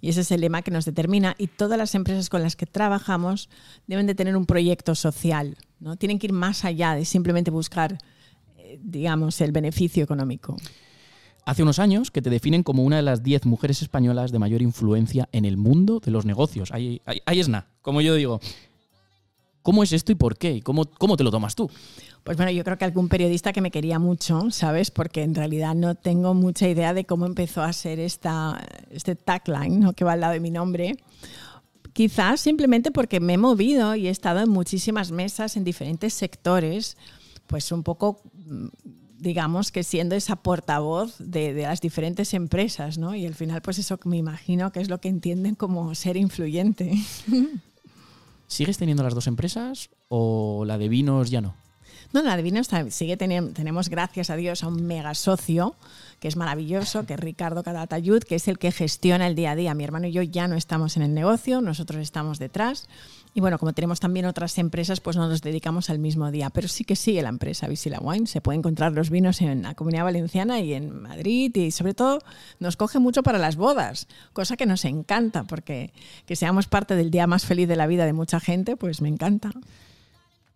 Y 0.00 0.10
ese 0.10 0.20
es 0.20 0.30
el 0.32 0.42
lema 0.42 0.60
que 0.62 0.70
nos 0.70 0.84
determina 0.84 1.34
y 1.38 1.46
todas 1.46 1.78
las 1.78 1.94
empresas 1.94 2.28
con 2.28 2.42
las 2.42 2.56
que 2.56 2.66
trabajamos 2.66 3.48
deben 3.86 4.06
de 4.06 4.14
tener 4.14 4.36
un 4.36 4.44
proyecto 4.44 4.94
social, 4.94 5.56
¿no? 5.80 5.96
Tienen 5.96 6.18
que 6.18 6.26
ir 6.26 6.32
más 6.34 6.64
allá 6.66 6.94
de 6.94 7.06
simplemente 7.06 7.50
buscar, 7.50 7.98
eh, 8.58 8.78
digamos, 8.82 9.40
el 9.40 9.50
beneficio 9.52 10.04
económico. 10.04 10.56
Hace 11.46 11.62
unos 11.62 11.78
años 11.78 12.10
que 12.10 12.22
te 12.22 12.30
definen 12.30 12.62
como 12.62 12.84
una 12.84 12.96
de 12.96 13.02
las 13.02 13.22
10 13.22 13.44
mujeres 13.46 13.82
españolas 13.82 14.32
de 14.32 14.38
mayor 14.38 14.62
influencia 14.62 15.28
en 15.32 15.44
el 15.44 15.58
mundo 15.58 16.00
de 16.00 16.10
los 16.10 16.24
negocios. 16.24 16.72
Ahí, 16.72 17.02
ahí, 17.04 17.40
es 17.40 17.48
nada, 17.48 17.68
como 17.82 18.00
yo 18.00 18.14
digo. 18.14 18.40
¿Cómo 19.60 19.82
es 19.82 19.92
esto 19.92 20.12
y 20.12 20.14
por 20.14 20.36
qué? 20.36 20.62
¿Cómo, 20.62 20.84
¿Cómo 20.84 21.16
te 21.16 21.24
lo 21.24 21.30
tomas 21.30 21.54
tú? 21.54 21.70
Pues 22.22 22.38
bueno, 22.38 22.52
yo 22.52 22.64
creo 22.64 22.78
que 22.78 22.86
algún 22.86 23.08
periodista 23.08 23.52
que 23.52 23.60
me 23.60 23.70
quería 23.70 23.98
mucho, 23.98 24.50
¿sabes? 24.50 24.90
Porque 24.90 25.22
en 25.22 25.34
realidad 25.34 25.74
no 25.74 25.94
tengo 25.94 26.32
mucha 26.32 26.66
idea 26.68 26.94
de 26.94 27.04
cómo 27.04 27.26
empezó 27.26 27.62
a 27.62 27.72
ser 27.72 28.00
esta, 28.00 28.62
este 28.90 29.14
tagline 29.14 29.80
¿no? 29.80 29.92
que 29.92 30.04
va 30.04 30.12
al 30.12 30.20
lado 30.20 30.32
de 30.32 30.40
mi 30.40 30.50
nombre. 30.50 30.96
Quizás 31.92 32.40
simplemente 32.40 32.90
porque 32.90 33.20
me 33.20 33.34
he 33.34 33.38
movido 33.38 33.94
y 33.94 34.08
he 34.08 34.10
estado 34.10 34.40
en 34.40 34.48
muchísimas 34.48 35.12
mesas 35.12 35.56
en 35.56 35.64
diferentes 35.64 36.14
sectores, 36.14 36.96
pues 37.46 37.70
un 37.70 37.82
poco, 37.82 38.22
digamos 39.24 39.72
que 39.72 39.82
siendo 39.82 40.14
esa 40.14 40.36
portavoz 40.36 41.16
de, 41.18 41.54
de 41.54 41.62
las 41.62 41.80
diferentes 41.80 42.34
empresas, 42.34 42.98
¿no? 42.98 43.16
Y 43.16 43.26
al 43.26 43.34
final, 43.34 43.62
pues 43.62 43.78
eso 43.78 43.98
me 44.04 44.18
imagino 44.18 44.70
que 44.70 44.80
es 44.80 44.88
lo 44.88 45.00
que 45.00 45.08
entienden 45.08 45.56
como 45.56 45.94
ser 45.96 46.16
influyente. 46.16 46.94
¿Sigues 48.46 48.78
teniendo 48.78 49.02
las 49.02 49.14
dos 49.14 49.26
empresas 49.26 49.90
o 50.08 50.64
la 50.64 50.78
de 50.78 50.88
vinos 50.88 51.30
ya 51.30 51.40
no? 51.40 51.56
No, 52.12 52.22
la 52.22 52.36
de 52.36 52.44
vinos 52.44 52.68
sigue 52.90 53.16
teniendo, 53.16 53.52
tenemos 53.52 53.88
gracias 53.88 54.30
a 54.30 54.36
Dios 54.36 54.62
a 54.62 54.68
un 54.68 54.86
mega 54.86 55.14
socio 55.14 55.74
que 56.20 56.28
es 56.28 56.36
maravilloso, 56.36 57.06
que 57.06 57.14
es 57.14 57.20
Ricardo 57.20 57.64
Calatayud, 57.64 58.22
que 58.22 58.36
es 58.36 58.46
el 58.46 58.58
que 58.58 58.70
gestiona 58.70 59.26
el 59.26 59.34
día 59.34 59.50
a 59.50 59.56
día. 59.56 59.74
Mi 59.74 59.82
hermano 59.82 60.06
y 60.06 60.12
yo 60.12 60.22
ya 60.22 60.46
no 60.46 60.54
estamos 60.54 60.96
en 60.96 61.02
el 61.02 61.12
negocio, 61.12 61.60
nosotros 61.60 62.00
estamos 62.00 62.38
detrás. 62.38 62.88
Y 63.34 63.40
bueno, 63.40 63.58
como 63.58 63.72
tenemos 63.72 64.00
también 64.00 64.26
otras 64.26 64.56
empresas, 64.58 65.00
pues 65.00 65.16
no 65.16 65.28
nos 65.28 65.42
dedicamos 65.42 65.90
al 65.90 65.98
mismo 65.98 66.30
día. 66.30 66.50
Pero 66.50 66.68
sí 66.68 66.84
que 66.84 66.96
sigue 66.96 67.20
la 67.20 67.28
empresa 67.28 67.66
Visila 67.66 67.98
Wine. 68.00 68.26
Se 68.26 68.40
puede 68.40 68.58
encontrar 68.58 68.92
los 68.92 69.10
vinos 69.10 69.40
en 69.42 69.62
la 69.62 69.74
Comunidad 69.74 70.04
Valenciana 70.04 70.60
y 70.60 70.72
en 70.72 71.02
Madrid. 71.02 71.54
Y 71.56 71.72
sobre 71.72 71.94
todo 71.94 72.20
nos 72.60 72.76
coge 72.76 73.00
mucho 73.00 73.22
para 73.22 73.38
las 73.38 73.56
bodas, 73.56 74.06
cosa 74.32 74.56
que 74.56 74.66
nos 74.66 74.84
encanta, 74.84 75.44
porque 75.44 75.92
que 76.26 76.36
seamos 76.36 76.68
parte 76.68 76.94
del 76.94 77.10
día 77.10 77.26
más 77.26 77.44
feliz 77.44 77.68
de 77.68 77.76
la 77.76 77.86
vida 77.88 78.06
de 78.06 78.12
mucha 78.12 78.38
gente, 78.38 78.76
pues 78.76 79.00
me 79.00 79.08
encanta. 79.08 79.50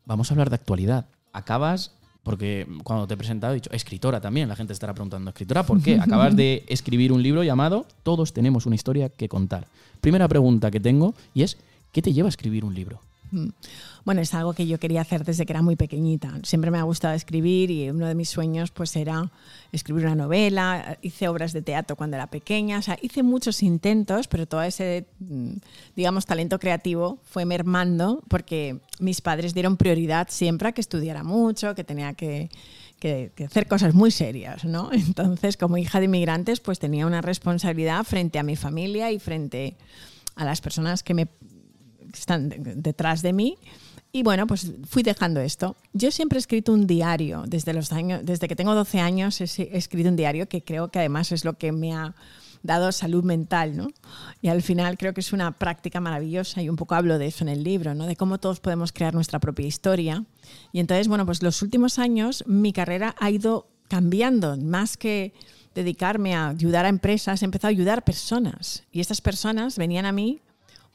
Vamos 0.07 0.31
a 0.31 0.35
hablar 0.35 0.49
de 0.49 0.55
actualidad 0.55 1.07
acabas, 1.33 1.93
porque 2.23 2.67
cuando 2.85 3.07
te 3.07 3.15
he 3.15 3.17
presentado 3.17 3.53
he 3.53 3.57
dicho, 3.57 3.71
escritora 3.73 4.21
también, 4.21 4.49
la 4.49 4.57
gente 4.57 4.73
estará 4.73 4.93
preguntando, 4.93 5.31
¿escritora 5.31 5.63
por 5.65 5.83
qué? 5.83 5.99
Acabas 6.01 6.37
de 6.37 6.65
escribir 6.69 7.13
un 7.13 7.23
libro 7.23 7.43
llamado 7.43 7.87
Todos 8.03 8.33
tenemos 8.33 8.67
una 8.67 8.75
historia 8.75 9.09
que 9.09 9.29
contar. 9.29 9.69
Primera 10.01 10.29
pregunta 10.29 10.71
que 10.71 10.81
tengo 10.81 11.15
y 11.33 11.43
es, 11.43 11.57
¿qué 11.93 12.03
te 12.03 12.13
lleva 12.13 12.29
a 12.29 12.31
escribir 12.31 12.65
un 12.65 12.75
libro? 12.75 13.01
Mm. 13.31 13.49
Bueno, 14.05 14.23
es 14.23 14.33
algo 14.33 14.55
que 14.55 14.67
yo 14.67 14.79
quería 14.79 15.03
hacer 15.03 15.25
desde 15.25 15.45
que 15.45 15.53
era 15.53 15.63
muy 15.63 15.77
pequeñita. 15.77 16.33
Siempre 16.43 16.71
me 16.71 16.79
ha 16.79 16.83
gustado 16.83 17.15
escribir 17.15 17.71
y 17.71 17.91
uno 17.91 18.07
de 18.07 18.15
mis 18.15 18.31
sueños 18.31 18.71
pues 18.71 18.97
era 18.97 19.31
escribir 19.71 20.07
una 20.07 20.15
novela. 20.15 20.99
Hice 21.03 21.29
obras 21.29 21.53
de 21.53 21.63
teatro 21.63 21.97
cuando 21.97 22.17
era 22.17 22.29
pequeña. 22.29 22.79
O 22.79 22.83
sea, 22.83 22.99
hice 23.03 23.23
muchos 23.23 23.63
intentos, 23.63 24.29
pero 24.29 24.47
todo 24.47 24.63
ese, 24.63 25.07
mm, 25.21 25.53
digamos, 25.95 26.25
talento 26.25 26.59
creativo 26.59 27.19
fue 27.25 27.45
mermando 27.45 28.23
porque 28.29 28.81
mis 28.99 29.21
padres 29.21 29.53
dieron 29.53 29.77
prioridad 29.77 30.29
siempre 30.31 30.69
a 30.69 30.73
que 30.73 30.81
estudiara 30.81 31.23
mucho, 31.23 31.75
que 31.75 31.85
tenía 31.85 32.15
que, 32.15 32.49
que, 32.99 33.33
que, 33.35 33.45
hacer 33.45 33.69
cosas 33.69 33.93
muy 33.95 34.11
serias, 34.11 34.65
¿no? 34.65 34.91
Entonces, 34.93 35.59
como 35.59 35.77
hija 35.77 35.99
de 35.99 36.07
inmigrantes, 36.07 36.61
pues 36.61 36.79
tenía 36.79 37.07
una 37.07 37.21
responsabilidad 37.21 38.05
frente 38.05 38.39
a 38.39 38.43
mi 38.43 38.57
familia 38.57 39.13
y 39.13 39.19
frente 39.19 39.77
a 40.39 40.45
las 40.45 40.61
personas 40.61 41.03
que 41.03 41.15
me 41.15 41.27
están 42.13 42.49
detrás 42.49 43.23
de 43.23 43.33
mí. 43.33 43.59
Y 44.11 44.23
bueno, 44.23 44.47
pues 44.47 44.73
fui 44.87 45.03
dejando 45.03 45.41
esto. 45.41 45.77
Yo 45.93 46.11
siempre 46.11 46.39
he 46.39 46.41
escrito 46.41 46.73
un 46.73 46.87
diario, 46.87 47.45
desde, 47.47 47.75
los 47.75 47.93
años, 47.93 48.23
desde 48.25 48.49
que 48.49 48.57
tengo 48.57 48.75
12 48.75 49.01
años 49.01 49.41
he 49.41 49.77
escrito 49.77 50.09
un 50.09 50.17
diario 50.17 50.49
que 50.49 50.65
creo 50.65 50.91
que 50.91 50.99
además 50.99 51.31
es 51.33 51.45
lo 51.45 51.59
que 51.59 51.73
me 51.73 51.95
ha 51.95 52.15
dado 52.63 52.91
salud 52.91 53.23
mental, 53.23 53.77
¿no? 53.77 53.89
Y 54.41 54.49
al 54.49 54.63
final 54.63 54.97
creo 54.97 55.15
que 55.15 55.21
es 55.21 55.33
una 55.33 55.53
práctica 55.53 56.01
maravillosa 56.01 56.63
y 56.63 56.69
un 56.69 56.77
poco 56.77 56.95
hablo 56.95 57.19
de 57.19 57.27
eso 57.27 57.45
en 57.45 57.49
el 57.49 57.63
libro, 57.63 57.95
¿no? 57.95 58.07
De 58.07 58.17
cómo 58.17 58.39
todos 58.39 58.61
podemos 58.61 58.93
crear 58.93 59.15
nuestra 59.15 59.39
propia 59.39 59.67
historia. 59.67 60.25
Y 60.73 60.81
entonces, 60.81 61.09
bueno, 61.09 61.27
pues 61.27 61.43
los 61.43 61.63
últimos 61.63 61.99
años 61.99 62.45
mi 62.47 62.73
carrera 62.73 63.15
ha 63.19 63.31
ido 63.31 63.69
cambiando, 63.89 64.57
más 64.57 64.97
que 64.97 65.33
dedicarme 65.75 66.35
a 66.35 66.49
ayudar 66.49 66.87
a 66.87 66.89
empresas, 66.89 67.43
he 67.43 67.45
empezado 67.45 67.69
a 67.69 67.71
ayudar 67.71 68.05
personas. 68.05 68.85
Y 68.91 69.01
estas 69.01 69.21
personas 69.21 69.77
venían 69.79 70.07
a 70.07 70.13
mí 70.13 70.41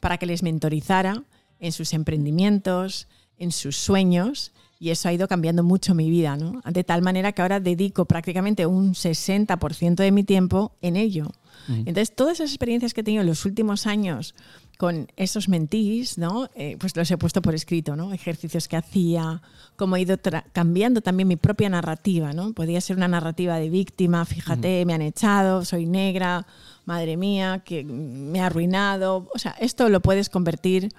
para 0.04 0.18
que 0.18 0.26
les 0.26 0.42
mentorizara 0.42 1.22
en 1.60 1.72
sus 1.72 1.94
emprendimientos, 1.94 3.08
en 3.38 3.50
sus 3.52 3.74
sueños, 3.78 4.52
y 4.78 4.90
eso 4.90 5.08
ha 5.08 5.14
ido 5.14 5.26
cambiando 5.28 5.62
mucho 5.62 5.94
mi 5.94 6.10
vida, 6.10 6.36
¿no? 6.36 6.60
De 6.70 6.84
tal 6.84 7.00
manera 7.00 7.32
que 7.32 7.40
ahora 7.40 7.58
dedico 7.58 8.04
prácticamente 8.04 8.66
un 8.66 8.92
60% 8.92 9.94
de 9.94 10.12
mi 10.12 10.22
tiempo 10.22 10.76
en 10.82 10.96
ello. 10.96 11.32
Entonces, 11.68 12.14
todas 12.14 12.34
esas 12.34 12.50
experiencias 12.50 12.92
que 12.92 13.00
he 13.00 13.04
tenido 13.04 13.22
en 13.22 13.28
los 13.28 13.46
últimos 13.46 13.86
años 13.86 14.34
con 14.78 15.08
esos 15.16 15.48
mentís, 15.48 16.18
¿no? 16.18 16.50
Eh, 16.54 16.76
pues 16.78 16.96
los 16.96 17.10
he 17.10 17.16
puesto 17.16 17.40
por 17.42 17.54
escrito, 17.54 17.96
¿no? 17.96 18.12
Ejercicios 18.12 18.66
que 18.68 18.76
hacía, 18.76 19.40
cómo 19.76 19.96
he 19.96 20.00
ido 20.00 20.18
cambiando 20.52 21.00
también 21.00 21.28
mi 21.28 21.36
propia 21.36 21.68
narrativa, 21.68 22.32
¿no? 22.32 22.52
Podía 22.52 22.80
ser 22.80 22.96
una 22.96 23.08
narrativa 23.08 23.58
de 23.58 23.70
víctima, 23.70 24.24
fíjate, 24.24 24.84
me 24.84 24.94
han 24.94 25.02
echado, 25.02 25.64
soy 25.64 25.86
negra, 25.86 26.46
madre 26.86 27.16
mía, 27.16 27.62
que 27.64 27.84
me 27.84 28.40
ha 28.40 28.46
arruinado. 28.46 29.28
O 29.34 29.38
sea, 29.38 29.52
esto 29.60 29.88
lo 29.88 30.00
puedes 30.00 30.28
convertir 30.28 30.90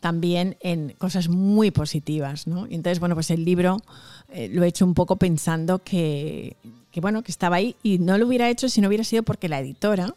también 0.00 0.56
en 0.60 0.94
cosas 0.98 1.28
muy 1.28 1.70
positivas, 1.70 2.46
¿no? 2.46 2.66
Y 2.66 2.74
entonces, 2.74 3.00
bueno, 3.00 3.14
pues 3.14 3.30
el 3.30 3.44
libro 3.44 3.78
eh, 4.28 4.48
lo 4.52 4.62
he 4.62 4.68
hecho 4.68 4.84
un 4.84 4.94
poco 4.94 5.16
pensando 5.16 5.80
que, 5.80 6.56
que, 6.90 7.00
bueno, 7.00 7.22
que 7.22 7.32
estaba 7.32 7.56
ahí 7.56 7.74
y 7.82 7.98
no 7.98 8.18
lo 8.18 8.26
hubiera 8.26 8.48
hecho 8.48 8.68
si 8.68 8.80
no 8.80 8.88
hubiera 8.88 9.04
sido 9.04 9.22
porque 9.22 9.48
la 9.48 9.60
editora, 9.60 10.14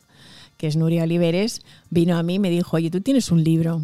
que 0.57 0.67
es 0.67 0.75
Nuria 0.75 1.03
Oliveres, 1.03 1.61
vino 1.89 2.17
a 2.17 2.23
mí 2.23 2.35
y 2.35 2.39
me 2.39 2.49
dijo, 2.49 2.77
oye, 2.77 2.89
tú 2.89 3.01
tienes 3.01 3.31
un 3.31 3.43
libro. 3.43 3.83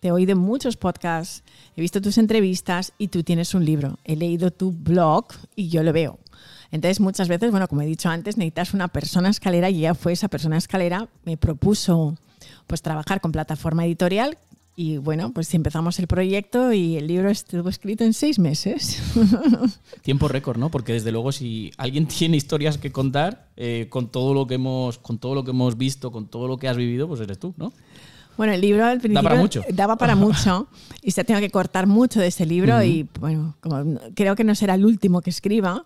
Te 0.00 0.08
he 0.08 0.12
oído 0.12 0.34
muchos 0.36 0.76
podcasts, 0.76 1.42
he 1.76 1.80
visto 1.80 2.00
tus 2.00 2.18
entrevistas 2.18 2.92
y 2.98 3.08
tú 3.08 3.22
tienes 3.22 3.54
un 3.54 3.64
libro. 3.64 3.98
He 4.04 4.16
leído 4.16 4.50
tu 4.50 4.72
blog 4.72 5.26
y 5.56 5.68
yo 5.68 5.82
lo 5.82 5.92
veo. 5.92 6.18
Entonces, 6.72 7.00
muchas 7.00 7.28
veces, 7.28 7.50
bueno, 7.50 7.68
como 7.68 7.82
he 7.82 7.86
dicho 7.86 8.08
antes, 8.08 8.36
necesitas 8.36 8.74
una 8.74 8.88
persona 8.88 9.28
escalera 9.28 9.70
y 9.70 9.78
ella 9.78 9.94
fue 9.94 10.12
esa 10.12 10.28
persona 10.28 10.56
escalera. 10.56 11.08
Me 11.24 11.36
propuso 11.36 12.16
pues 12.66 12.80
trabajar 12.80 13.20
con 13.20 13.32
plataforma 13.32 13.84
editorial 13.84 14.38
y 14.76 14.96
bueno, 14.98 15.32
pues 15.32 15.52
empezamos 15.54 15.98
el 15.98 16.06
proyecto 16.06 16.72
y 16.72 16.96
el 16.96 17.06
libro 17.06 17.28
estuvo 17.28 17.68
escrito 17.68 18.04
en 18.04 18.12
seis 18.14 18.38
meses. 18.38 19.02
Tiempo 20.02 20.28
récord, 20.28 20.58
¿no? 20.58 20.70
Porque 20.70 20.92
desde 20.92 21.12
luego 21.12 21.32
si 21.32 21.70
alguien 21.76 22.06
tiene 22.18 22.36
historias 22.36 22.78
que 22.78 22.92
contar, 22.92 23.48
eh, 23.56 23.88
con 23.90 24.08
todo 24.08 24.32
lo 24.32 24.46
que 24.46 24.54
hemos, 24.54 24.98
con 24.98 25.18
todo 25.18 25.34
lo 25.34 25.44
que 25.44 25.50
hemos 25.50 25.76
visto, 25.76 26.10
con 26.12 26.28
todo 26.28 26.48
lo 26.48 26.56
que 26.56 26.68
has 26.68 26.76
vivido, 26.76 27.08
pues 27.08 27.20
eres 27.20 27.38
tú, 27.38 27.54
¿no? 27.56 27.72
Bueno, 28.36 28.54
el 28.54 28.60
libro 28.62 28.86
al 28.86 29.00
principio 29.00 29.22
daba 29.22 29.28
para 29.28 29.40
mucho, 29.40 29.64
daba 29.70 29.96
para 29.96 30.14
mucho 30.16 30.68
y 31.02 31.10
se 31.10 31.20
ha 31.20 31.24
tenido 31.24 31.42
que 31.42 31.50
cortar 31.50 31.86
mucho 31.86 32.20
de 32.20 32.28
ese 32.28 32.46
libro 32.46 32.76
uh 32.76 32.78
-huh. 32.78 32.88
y 32.88 33.08
bueno, 33.18 33.56
como 33.60 33.98
creo 34.14 34.34
que 34.34 34.44
no 34.44 34.54
será 34.54 34.76
el 34.76 34.86
último 34.86 35.20
que 35.20 35.28
escriba, 35.28 35.84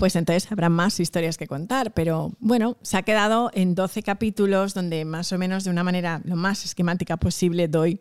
pues 0.00 0.16
entonces 0.16 0.50
habrá 0.50 0.70
más 0.70 0.98
historias 0.98 1.36
que 1.36 1.46
contar. 1.46 1.92
Pero 1.92 2.32
bueno, 2.40 2.78
se 2.80 2.96
ha 2.96 3.02
quedado 3.02 3.50
en 3.52 3.74
12 3.74 4.02
capítulos 4.02 4.72
donde 4.72 5.04
más 5.04 5.30
o 5.30 5.36
menos 5.36 5.64
de 5.64 5.70
una 5.70 5.84
manera 5.84 6.22
lo 6.24 6.36
más 6.36 6.64
esquemática 6.64 7.18
posible 7.18 7.68
doy 7.68 7.98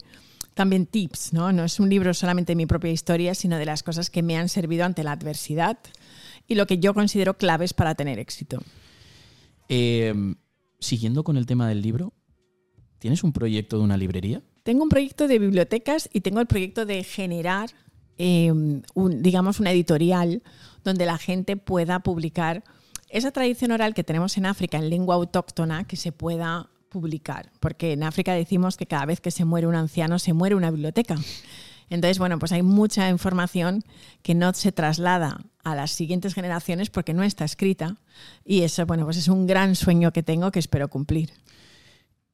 también 0.54 0.86
tips, 0.86 1.34
¿no? 1.34 1.52
No 1.52 1.66
es 1.66 1.78
un 1.78 1.89
libro 1.89 2.14
solamente 2.14 2.54
de 2.54 2.56
mi 2.56 2.66
propia 2.66 2.89
historia, 2.89 3.36
sino 3.36 3.58
de 3.58 3.66
las 3.66 3.84
cosas 3.84 4.10
que 4.10 4.24
me 4.24 4.38
han 4.38 4.47
servido 4.47 4.86
ante 4.86 5.04
la 5.04 5.12
adversidad 5.12 5.78
y 6.47 6.56
lo 6.56 6.68
que 6.68 6.78
yo 6.78 6.93
considero 6.93 7.38
claves 7.38 7.74
para 7.74 7.95
tener 7.95 8.18
éxito. 8.18 8.64
Eh, 9.68 10.14
siguiendo 10.80 11.26
con 11.26 11.36
el 11.36 11.45
tema 11.45 11.68
del 11.68 11.82
libro, 11.82 12.14
¿tienes 13.00 13.26
un 13.26 13.34
proyecto 13.34 13.78
de 13.78 13.84
una 13.84 13.97
librería? 13.97 14.41
Tengo 14.64 14.84
un 14.84 14.89
proyecto 14.89 15.28
de 15.28 15.38
bibliotecas 15.38 16.10
y 16.14 16.22
tengo 16.22 16.39
el 16.39 16.47
proyecto 16.47 16.86
de 16.86 17.04
generar, 17.04 17.72
eh, 18.20 18.51
un, 18.51 19.22
digamos, 19.24 19.59
una 19.59 19.72
editorial 19.72 20.43
donde 20.84 21.05
la 21.05 21.17
gente 21.17 21.57
pueda 21.57 22.01
publicar 22.01 22.63
esa 23.09 23.32
tradición 23.32 23.72
oral 23.72 23.95
que 23.95 24.03
tenemos 24.03 24.38
en 24.38 24.45
África 24.45 24.78
en 24.78 24.89
lengua 24.89 25.15
autóctona 25.15 25.86
que 25.86 25.95
se 25.95 26.11
pueda 26.11 26.70
publicar, 26.89 27.51
porque 27.59 27.93
en 27.93 28.03
África 28.03 28.34
decimos 28.34 28.78
que 28.78 28.86
cada 28.86 29.05
vez 29.05 29.22
que 29.22 29.32
se 29.32 29.45
muere 29.45 29.67
un 29.67 29.76
anciano 29.76 30.20
se 30.20 30.34
muere 30.34 30.55
una 30.55 30.70
biblioteca. 30.70 31.15
Entonces, 31.89 32.20
bueno, 32.20 32.38
pues 32.38 32.51
hay 32.51 32.61
mucha 32.61 33.09
información 33.09 33.84
que 34.22 34.36
no 34.36 34.53
se 34.53 34.72
traslada 34.72 35.41
a 35.63 35.76
las 35.76 35.91
siguientes 35.91 36.34
generaciones 36.34 36.89
porque 36.89 37.13
no 37.13 37.24
está 37.24 37.45
escrita 37.45 37.97
y 38.45 38.61
eso, 38.61 38.86
bueno, 38.86 39.05
pues 39.05 39.17
es 39.17 39.28
un 39.28 39.47
gran 39.47 39.76
sueño 39.76 40.11
que 40.11 40.24
tengo 40.24 40.51
que 40.51 40.59
espero 40.59 40.88
cumplir. 40.89 41.32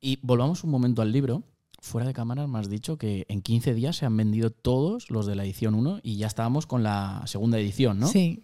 Y 0.02 0.20
volvamos 0.22 0.64
un 0.64 0.72
momento 0.72 1.02
al 1.02 1.12
libro. 1.12 1.44
Fuera 1.86 2.08
de 2.08 2.14
cámara 2.14 2.48
me 2.48 2.58
has 2.58 2.68
dicho 2.68 2.98
que 2.98 3.28
en 3.30 3.44
15 3.44 3.76
días 3.76 3.96
se 3.96 4.08
han 4.08 4.18
vendido 4.18 4.50
todos 4.50 5.12
los 5.12 5.28
de 5.28 5.36
la 5.36 5.44
edición 5.44 5.76
1 5.76 6.00
y 6.02 6.18
ya 6.18 6.26
estábamos 6.26 6.66
con 6.66 6.82
la 6.82 7.22
segunda 7.28 7.60
edición, 7.60 8.00
¿no? 8.00 8.08
Sí. 8.08 8.42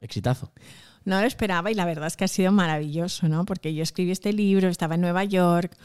Exitazo. 0.00 0.50
No 1.04 1.20
lo 1.20 1.26
esperaba 1.26 1.70
y 1.70 1.74
la 1.74 1.84
verdad 1.84 2.06
es 2.06 2.16
que 2.16 2.24
ha 2.24 2.28
sido 2.28 2.50
maravilloso, 2.50 3.28
¿no? 3.28 3.44
Porque 3.44 3.74
yo 3.74 3.82
escribí 3.82 4.10
este 4.10 4.32
libro, 4.32 4.68
estaba 4.68 4.94
en 4.94 5.02
Nueva 5.02 5.24
York, 5.24 5.76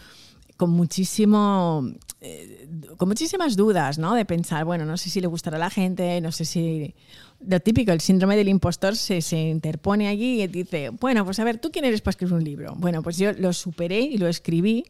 con 0.56 0.70
muchísimo 0.70 1.92
eh, 2.22 2.70
con 2.96 3.10
muchísimas 3.10 3.58
dudas, 3.58 3.98
¿no? 3.98 4.16
De 4.16 4.24
pensar, 4.24 4.64
bueno, 4.64 4.86
no 4.86 4.96
sé 4.96 5.10
si 5.10 5.20
le 5.20 5.28
gustará 5.28 5.58
a 5.58 5.60
la 5.60 5.70
gente, 5.70 6.22
no 6.22 6.32
sé 6.32 6.46
si 6.46 6.96
lo 7.46 7.60
típico, 7.60 7.92
el 7.92 8.00
síndrome 8.00 8.38
del 8.38 8.48
impostor 8.48 8.96
se, 8.96 9.22
se 9.22 9.50
interpone 9.50 10.08
allí 10.08 10.42
y 10.42 10.48
dice, 10.48 10.92
bueno, 11.02 11.26
pues 11.26 11.38
a 11.40 11.44
ver, 11.44 11.60
¿tú 11.60 11.70
quién 11.70 11.84
eres 11.84 12.00
para 12.00 12.12
escribir 12.12 12.36
un 12.36 12.46
libro? 12.46 12.76
Bueno, 12.78 13.04
pues 13.04 13.18
yo 13.18 13.34
lo 13.34 13.52
superé 13.52 14.00
y 14.00 14.18
lo 14.18 14.30
escribí 14.30 14.86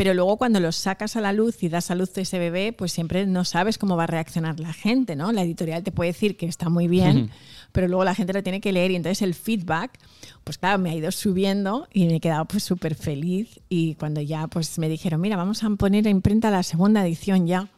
pero 0.00 0.14
luego 0.14 0.38
cuando 0.38 0.60
los 0.60 0.76
sacas 0.76 1.14
a 1.16 1.20
la 1.20 1.34
luz 1.34 1.62
y 1.62 1.68
das 1.68 1.90
a 1.90 1.94
luz 1.94 2.16
ese 2.16 2.38
bebé, 2.38 2.72
pues 2.72 2.90
siempre 2.90 3.26
no 3.26 3.44
sabes 3.44 3.76
cómo 3.76 3.98
va 3.98 4.04
a 4.04 4.06
reaccionar 4.06 4.58
la 4.58 4.72
gente, 4.72 5.14
¿no? 5.14 5.30
La 5.30 5.42
editorial 5.42 5.82
te 5.82 5.92
puede 5.92 6.12
decir 6.12 6.38
que 6.38 6.46
está 6.46 6.70
muy 6.70 6.88
bien, 6.88 7.28
pero 7.70 7.86
luego 7.86 8.02
la 8.02 8.14
gente 8.14 8.32
lo 8.32 8.42
tiene 8.42 8.62
que 8.62 8.72
leer 8.72 8.92
y 8.92 8.96
entonces 8.96 9.20
el 9.20 9.34
feedback, 9.34 9.98
pues 10.42 10.56
claro, 10.56 10.78
me 10.78 10.88
ha 10.88 10.94
ido 10.94 11.12
subiendo 11.12 11.86
y 11.92 12.06
me 12.06 12.16
he 12.16 12.20
quedado 12.20 12.46
pues 12.46 12.64
súper 12.64 12.94
feliz 12.94 13.60
y 13.68 13.94
cuando 13.96 14.22
ya 14.22 14.46
pues 14.46 14.78
me 14.78 14.88
dijeron, 14.88 15.20
mira, 15.20 15.36
vamos 15.36 15.62
a 15.64 15.68
poner 15.68 16.06
a 16.06 16.10
imprenta 16.10 16.50
la 16.50 16.62
segunda 16.62 17.06
edición 17.06 17.46
ya, 17.46 17.68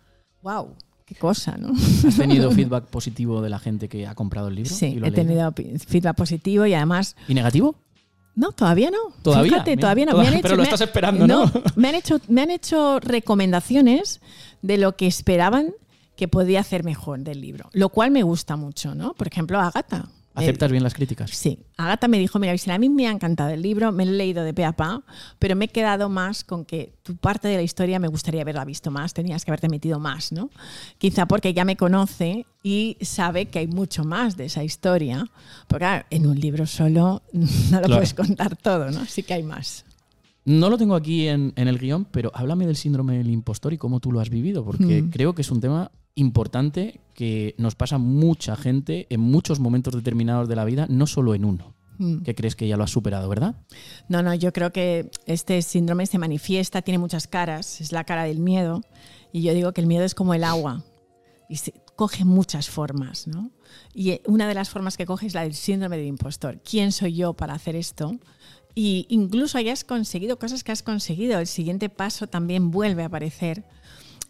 wow, 0.45 0.77
qué 1.05 1.17
cosa, 1.17 1.57
¿no? 1.57 1.73
¿Has 2.07 2.17
tenido 2.17 2.51
feedback 2.53 2.85
positivo 2.85 3.43
de 3.43 3.51
la 3.51 3.59
gente 3.59 3.89
que 3.89 4.07
ha 4.07 4.15
comprado 4.15 4.47
el 4.47 4.55
libro? 4.55 4.73
Sí, 4.73 4.97
he 5.03 5.11
tenido 5.11 5.53
feedback 5.89 6.15
positivo 6.15 6.67
y 6.67 6.75
además... 6.75 7.17
¿Y 7.27 7.35
negativo? 7.35 7.75
No, 8.35 8.53
todavía 8.53 8.91
no. 8.91 8.99
Todavía. 9.23 9.53
Fíjate, 9.53 9.77
todavía 9.77 10.07
no. 10.07 10.19
me 10.19 10.27
han 10.27 10.33
hecho, 10.35 10.43
pero 10.43 10.57
lo 10.57 10.63
estás 10.63 10.81
esperando, 10.81 11.27
¿no? 11.27 11.51
me, 11.77 11.89
han 11.89 11.95
hecho, 11.95 12.21
me 12.29 12.43
han 12.43 12.51
hecho 12.51 13.01
recomendaciones 13.01 14.21
de 14.63 14.79
lo 14.79 14.97
que 14.97 15.07
esperaban 15.07 15.75
que 16.17 16.29
podía 16.29 16.61
hacer 16.61 16.85
mejor 16.85 17.21
del 17.21 17.41
libro, 17.41 17.69
lo 17.73 17.89
cual 17.89 18.11
me 18.11 18.23
gusta 18.23 18.57
mucho, 18.57 18.95
¿no? 18.95 19.15
Por 19.15 19.27
ejemplo, 19.27 19.59
Agata. 19.59 20.09
¿Aceptas 20.35 20.71
bien 20.71 20.83
las 20.83 20.95
críticas? 20.95 21.31
Sí. 21.31 21.59
Agata 21.77 22.09
me 22.09 22.19
dijo, 22.19 22.39
mira, 22.39 22.55
a 22.67 22.79
mí 22.79 22.89
me 22.89 23.07
ha 23.07 23.11
encantado 23.11 23.51
el 23.51 23.61
libro, 23.61 23.93
me 23.93 24.07
lo 24.07 24.13
he 24.13 24.17
leído 24.17 24.45
de 24.45 24.55
pe 24.55 24.65
a 24.65 24.73
pa, 24.73 25.03
pero 25.39 25.57
me 25.57 25.67
he 25.67 25.69
quedado 25.69 26.09
más 26.09 26.43
con 26.45 26.65
que 26.65 26.95
tu 27.03 27.17
parte 27.17 27.49
de 27.49 27.57
la 27.57 27.63
historia 27.63 27.99
me 27.99 28.09
gustaría 28.09 28.43
haberla 28.43 28.65
visto 28.65 28.91
más, 28.91 29.13
tenías 29.13 29.45
que 29.45 29.51
haberte 29.51 29.69
metido 29.69 29.99
más, 30.01 30.33
¿no? 30.33 30.51
Quizá 30.99 31.27
porque 31.27 31.53
ya 31.53 31.65
me 31.65 31.77
conoce 31.77 32.47
y 32.63 32.97
sabe 33.01 33.47
que 33.47 33.59
hay 33.59 33.67
mucho 33.67 34.05
más 34.05 34.37
de 34.37 34.47
esa 34.47 34.65
historia, 34.65 35.27
porque 35.67 36.05
en 36.11 36.27
un 36.27 36.39
libro 36.39 36.67
solo 36.67 37.23
no 37.33 37.81
lo 37.81 37.89
puedes 37.89 38.15
contar 38.15 38.57
todo, 38.57 38.91
¿no? 38.91 39.05
Sí 39.05 39.23
que 39.23 39.35
hay 39.35 39.43
más. 39.43 39.85
No 40.45 40.71
lo 40.71 40.79
tengo 40.79 40.97
aquí 40.97 41.29
en, 41.29 41.53
el 41.57 41.79
guion, 41.79 42.05
pero 42.05 42.33
háblame 42.35 42.67
del 42.67 42.75
síndrome 42.75 43.19
del 43.19 43.31
impostor 43.31 43.73
y 43.73 43.79
cómo 43.79 44.01
tú 44.01 44.11
lo 44.11 44.19
has 44.19 44.29
vivido, 44.29 44.65
porque 44.65 45.03
mm. 45.03 45.11
creo 45.11 45.35
que 45.35 45.43
es 45.43 45.51
un 45.51 45.61
tema 45.61 45.93
importante 46.15 47.01
que 47.15 47.55
nos 47.59 47.75
pasa 47.75 47.99
mucha 47.99 48.57
gente 48.57 49.07
en 49.11 49.21
muchos 49.21 49.61
momentos 49.61 49.95
determinados 49.95 50.49
de 50.49 50.57
la 50.57 50.65
vida, 50.65 50.87
no 50.89 51.07
solo 51.07 51.35
en 51.35 51.45
uno. 51.45 51.75
Mm. 51.99 52.23
¿Qué 52.23 52.35
crees 52.35 52.57
que 52.57 52.67
ya 52.67 52.77
lo 52.77 52.85
has 52.85 52.91
superado, 52.91 53.29
verdad? 53.29 53.57
No, 54.09 54.23
no, 54.23 54.35
yo 54.35 54.53
creo 54.53 54.73
que 54.73 55.11
este 55.27 55.61
síndrome 55.63 56.07
se 56.07 56.19
manifiesta, 56.19 56.83
tiene 56.83 56.99
muchas 56.99 57.27
caras, 57.27 57.81
es 57.81 57.93
la 57.93 58.05
cara 58.05 58.25
del 58.25 58.39
miedo, 58.39 58.83
y 59.33 59.43
yo 59.43 59.55
digo 59.55 59.73
que 59.73 59.81
el 59.81 59.87
miedo 59.87 60.05
es 60.05 60.15
como 60.15 60.35
el 60.35 60.45
agua, 60.45 60.85
y 61.49 61.59
coge 61.97 62.25
muchas 62.25 62.71
formas, 62.71 63.27
¿no? 63.27 63.51
Y 63.95 64.21
una 64.27 64.49
de 64.49 64.55
las 64.55 64.71
formas 64.71 64.97
que 64.97 65.07
coge 65.07 65.27
es 65.27 65.35
la 65.35 65.43
del 65.43 65.55
síndrome 65.55 65.99
del 65.99 66.07
impostor. 66.07 66.61
¿Quién 66.63 66.93
soy 66.93 67.15
yo 67.15 67.35
para 67.35 67.55
hacer 67.55 67.77
esto? 67.77 68.19
Y 68.75 69.07
incluso 69.11 69.59
hayas 69.59 69.85
conseguido 69.85 70.39
cosas 70.39 70.65
que 70.65 70.73
has 70.73 70.83
conseguido, 70.83 71.39
el 71.39 71.47
siguiente 71.47 71.91
paso 71.91 72.27
también 72.27 72.71
vuelve 72.71 73.03
a 73.03 73.07
aparecer 73.07 73.65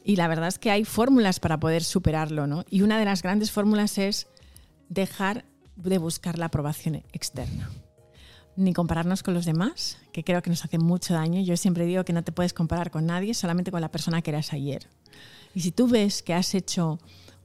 y 0.05 0.17
la 0.17 0.29
verdad 0.29 0.49
es 0.49 0.59
que 0.59 0.71
hay 0.71 0.85
fórmulas 0.85 1.41
para 1.41 1.59
poder 1.59 1.85
superarlo, 1.85 2.47
¿no? 2.47 2.65
Y 2.69 2.83
una 2.83 2.99
de 2.99 3.05
las 3.05 3.23
grandes 3.23 3.51
fórmulas 3.51 3.99
es 3.99 4.29
dejar 4.89 5.45
de 5.77 5.99
buscar 5.99 6.39
la 6.39 6.47
aprobación 6.47 7.03
externa. 7.13 7.71
Ni 8.57 8.73
compararnos 8.73 9.23
con 9.23 9.33
los 9.33 9.47
demás, 9.47 9.99
que 10.13 10.25
creo 10.25 10.43
que 10.43 10.51
nos 10.51 10.65
hace 10.65 10.79
mucho 10.79 11.15
daño. 11.15 11.41
Yo 11.41 11.57
siempre 11.57 11.87
digo 11.87 12.05
que 12.05 12.13
no 12.13 12.25
te 12.25 12.33
puedes 12.33 12.53
comparar 12.53 12.91
con 12.91 13.07
nadie, 13.07 13.33
solamente 13.33 13.71
con 13.71 13.81
la 13.81 13.91
persona 13.91 14.21
que 14.23 14.31
eras 14.31 14.53
ayer. 14.53 14.89
Y 15.55 15.61
si 15.61 15.73
tú 15.73 15.89
ves 15.89 16.23
que 16.23 16.35
has 16.35 16.55
hecho 16.55 16.99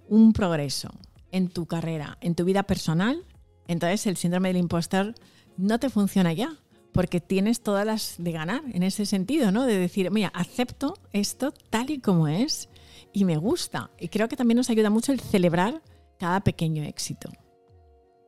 un 0.09 0.33
progreso 0.33 0.89
en 1.31 1.49
tu 1.49 1.65
carrera, 1.65 2.17
en 2.21 2.35
tu 2.35 2.43
vida 2.43 2.63
personal, 2.63 3.23
entonces 3.67 4.07
el 4.07 4.17
síndrome 4.17 4.49
del 4.49 4.57
impostor 4.57 5.15
no 5.57 5.79
te 5.79 5.89
funciona 5.89 6.33
ya 6.33 6.57
porque 6.91 7.19
tienes 7.19 7.61
todas 7.61 7.85
las 7.85 8.15
de 8.17 8.31
ganar 8.31 8.61
en 8.73 8.83
ese 8.83 9.05
sentido, 9.05 9.51
¿no? 9.51 9.65
De 9.65 9.77
decir, 9.77 10.11
mira, 10.11 10.29
acepto 10.33 10.95
esto 11.13 11.53
tal 11.69 11.89
y 11.89 11.99
como 11.99 12.27
es 12.27 12.69
y 13.13 13.25
me 13.25 13.37
gusta. 13.37 13.91
Y 13.99 14.09
creo 14.09 14.27
que 14.27 14.35
también 14.35 14.57
nos 14.57 14.69
ayuda 14.69 14.89
mucho 14.89 15.11
el 15.11 15.19
celebrar 15.19 15.81
cada 16.19 16.41
pequeño 16.41 16.83
éxito. 16.83 17.29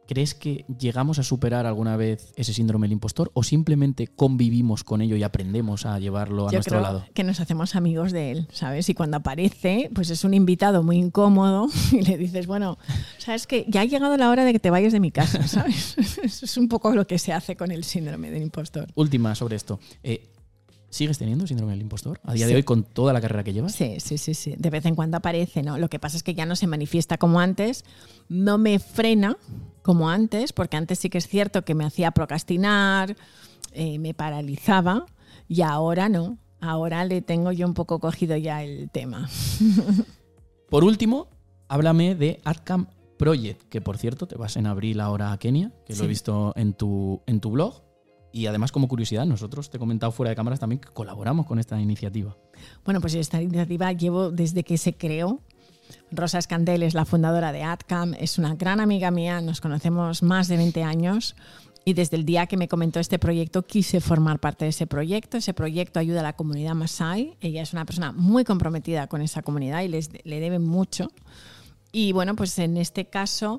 ¿Crees 0.09 0.33
que 0.33 0.65
llegamos 0.79 1.19
a 1.19 1.23
superar 1.23 1.67
alguna 1.67 1.95
vez 1.95 2.33
ese 2.35 2.51
síndrome 2.51 2.85
del 2.85 2.93
impostor 2.93 3.29
o 3.35 3.43
simplemente 3.43 4.07
convivimos 4.07 4.83
con 4.83 5.03
ello 5.03 5.15
y 5.15 5.21
aprendemos 5.21 5.85
a 5.85 5.99
llevarlo 5.99 6.49
a 6.49 6.51
nuestro 6.51 6.81
lado? 6.81 7.05
Que 7.13 7.23
nos 7.23 7.39
hacemos 7.39 7.75
amigos 7.75 8.11
de 8.11 8.31
él, 8.31 8.47
¿sabes? 8.51 8.89
Y 8.89 8.95
cuando 8.95 9.17
aparece, 9.17 9.91
pues 9.93 10.09
es 10.09 10.23
un 10.23 10.33
invitado 10.33 10.81
muy 10.81 10.97
incómodo 10.97 11.67
y 11.91 12.01
le 12.01 12.17
dices, 12.17 12.47
bueno, 12.47 12.79
sabes 13.19 13.45
que 13.45 13.65
ya 13.67 13.81
ha 13.81 13.85
llegado 13.85 14.17
la 14.17 14.31
hora 14.31 14.45
de 14.45 14.51
que 14.51 14.57
te 14.57 14.71
vayas 14.71 14.93
de 14.93 14.99
mi 14.99 15.11
casa, 15.11 15.43
¿sabes? 15.47 15.95
Eso 15.99 16.21
es 16.45 16.57
un 16.57 16.69
poco 16.69 16.89
lo 16.95 17.05
que 17.05 17.19
se 17.19 17.31
hace 17.31 17.55
con 17.55 17.69
el 17.69 17.83
síndrome 17.83 18.31
del 18.31 18.41
impostor. 18.41 18.87
Última 18.95 19.35
sobre 19.35 19.57
esto. 19.57 19.79
Eh, 20.01 20.31
¿Sigues 20.89 21.19
teniendo 21.19 21.45
síndrome 21.45 21.73
del 21.73 21.81
impostor 21.81 22.19
a 22.23 22.33
día 22.33 22.47
de 22.47 22.55
hoy 22.55 22.63
con 22.63 22.83
toda 22.83 23.13
la 23.13 23.21
carrera 23.21 23.43
que 23.43 23.53
llevas? 23.53 23.75
Sí, 23.75 23.99
sí, 23.99 24.17
sí, 24.17 24.33
sí. 24.33 24.55
De 24.57 24.71
vez 24.71 24.87
en 24.87 24.95
cuando 24.95 25.17
aparece, 25.17 25.61
¿no? 25.61 25.77
Lo 25.77 25.87
que 25.87 25.99
pasa 25.99 26.17
es 26.17 26.23
que 26.23 26.33
ya 26.33 26.47
no 26.47 26.55
se 26.55 26.65
manifiesta 26.65 27.19
como 27.19 27.39
antes, 27.39 27.85
no 28.27 28.57
me 28.57 28.79
frena 28.79 29.37
como 29.89 30.11
antes, 30.11 30.53
porque 30.53 30.77
antes 30.77 30.99
sí 30.99 31.09
que 31.09 31.17
es 31.17 31.27
cierto 31.27 31.65
que 31.65 31.73
me 31.73 31.83
hacía 31.83 32.11
procrastinar, 32.11 33.15
eh, 33.71 33.97
me 33.97 34.13
paralizaba 34.13 35.07
y 35.47 35.63
ahora 35.63 36.09
no. 36.09 36.37
Ahora 36.61 37.03
le 37.05 37.23
tengo 37.23 37.51
yo 37.51 37.65
un 37.65 37.73
poco 37.73 37.97
cogido 37.97 38.37
ya 38.37 38.63
el 38.63 38.91
tema. 38.91 39.27
Por 40.69 40.83
último, 40.83 41.27
háblame 41.69 42.13
de 42.13 42.39
Arkham 42.43 42.85
Project, 43.17 43.63
que 43.63 43.81
por 43.81 43.97
cierto 43.97 44.27
te 44.27 44.35
vas 44.35 44.57
en 44.57 44.67
abril 44.67 44.99
ahora 44.99 45.31
a 45.31 45.39
Kenia, 45.39 45.73
que 45.87 45.95
lo 45.95 46.03
he 46.03 46.07
visto 46.07 46.53
en 46.55 46.73
tu, 46.73 47.23
en 47.25 47.39
tu 47.39 47.49
blog. 47.49 47.81
Y 48.31 48.45
además, 48.45 48.71
como 48.71 48.87
curiosidad, 48.87 49.25
nosotros 49.25 49.71
te 49.71 49.77
he 49.77 49.79
comentado 49.79 50.11
fuera 50.11 50.29
de 50.29 50.35
cámaras 50.35 50.59
también 50.59 50.81
que 50.81 50.89
colaboramos 50.89 51.47
con 51.47 51.57
esta 51.57 51.81
iniciativa. 51.81 52.37
Bueno, 52.85 53.01
pues 53.01 53.15
esta 53.15 53.41
iniciativa 53.41 53.91
llevo 53.91 54.29
desde 54.29 54.63
que 54.63 54.77
se 54.77 54.93
creó. 54.93 55.41
Rosa 56.11 56.39
Escandel 56.39 56.83
es 56.83 56.93
la 56.93 57.05
fundadora 57.05 57.51
de 57.51 57.63
AdCam, 57.63 58.13
es 58.15 58.37
una 58.37 58.55
gran 58.55 58.79
amiga 58.79 59.11
mía, 59.11 59.41
nos 59.41 59.61
conocemos 59.61 60.23
más 60.23 60.47
de 60.47 60.57
20 60.57 60.83
años 60.83 61.35
y 61.85 61.93
desde 61.93 62.17
el 62.17 62.25
día 62.25 62.47
que 62.47 62.57
me 62.57 62.67
comentó 62.67 62.99
este 62.99 63.19
proyecto 63.19 63.63
quise 63.63 64.01
formar 64.01 64.39
parte 64.39 64.65
de 64.65 64.69
ese 64.69 64.85
proyecto. 64.85 65.37
Ese 65.37 65.53
proyecto 65.53 65.99
ayuda 65.99 66.19
a 66.19 66.23
la 66.23 66.33
comunidad 66.33 66.75
Masai. 66.75 67.35
Ella 67.41 67.61
es 67.61 67.73
una 67.73 67.85
persona 67.85 68.11
muy 68.11 68.43
comprometida 68.43 69.07
con 69.07 69.21
esa 69.21 69.41
comunidad 69.41 69.81
y 69.81 69.87
les, 69.87 70.09
le 70.23 70.39
debe 70.39 70.59
mucho. 70.59 71.11
Y 71.91 72.11
bueno, 72.11 72.35
pues 72.35 72.59
en 72.59 72.77
este 72.77 73.05
caso 73.05 73.57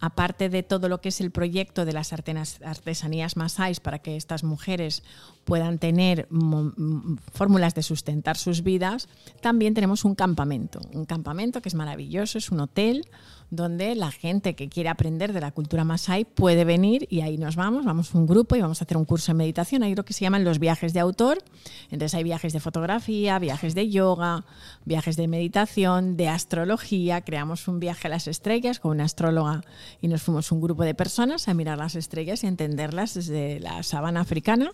aparte 0.00 0.48
de 0.48 0.62
todo 0.62 0.88
lo 0.88 1.00
que 1.00 1.08
es 1.08 1.20
el 1.20 1.30
proyecto 1.30 1.84
de 1.84 1.92
las 1.92 2.12
artesanías 2.12 3.36
masáis 3.36 3.80
para 3.80 3.98
que 3.98 4.16
estas 4.16 4.44
mujeres 4.44 5.02
puedan 5.44 5.78
tener 5.78 6.28
fórmulas 7.32 7.74
de 7.74 7.82
sustentar 7.82 8.36
sus 8.36 8.62
vidas, 8.62 9.08
también 9.40 9.74
tenemos 9.74 10.04
un 10.04 10.14
campamento, 10.14 10.80
un 10.92 11.04
campamento 11.04 11.60
que 11.60 11.68
es 11.68 11.74
maravilloso, 11.74 12.38
es 12.38 12.50
un 12.50 12.60
hotel 12.60 13.06
donde 13.56 13.94
la 13.94 14.10
gente 14.10 14.54
que 14.54 14.68
quiere 14.68 14.88
aprender 14.88 15.32
de 15.32 15.40
la 15.40 15.50
cultura 15.50 15.84
masai 15.84 16.24
puede 16.24 16.64
venir 16.64 17.06
y 17.10 17.20
ahí 17.20 17.38
nos 17.38 17.56
vamos, 17.56 17.84
vamos 17.84 18.14
un 18.14 18.26
grupo 18.26 18.56
y 18.56 18.60
vamos 18.60 18.80
a 18.80 18.84
hacer 18.84 18.96
un 18.96 19.04
curso 19.04 19.32
de 19.32 19.38
meditación, 19.38 19.82
hay 19.82 19.94
lo 19.94 20.04
que 20.04 20.12
se 20.12 20.20
llaman 20.20 20.44
los 20.44 20.58
viajes 20.58 20.92
de 20.92 21.00
autor, 21.00 21.38
entonces 21.90 22.14
hay 22.14 22.24
viajes 22.24 22.52
de 22.52 22.60
fotografía, 22.60 23.38
viajes 23.38 23.74
de 23.74 23.90
yoga, 23.90 24.44
viajes 24.84 25.16
de 25.16 25.28
meditación, 25.28 26.16
de 26.16 26.28
astrología, 26.28 27.22
creamos 27.22 27.68
un 27.68 27.80
viaje 27.80 28.08
a 28.08 28.10
las 28.10 28.28
estrellas 28.28 28.80
con 28.80 28.92
una 28.92 29.04
astróloga 29.04 29.62
y 30.00 30.08
nos 30.08 30.22
fuimos 30.22 30.52
un 30.52 30.60
grupo 30.60 30.84
de 30.84 30.94
personas 30.94 31.48
a 31.48 31.54
mirar 31.54 31.78
las 31.78 31.94
estrellas 31.94 32.44
y 32.44 32.46
entenderlas 32.46 33.14
desde 33.14 33.60
la 33.60 33.82
sabana 33.82 34.20
africana. 34.20 34.72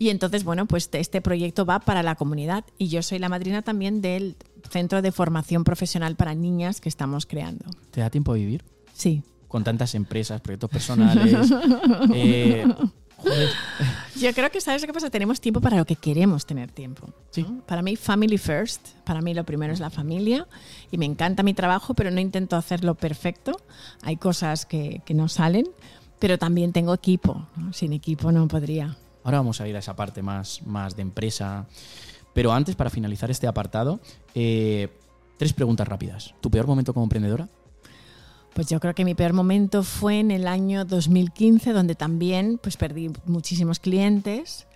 Y 0.00 0.08
entonces, 0.08 0.44
bueno, 0.44 0.64
pues 0.64 0.88
este 0.92 1.20
proyecto 1.20 1.66
va 1.66 1.78
para 1.78 2.02
la 2.02 2.14
comunidad 2.14 2.64
y 2.78 2.88
yo 2.88 3.02
soy 3.02 3.18
la 3.18 3.28
madrina 3.28 3.60
también 3.60 4.00
del 4.00 4.34
centro 4.70 5.02
de 5.02 5.12
formación 5.12 5.62
profesional 5.62 6.16
para 6.16 6.34
niñas 6.34 6.80
que 6.80 6.88
estamos 6.88 7.26
creando. 7.26 7.66
¿Te 7.90 8.00
da 8.00 8.08
tiempo 8.08 8.32
a 8.32 8.36
vivir? 8.36 8.64
Sí. 8.94 9.22
Con 9.46 9.62
tantas 9.62 9.94
empresas, 9.94 10.40
proyectos 10.40 10.70
personales. 10.70 11.52
Eh, 12.14 12.66
yo 14.16 14.32
creo 14.32 14.50
que, 14.50 14.62
¿sabes 14.62 14.86
qué 14.86 14.92
pasa? 14.94 15.10
Tenemos 15.10 15.38
tiempo 15.38 15.60
para 15.60 15.76
lo 15.76 15.84
que 15.84 15.96
queremos 15.96 16.46
tener 16.46 16.70
tiempo. 16.70 17.10
Sí. 17.30 17.44
Para 17.66 17.82
mí, 17.82 17.94
family 17.96 18.38
first. 18.38 18.80
Para 19.04 19.20
mí, 19.20 19.34
lo 19.34 19.44
primero 19.44 19.74
es 19.74 19.80
la 19.80 19.90
familia. 19.90 20.46
Y 20.90 20.96
me 20.96 21.04
encanta 21.04 21.42
mi 21.42 21.52
trabajo, 21.52 21.92
pero 21.92 22.10
no 22.10 22.20
intento 22.20 22.56
hacerlo 22.56 22.94
perfecto. 22.94 23.60
Hay 24.00 24.16
cosas 24.16 24.64
que, 24.64 25.02
que 25.04 25.12
no 25.12 25.28
salen. 25.28 25.66
Pero 26.18 26.38
también 26.38 26.72
tengo 26.72 26.94
equipo. 26.94 27.46
Sin 27.72 27.92
equipo 27.92 28.32
no 28.32 28.48
podría. 28.48 28.96
Ahora 29.24 29.38
vamos 29.38 29.60
a 29.60 29.68
ir 29.68 29.76
a 29.76 29.80
esa 29.80 29.96
parte 29.96 30.22
más, 30.22 30.62
más 30.66 30.96
de 30.96 31.02
empresa. 31.02 31.66
Pero 32.32 32.52
antes, 32.52 32.76
para 32.76 32.90
finalizar 32.90 33.30
este 33.30 33.46
apartado, 33.46 34.00
eh, 34.34 34.88
tres 35.36 35.52
preguntas 35.52 35.88
rápidas. 35.88 36.34
¿Tu 36.40 36.50
peor 36.50 36.66
momento 36.66 36.94
como 36.94 37.04
emprendedora? 37.04 37.48
Pues 38.54 38.66
yo 38.68 38.80
creo 38.80 38.94
que 38.94 39.04
mi 39.04 39.14
peor 39.14 39.32
momento 39.32 39.82
fue 39.82 40.18
en 40.18 40.30
el 40.30 40.46
año 40.46 40.84
2015, 40.84 41.72
donde 41.72 41.94
también 41.94 42.58
pues, 42.62 42.76
perdí 42.76 43.10
muchísimos 43.24 43.78
clientes, 43.78 44.66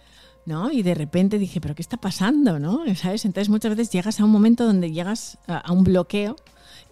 ¿no? 0.46 0.70
Y 0.70 0.82
de 0.82 0.94
repente 0.94 1.38
dije, 1.38 1.60
¿pero 1.60 1.74
qué 1.74 1.82
está 1.82 1.96
pasando, 1.96 2.58
no? 2.58 2.82
¿Sabes? 2.94 3.24
Entonces 3.24 3.48
muchas 3.48 3.76
veces 3.76 3.90
llegas 3.90 4.20
a 4.20 4.24
un 4.24 4.30
momento 4.30 4.64
donde 4.64 4.92
llegas 4.92 5.38
a, 5.46 5.72
un 5.72 5.84
bloqueo 5.84 6.36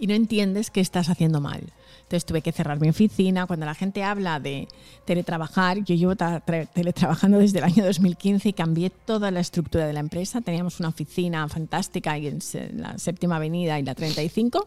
y 0.02 0.08
no 0.08 0.14
entiendes 0.14 0.72
qué 0.72 0.80
estás 0.80 1.08
haciendo 1.08 1.40
mal. 1.40 1.60
Entonces 2.02 2.26
tuve 2.26 2.42
que 2.42 2.50
cerrar 2.50 2.80
mi 2.80 2.88
oficina. 2.88 3.46
Cuando 3.46 3.64
la 3.66 3.74
gente 3.74 4.02
habla 4.02 4.40
de 4.40 4.66
teletrabajar, 5.06 5.78
yo 5.84 5.94
llevo 5.94 6.12
tra- 6.14 6.42
tra- 6.44 6.68
teletrabajando 6.68 7.38
desde 7.38 7.58
el 7.58 7.64
año 7.64 7.84
2015 7.84 8.48
y 8.48 8.52
cambié 8.52 8.90
toda 8.90 9.30
la 9.30 9.38
estructura 9.38 9.86
de 9.86 9.92
la 9.92 10.00
empresa. 10.00 10.40
Teníamos 10.40 10.80
una 10.80 10.88
oficina 10.88 11.48
fantástica 11.48 12.16
en 12.16 12.40
la 12.76 12.98
séptima 12.98 13.36
avenida 13.36 13.78
y 13.78 13.82
la 13.84 13.94
35 13.94 14.66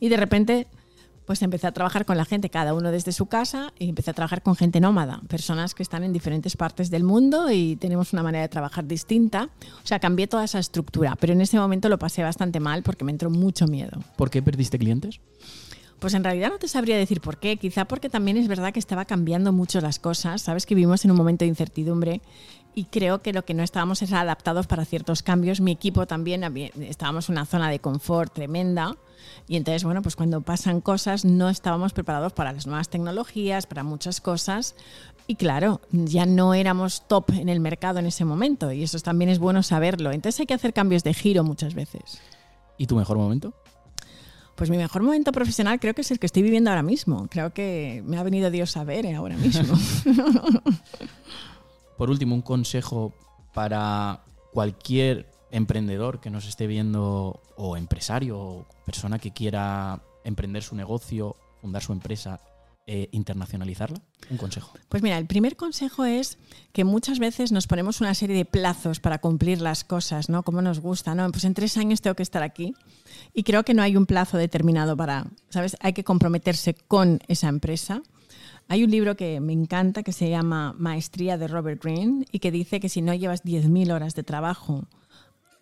y 0.00 0.08
de 0.10 0.16
repente 0.18 0.66
pues 1.26 1.42
empecé 1.42 1.66
a 1.66 1.72
trabajar 1.72 2.04
con 2.04 2.16
la 2.16 2.24
gente, 2.24 2.50
cada 2.50 2.74
uno 2.74 2.90
desde 2.90 3.12
su 3.12 3.26
casa, 3.26 3.72
y 3.78 3.88
empecé 3.88 4.10
a 4.10 4.14
trabajar 4.14 4.42
con 4.42 4.56
gente 4.56 4.80
nómada, 4.80 5.22
personas 5.28 5.74
que 5.74 5.82
están 5.82 6.04
en 6.04 6.12
diferentes 6.12 6.56
partes 6.56 6.90
del 6.90 7.04
mundo 7.04 7.50
y 7.50 7.76
tenemos 7.76 8.12
una 8.12 8.22
manera 8.22 8.42
de 8.42 8.48
trabajar 8.48 8.86
distinta. 8.86 9.48
O 9.82 9.86
sea, 9.86 9.98
cambié 9.98 10.26
toda 10.26 10.44
esa 10.44 10.58
estructura, 10.58 11.16
pero 11.18 11.32
en 11.32 11.40
ese 11.40 11.58
momento 11.58 11.88
lo 11.88 11.98
pasé 11.98 12.22
bastante 12.22 12.60
mal 12.60 12.82
porque 12.82 13.04
me 13.04 13.12
entró 13.12 13.30
mucho 13.30 13.66
miedo. 13.66 14.02
¿Por 14.16 14.30
qué 14.30 14.42
perdiste 14.42 14.78
clientes? 14.78 15.20
Pues 15.98 16.12
en 16.12 16.24
realidad 16.24 16.50
no 16.50 16.58
te 16.58 16.68
sabría 16.68 16.98
decir 16.98 17.20
por 17.20 17.38
qué, 17.38 17.56
quizá 17.56 17.86
porque 17.86 18.10
también 18.10 18.36
es 18.36 18.48
verdad 18.48 18.72
que 18.72 18.78
estaba 18.78 19.06
cambiando 19.06 19.52
mucho 19.52 19.80
las 19.80 19.98
cosas, 19.98 20.42
sabes 20.42 20.66
que 20.66 20.74
vivimos 20.74 21.04
en 21.04 21.12
un 21.12 21.16
momento 21.16 21.44
de 21.44 21.48
incertidumbre 21.48 22.20
y 22.74 22.84
creo 22.84 23.22
que 23.22 23.32
lo 23.32 23.44
que 23.44 23.54
no 23.54 23.62
estábamos 23.62 24.02
era 24.02 24.20
adaptados 24.20 24.66
para 24.66 24.84
ciertos 24.84 25.22
cambios. 25.22 25.60
Mi 25.60 25.72
equipo 25.72 26.06
también, 26.06 26.42
estábamos 26.80 27.28
en 27.28 27.34
una 27.34 27.46
zona 27.46 27.70
de 27.70 27.78
confort 27.78 28.32
tremenda 28.32 28.96
y 29.46 29.56
entonces, 29.56 29.84
bueno, 29.84 30.02
pues 30.02 30.16
cuando 30.16 30.40
pasan 30.40 30.80
cosas 30.80 31.24
no 31.24 31.48
estábamos 31.48 31.92
preparados 31.92 32.32
para 32.32 32.52
las 32.52 32.66
nuevas 32.66 32.88
tecnologías, 32.88 33.66
para 33.66 33.82
muchas 33.82 34.20
cosas 34.20 34.74
y 35.26 35.36
claro, 35.36 35.80
ya 35.90 36.26
no 36.26 36.52
éramos 36.54 37.06
top 37.08 37.30
en 37.30 37.48
el 37.48 37.60
mercado 37.60 37.98
en 37.98 38.06
ese 38.06 38.24
momento 38.24 38.72
y 38.72 38.82
eso 38.82 38.98
también 38.98 39.30
es 39.30 39.38
bueno 39.38 39.62
saberlo. 39.62 40.12
Entonces 40.12 40.40
hay 40.40 40.46
que 40.46 40.54
hacer 40.54 40.72
cambios 40.72 41.02
de 41.04 41.14
giro 41.14 41.44
muchas 41.44 41.74
veces. 41.74 42.20
¿Y 42.76 42.86
tu 42.86 42.96
mejor 42.96 43.16
momento? 43.16 43.54
Pues 44.56 44.70
mi 44.70 44.76
mejor 44.76 45.02
momento 45.02 45.32
profesional 45.32 45.80
creo 45.80 45.94
que 45.94 46.02
es 46.02 46.10
el 46.10 46.18
que 46.18 46.26
estoy 46.26 46.42
viviendo 46.42 46.70
ahora 46.70 46.82
mismo. 46.82 47.26
Creo 47.28 47.52
que 47.52 48.02
me 48.04 48.18
ha 48.18 48.22
venido 48.22 48.50
Dios 48.50 48.76
a 48.76 48.84
ver 48.84 49.06
eh, 49.06 49.14
ahora 49.14 49.36
mismo. 49.36 49.76
Por 51.96 52.10
último, 52.10 52.34
un 52.34 52.42
consejo 52.42 53.12
para 53.52 54.24
cualquier 54.52 55.30
emprendedor 55.50 56.20
que 56.20 56.30
nos 56.30 56.46
esté 56.46 56.66
viendo 56.66 57.40
o 57.56 57.76
empresario 57.76 58.38
o 58.38 58.66
persona 58.84 59.18
que 59.18 59.32
quiera 59.32 60.02
emprender 60.24 60.62
su 60.62 60.74
negocio, 60.74 61.36
fundar 61.60 61.82
su 61.82 61.92
empresa, 61.92 62.40
eh, 62.86 63.08
internacionalizarla. 63.12 63.98
Un 64.30 64.36
consejo. 64.36 64.72
Pues 64.88 65.02
mira, 65.02 65.16
el 65.16 65.26
primer 65.26 65.56
consejo 65.56 66.04
es 66.04 66.38
que 66.72 66.84
muchas 66.84 67.18
veces 67.18 67.52
nos 67.52 67.66
ponemos 67.66 68.00
una 68.00 68.14
serie 68.14 68.36
de 68.36 68.44
plazos 68.44 69.00
para 69.00 69.18
cumplir 69.20 69.62
las 69.62 69.84
cosas, 69.84 70.28
¿no? 70.28 70.42
Como 70.42 70.60
nos 70.60 70.80
gusta, 70.80 71.14
¿no? 71.14 71.30
Pues 71.30 71.44
en 71.44 71.54
tres 71.54 71.76
años 71.76 72.02
tengo 72.02 72.14
que 72.14 72.22
estar 72.22 72.42
aquí. 72.42 72.74
Y 73.32 73.44
creo 73.44 73.64
que 73.64 73.72
no 73.72 73.82
hay 73.82 73.96
un 73.96 74.06
plazo 74.06 74.36
determinado 74.36 74.96
para, 74.96 75.26
¿sabes? 75.48 75.76
Hay 75.80 75.92
que 75.94 76.04
comprometerse 76.04 76.74
con 76.74 77.20
esa 77.28 77.48
empresa. 77.48 78.02
Hay 78.68 78.82
un 78.82 78.90
libro 78.90 79.14
que 79.14 79.40
me 79.40 79.52
encanta 79.52 80.02
que 80.02 80.12
se 80.12 80.30
llama 80.30 80.74
Maestría 80.78 81.36
de 81.36 81.48
Robert 81.48 81.82
Greene 81.82 82.24
y 82.32 82.38
que 82.38 82.50
dice 82.50 82.80
que 82.80 82.88
si 82.88 83.02
no 83.02 83.12
llevas 83.14 83.44
10.000 83.44 83.92
horas 83.92 84.14
de 84.14 84.22
trabajo 84.22 84.88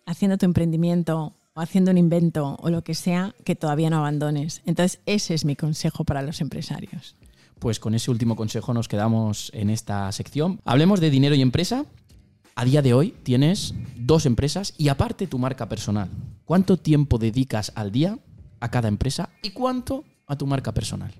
haciendo 0.05 0.37
tu 0.37 0.45
emprendimiento 0.45 1.35
o 1.53 1.61
haciendo 1.61 1.91
un 1.91 1.97
invento 1.97 2.57
o 2.59 2.69
lo 2.69 2.83
que 2.83 2.95
sea, 2.95 3.35
que 3.43 3.55
todavía 3.55 3.89
no 3.89 3.97
abandones. 3.97 4.61
Entonces, 4.65 5.01
ese 5.05 5.33
es 5.33 5.45
mi 5.45 5.55
consejo 5.55 6.05
para 6.05 6.21
los 6.21 6.41
empresarios. 6.41 7.15
Pues 7.59 7.79
con 7.79 7.93
ese 7.93 8.09
último 8.09 8.35
consejo 8.35 8.73
nos 8.73 8.87
quedamos 8.87 9.51
en 9.53 9.69
esta 9.69 10.11
sección. 10.11 10.59
Hablemos 10.65 10.99
de 10.99 11.09
dinero 11.09 11.35
y 11.35 11.41
empresa. 11.41 11.85
A 12.55 12.65
día 12.65 12.81
de 12.81 12.93
hoy 12.93 13.15
tienes 13.23 13.73
dos 13.97 14.25
empresas 14.25 14.73
y 14.77 14.87
aparte 14.87 15.27
tu 15.27 15.39
marca 15.39 15.67
personal. 15.67 16.09
¿Cuánto 16.45 16.77
tiempo 16.77 17.17
dedicas 17.17 17.71
al 17.75 17.91
día 17.91 18.19
a 18.59 18.69
cada 18.69 18.87
empresa 18.87 19.29
y 19.41 19.51
cuánto 19.51 20.03
a 20.27 20.37
tu 20.37 20.45
marca 20.45 20.73
personal? 20.73 21.13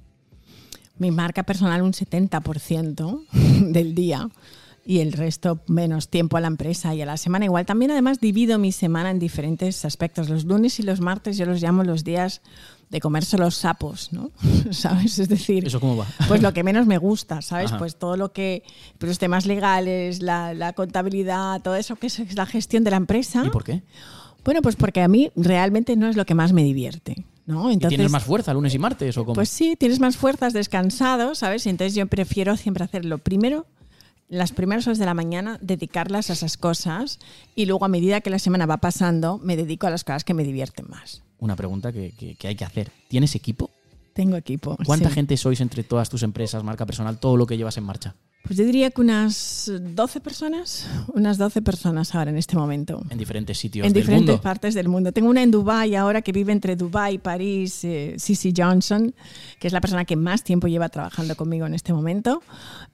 Mi 0.98 1.12
marca 1.12 1.44
personal 1.44 1.82
un 1.82 1.94
70% 1.94 3.26
del 3.72 3.96
día 3.96 4.30
y 4.86 5.00
el 5.00 5.14
resto 5.14 5.62
menos 5.68 6.10
tiempo 6.10 6.36
a 6.38 6.42
la 6.42 6.48
empresa 6.48 6.94
y 6.94 7.02
a 7.02 7.06
la 7.06 7.18
semana. 7.18 7.46
Igual 7.46 7.66
también 7.66 7.92
además 7.92 8.20
divido 8.20 8.60
mi 8.60 8.72
semana 8.72 9.12
en 9.12 9.20
diferentes 9.20 9.86
aspectos. 9.86 10.30
Los 10.30 10.44
lunes 10.46 10.80
y 10.80 10.84
los 10.84 11.00
martes 11.00 11.38
yo 11.38 11.46
los 11.46 11.62
llamo 11.62 11.84
los 11.84 12.04
días 12.04 12.42
de 12.90 13.00
comerse 13.00 13.38
los 13.38 13.56
sapos, 13.56 14.12
¿no? 14.12 14.32
¿Sabes? 14.72 15.20
Es 15.20 15.30
decir, 15.30 15.66
¿Eso 15.66 15.80
cómo 15.80 15.98
va? 15.98 16.06
pues 16.28 16.42
lo 16.42 16.54
que 16.54 16.64
menos 16.64 16.86
me 16.86 16.98
gusta, 16.98 17.42
¿sabes? 17.42 17.72
Ajá. 17.72 17.80
Pues 17.80 17.96
todo 17.96 18.18
lo 18.18 18.34
que, 18.34 18.64
pues 19.00 19.10
los 19.10 19.20
temas 19.20 19.46
legales, 19.46 20.22
la, 20.22 20.54
la 20.54 20.74
contabilidad, 20.74 21.62
todo 21.62 21.76
eso 21.76 21.96
que 21.96 22.08
es 22.08 22.36
la 22.36 22.46
gestión 22.46 22.84
de 22.84 22.92
la 22.92 22.98
empresa. 22.98 23.44
¿Y 23.46 23.50
por 23.50 23.64
qué? 23.64 23.82
Bueno, 24.44 24.62
pues 24.62 24.76
porque 24.76 25.02
a 25.02 25.08
mí 25.08 25.32
realmente 25.36 25.96
no 25.96 26.08
es 26.10 26.18
lo 26.18 26.26
que 26.26 26.36
más 26.36 26.52
me 26.52 26.64
divierte, 26.64 27.26
¿no? 27.46 27.70
¿Y 27.70 27.74
Entonces, 27.74 27.98
¿Tienes 27.98 28.12
más 28.12 28.24
fuerza 28.24 28.54
lunes 28.54 28.74
y 28.74 28.80
martes 28.80 29.18
o 29.18 29.24
cómo? 29.26 29.36
pues 29.36 29.50
sí, 29.50 29.76
tienes 29.78 30.00
más 30.00 30.18
fuerzas 30.18 30.54
descansado, 30.54 31.36
¿sabes? 31.36 31.66
Y 31.66 31.70
entonces 31.70 31.96
yo 31.96 32.06
prefiero 32.08 32.56
siempre 32.58 32.84
hacerlo 32.84 33.18
primero, 33.18 33.66
las 34.30 34.52
primeras 34.52 34.88
horas 34.88 34.98
de 35.00 35.06
la 35.06 35.14
mañana, 35.14 35.60
dedicarlas 35.62 36.30
a 36.30 36.34
esas 36.34 36.58
cosas 36.58 37.20
y 37.56 37.66
luego 37.66 37.86
a 37.86 37.90
medida 37.90 38.22
que 38.22 38.30
la 38.30 38.40
semana 38.40 38.66
va 38.66 38.78
pasando, 38.78 39.40
me 39.44 39.56
dedico 39.58 39.86
a 39.88 39.90
las 39.90 40.04
cosas 40.04 40.24
que 40.24 40.34
me 40.34 40.44
divierten 40.44 40.86
más. 40.90 41.22
Una 41.40 41.56
pregunta 41.56 41.92
que, 41.92 42.12
que- 42.18 42.36
que 42.36 42.48
hay 42.48 42.56
que 42.56 42.64
hacer. 42.66 42.92
¿Tienes 43.10 43.36
equipo? 43.36 43.70
Tengo 44.14 44.38
equipo. 44.38 44.78
¿Cuánta 44.86 45.10
sí. 45.10 45.16
gente 45.16 45.38
sois 45.38 45.60
entre 45.62 45.84
todas 45.84 46.10
tus 46.10 46.24
empresas, 46.24 46.64
marca 46.64 46.86
personal, 46.86 47.18
todo 47.20 47.36
lo 47.36 47.46
que 47.46 47.58
llevas 47.58 47.78
en 47.78 47.84
marcha? 47.84 48.16
Pues 48.44 48.58
yo 48.58 48.66
diría 48.66 48.92
que 48.92 49.00
unas 49.00 49.72
12 49.82 50.20
personas, 50.20 50.86
unas 51.14 51.38
12 51.38 51.62
personas 51.62 52.14
ahora 52.14 52.30
en 52.30 52.38
este 52.38 52.58
momento. 52.58 53.02
En 53.10 53.18
diferentes 53.18 53.58
sitios 53.58 53.88
En 53.88 53.94
del 53.94 54.02
diferentes 54.04 54.34
mundo. 54.34 54.42
partes 54.44 54.74
del 54.74 54.90
mundo. 54.90 55.14
Tengo 55.14 55.30
una 55.30 55.42
en 55.42 55.50
Dubái 55.50 55.96
ahora 55.96 56.22
que 56.22 56.34
vive 56.34 56.52
entre 56.52 56.76
Dubái, 56.76 57.20
París, 57.20 57.86
eh, 57.86 58.16
Cici 58.20 58.54
Johnson, 58.56 59.16
que 59.60 59.68
es 59.68 59.74
la 59.74 59.80
persona 59.80 60.04
que 60.04 60.18
más 60.18 60.44
tiempo 60.44 60.68
lleva 60.68 60.90
trabajando 60.90 61.38
conmigo 61.38 61.66
en 61.66 61.74
este 61.74 61.94
momento. 61.94 62.44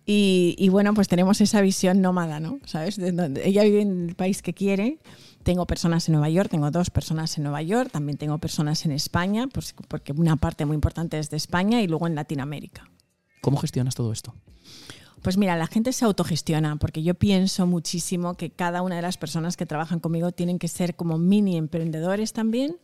Y, 0.06 0.56
y 0.60 0.70
bueno, 0.70 0.94
pues 0.94 1.08
tenemos 1.08 1.42
esa 1.42 1.62
visión 1.62 2.00
nómada, 2.00 2.40
¿no? 2.40 2.60
¿Sabes? 2.66 2.98
De 2.98 3.12
donde 3.12 3.48
ella 3.48 3.64
vive 3.64 3.82
en 3.82 4.10
el 4.10 4.16
país 4.16 4.44
que 4.44 4.54
quiere. 4.54 5.00
Tengo 5.50 5.66
personas 5.66 6.08
en 6.08 6.12
Nueva 6.12 6.30
York, 6.30 6.52
tengo 6.52 6.70
dos 6.70 6.92
personas 6.92 7.36
en 7.40 7.44
Nueva 7.44 7.64
York, 7.64 7.90
también 7.92 8.20
tengo 8.20 8.38
personas 8.38 8.86
en 8.86 8.92
España, 8.92 9.48
pues, 9.52 9.74
porque 9.88 10.12
una 10.12 10.36
parte 10.36 10.64
muy 10.64 10.76
importante 10.76 11.18
es 11.18 11.32
de 11.32 11.38
España 11.38 11.82
y 11.82 11.88
luego 11.88 12.06
en 12.06 12.14
Latinoamérica. 12.14 12.88
¿Cómo 13.42 13.58
gestionas 13.58 13.96
todo 13.96 14.12
esto? 14.12 14.36
Pues 15.24 15.38
mira, 15.38 15.58
la 15.58 15.66
gente 15.66 15.92
se 15.92 16.06
autogestiona 16.06 16.76
porque 16.76 17.02
yo 17.02 17.16
pienso 17.16 17.66
muchísimo 17.66 18.36
que 18.36 18.52
cada 18.52 18.84
una 18.84 18.98
de 18.98 19.02
las 19.02 19.18
personas 19.18 19.58
que 19.58 19.66
trabajan 19.66 20.00
conmigo 20.00 20.32
tienen 20.32 20.60
que 20.60 20.68
ser 20.68 20.96
como 20.96 21.18
mini 21.18 21.58
emprendedores 21.58 22.32
también. 22.32 22.78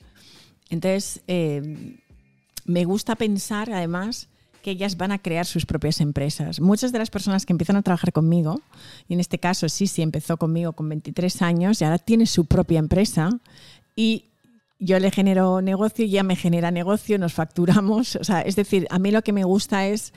Entonces, 0.72 1.22
eh, 1.28 2.00
me 2.66 2.84
gusta 2.86 3.16
pensar 3.16 3.72
además 3.72 4.28
que 4.66 4.72
ellas 4.72 4.98
van 4.98 5.12
a 5.12 5.20
crear 5.20 5.46
sus 5.46 5.68
propias 5.68 6.02
empresas. 6.02 6.60
Muchas 6.60 6.92
de 6.92 6.98
las 6.98 7.12
personas 7.12 7.46
que 7.46 7.54
empiezan 7.54 7.76
a 7.76 7.84
trabajar 7.84 8.12
conmigo, 8.12 8.64
y 9.08 9.14
en 9.14 9.20
este 9.20 9.38
caso 9.38 9.70
sí 9.70 9.88
empezó 10.02 10.38
conmigo 10.38 10.74
con 10.74 10.90
23 10.90 11.44
años 11.44 11.80
y 11.80 11.86
ahora 11.86 12.00
tiene 12.00 12.26
su 12.26 12.46
propia 12.46 12.80
empresa 12.80 13.30
y 13.96 14.26
yo 14.80 14.98
le 14.98 15.12
genero 15.12 15.62
negocio 15.62 16.04
y 16.04 16.10
ella 16.10 16.24
me 16.24 16.36
genera 16.36 16.72
negocio, 16.72 17.20
nos 17.20 17.34
facturamos. 17.34 18.16
O 18.16 18.24
sea, 18.24 18.42
es 18.42 18.56
decir, 18.56 18.88
a 18.90 18.98
mí 18.98 19.12
lo 19.12 19.22
que 19.22 19.34
me 19.34 19.44
gusta 19.44 19.86
es 19.86 20.14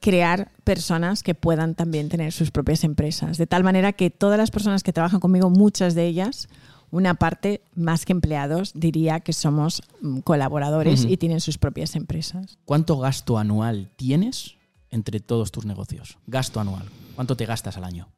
crear 0.00 0.50
personas 0.64 1.22
que 1.22 1.36
puedan 1.36 1.76
también 1.76 2.08
tener 2.08 2.32
sus 2.32 2.50
propias 2.50 2.82
empresas. 2.82 3.38
De 3.38 3.46
tal 3.46 3.62
manera 3.62 3.92
que 3.92 4.10
todas 4.10 4.38
las 4.38 4.50
personas 4.50 4.82
que 4.82 4.92
trabajan 4.92 5.20
conmigo, 5.20 5.50
muchas 5.50 5.94
de 5.94 6.04
ellas, 6.04 6.48
una 6.94 7.14
parte 7.14 7.60
más 7.74 8.04
que 8.04 8.12
empleados, 8.12 8.72
diría 8.74 9.18
que 9.20 9.32
somos 9.32 9.82
mm, 10.00 10.20
colaboradores 10.20 11.04
y 11.04 11.16
tienen 11.16 11.40
sus 11.40 11.58
propias 11.58 11.96
empresas. 11.96 12.56
¿Cuánto 12.64 12.98
gasto 12.98 13.36
anual 13.36 13.90
tienes 13.96 14.54
entre 14.90 15.18
todos 15.18 15.50
tus 15.50 15.64
negocios? 15.66 16.18
Gasto 16.28 16.60
anual. 16.60 16.84
¿Cuánto 17.16 17.36
te 17.36 17.46
gastas 17.46 17.76
al 17.76 17.84
año? 17.84 18.08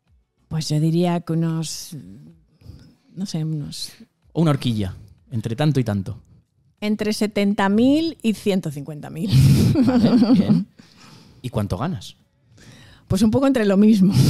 Pues 0.49 0.69
yo 0.69 0.79
diría 0.79 1.21
que 1.21 1.33
unos, 1.33 1.97
no 3.15 3.25
sé, 3.27 3.45
unos 3.45 3.93
O 4.33 4.43
una 4.43 4.51
horquilla, 4.51 4.95
entre 5.31 5.57
tanto 5.57 5.81
y 5.81 5.85
tanto. 5.85 6.21
entre 6.81 7.13
70.000 7.13 8.19
y 8.23 8.33
150.000. 8.35 9.87
Vale, 9.87 10.33
bien. 10.33 10.67
¿Y 11.43 11.49
cuánto 11.49 11.79
ganas? 11.79 12.17
Pues 13.09 13.23
un 13.23 13.31
poco 13.31 13.47
entre 13.47 13.65
lo 13.65 13.77
mismo. 13.79 14.13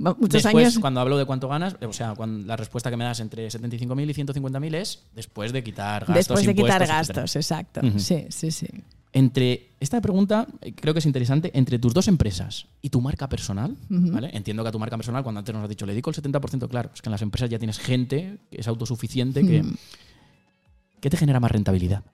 Muchos 0.00 0.42
Después, 0.42 0.66
años. 0.66 0.78
cuando 0.78 1.00
hablo 1.00 1.18
de 1.18 1.26
cuánto 1.26 1.46
ganas, 1.48 1.76
o 1.86 1.92
sea, 1.92 2.14
cuando 2.14 2.46
la 2.46 2.56
respuesta 2.56 2.88
que 2.90 2.96
me 2.96 3.04
das 3.04 3.20
entre 3.20 3.46
75.000 3.48 4.10
y 4.10 4.14
150.000 4.14 4.74
es 4.74 5.02
después 5.14 5.52
de 5.52 5.62
quitar 5.62 6.00
gastos, 6.06 6.14
Después 6.16 6.46
de 6.46 6.54
quitar 6.54 6.80
etcétera. 6.82 6.98
gastos, 6.98 7.36
exacto. 7.36 7.80
Sí, 7.98 8.24
sí, 8.30 8.50
sí. 8.50 8.66
Entre 9.12 9.70
esta 9.80 10.00
pregunta 10.00 10.46
eh, 10.62 10.72
creo 10.72 10.94
que 10.94 11.00
es 11.00 11.06
interesante 11.06 11.50
entre 11.52 11.78
tus 11.78 11.92
dos 11.92 12.08
empresas 12.08 12.66
y 12.80 12.88
tu 12.88 13.00
marca 13.02 13.28
personal. 13.28 13.76
¿vale? 13.88 14.30
Entiendo 14.32 14.62
que 14.62 14.68
a 14.70 14.72
tu 14.72 14.78
marca 14.78 14.96
personal 14.96 15.22
cuando 15.22 15.40
antes 15.40 15.54
nos 15.54 15.62
has 15.64 15.68
dicho 15.68 15.84
le 15.84 15.92
dedico 15.92 16.10
el 16.10 16.16
70%, 16.16 16.68
claro, 16.68 16.90
es 16.94 17.02
que 17.02 17.08
en 17.08 17.12
las 17.12 17.22
empresas 17.22 17.50
ya 17.50 17.58
tienes 17.58 17.78
gente 17.78 18.38
que 18.50 18.60
es 18.60 18.68
autosuficiente 18.68 19.44
que. 19.46 19.64
¿qué 21.00 21.10
te 21.10 21.16
genera 21.16 21.40
más 21.40 21.50
rentabilidad? 21.50 22.04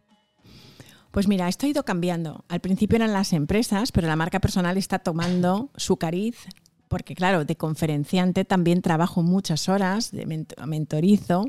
Pues 1.11 1.29
mira, 1.29 1.49
esto 1.49 1.67
ha 1.67 1.69
ido 1.69 1.85
cambiando. 1.85 2.45
Al 2.49 2.61
principio 2.61 2.97
eran 2.97 3.13
las 3.13 3.33
empresas, 3.33 3.91
pero 3.93 4.07
la 4.07 4.17
marca 4.17 4.41
personal 4.41 4.77
está 4.77 4.99
tomando 4.99 5.71
su 5.77 5.97
cariz 5.97 6.47
porque 6.89 7.15
claro, 7.15 7.45
de 7.45 7.57
conferenciante 7.57 8.45
también 8.45 8.83
trabajo 8.83 9.23
muchas 9.23 9.69
horas, 9.69 10.11
de 10.11 10.27
mentorizo 10.67 11.47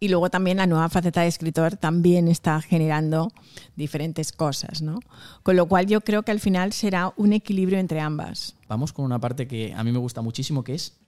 y 0.00 0.08
luego 0.08 0.30
también 0.30 0.58
la 0.58 0.66
nueva 0.66 0.88
faceta 0.88 1.22
de 1.22 1.28
escritor 1.28 1.76
también 1.76 2.28
está 2.28 2.60
generando 2.60 3.32
diferentes 3.76 4.32
cosas, 4.32 4.80
¿no? 4.82 5.00
Con 5.42 5.56
lo 5.56 5.66
cual 5.66 5.86
yo 5.86 6.00
creo 6.00 6.22
que 6.22 6.30
al 6.30 6.40
final 6.40 6.72
será 6.72 7.12
un 7.16 7.32
equilibrio 7.32 7.78
entre 7.78 8.00
ambas. 8.00 8.54
Vamos 8.68 8.92
con 8.92 9.04
una 9.04 9.20
parte 9.20 9.48
que 9.48 9.74
a 9.74 9.82
mí 9.82 9.90
me 9.90 9.98
gusta 9.98 10.22
muchísimo, 10.22 10.62
que 10.62 10.74
es, 10.74 10.98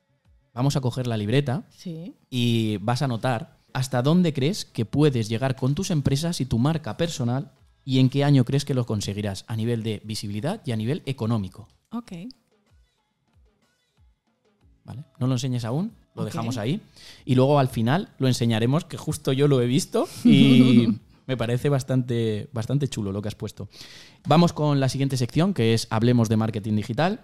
vamos 0.52 0.76
a 0.76 0.80
coger 0.80 1.06
la 1.06 1.16
libreta 1.16 1.64
y 2.30 2.78
vas 2.78 3.02
a 3.02 3.08
notar 3.08 3.60
hasta 3.72 4.02
dónde 4.02 4.32
crees 4.32 4.64
que 4.64 4.84
puedes 4.84 5.28
llegar 5.28 5.54
con 5.54 5.74
tus 5.74 5.90
empresas 5.90 6.40
y 6.40 6.46
tu 6.46 6.58
marca 6.58 6.96
personal 6.96 7.52
y 7.84 8.00
en 8.00 8.10
qué 8.10 8.24
año 8.24 8.44
crees 8.44 8.64
que 8.64 8.74
lo 8.74 8.86
conseguirás 8.86 9.44
a 9.46 9.54
nivel 9.54 9.84
de 9.84 10.02
visibilidad 10.04 10.60
y 10.64 10.72
a 10.72 10.76
nivel 10.76 11.02
económico. 11.06 11.68
Ok. 11.92 12.12
¿Vale? 14.84 15.04
No 15.18 15.26
lo 15.26 15.34
enseñes 15.34 15.64
aún, 15.64 15.92
lo 16.14 16.24
dejamos 16.24 16.56
ahí. 16.56 16.80
Y 17.24 17.34
luego 17.34 17.58
al 17.58 17.68
final 17.68 18.08
lo 18.18 18.28
enseñaremos, 18.28 18.84
que 18.84 18.96
justo 18.96 19.32
yo 19.32 19.48
lo 19.48 19.60
he 19.60 19.66
visto 19.66 20.08
y 20.24 20.88
me 21.26 21.36
parece 21.36 21.68
bastante, 21.68 22.48
bastante 22.52 22.88
chulo 22.88 23.12
lo 23.12 23.22
que 23.22 23.28
has 23.28 23.34
puesto. 23.34 23.68
Vamos 24.26 24.52
con 24.52 24.80
la 24.80 24.88
siguiente 24.88 25.16
sección, 25.16 25.54
que 25.54 25.74
es 25.74 25.86
Hablemos 25.90 26.28
de 26.28 26.36
Marketing 26.36 26.74
Digital. 26.74 27.20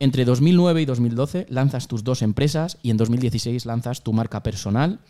Entre 0.00 0.24
2009 0.24 0.82
y 0.82 0.84
2012 0.84 1.46
lanzas 1.48 1.88
tus 1.88 2.04
dos 2.04 2.22
empresas 2.22 2.78
y 2.82 2.90
en 2.90 2.96
2016 2.96 3.66
lanzas 3.66 4.02
tu 4.02 4.12
marca 4.12 4.42
personal, 4.42 5.00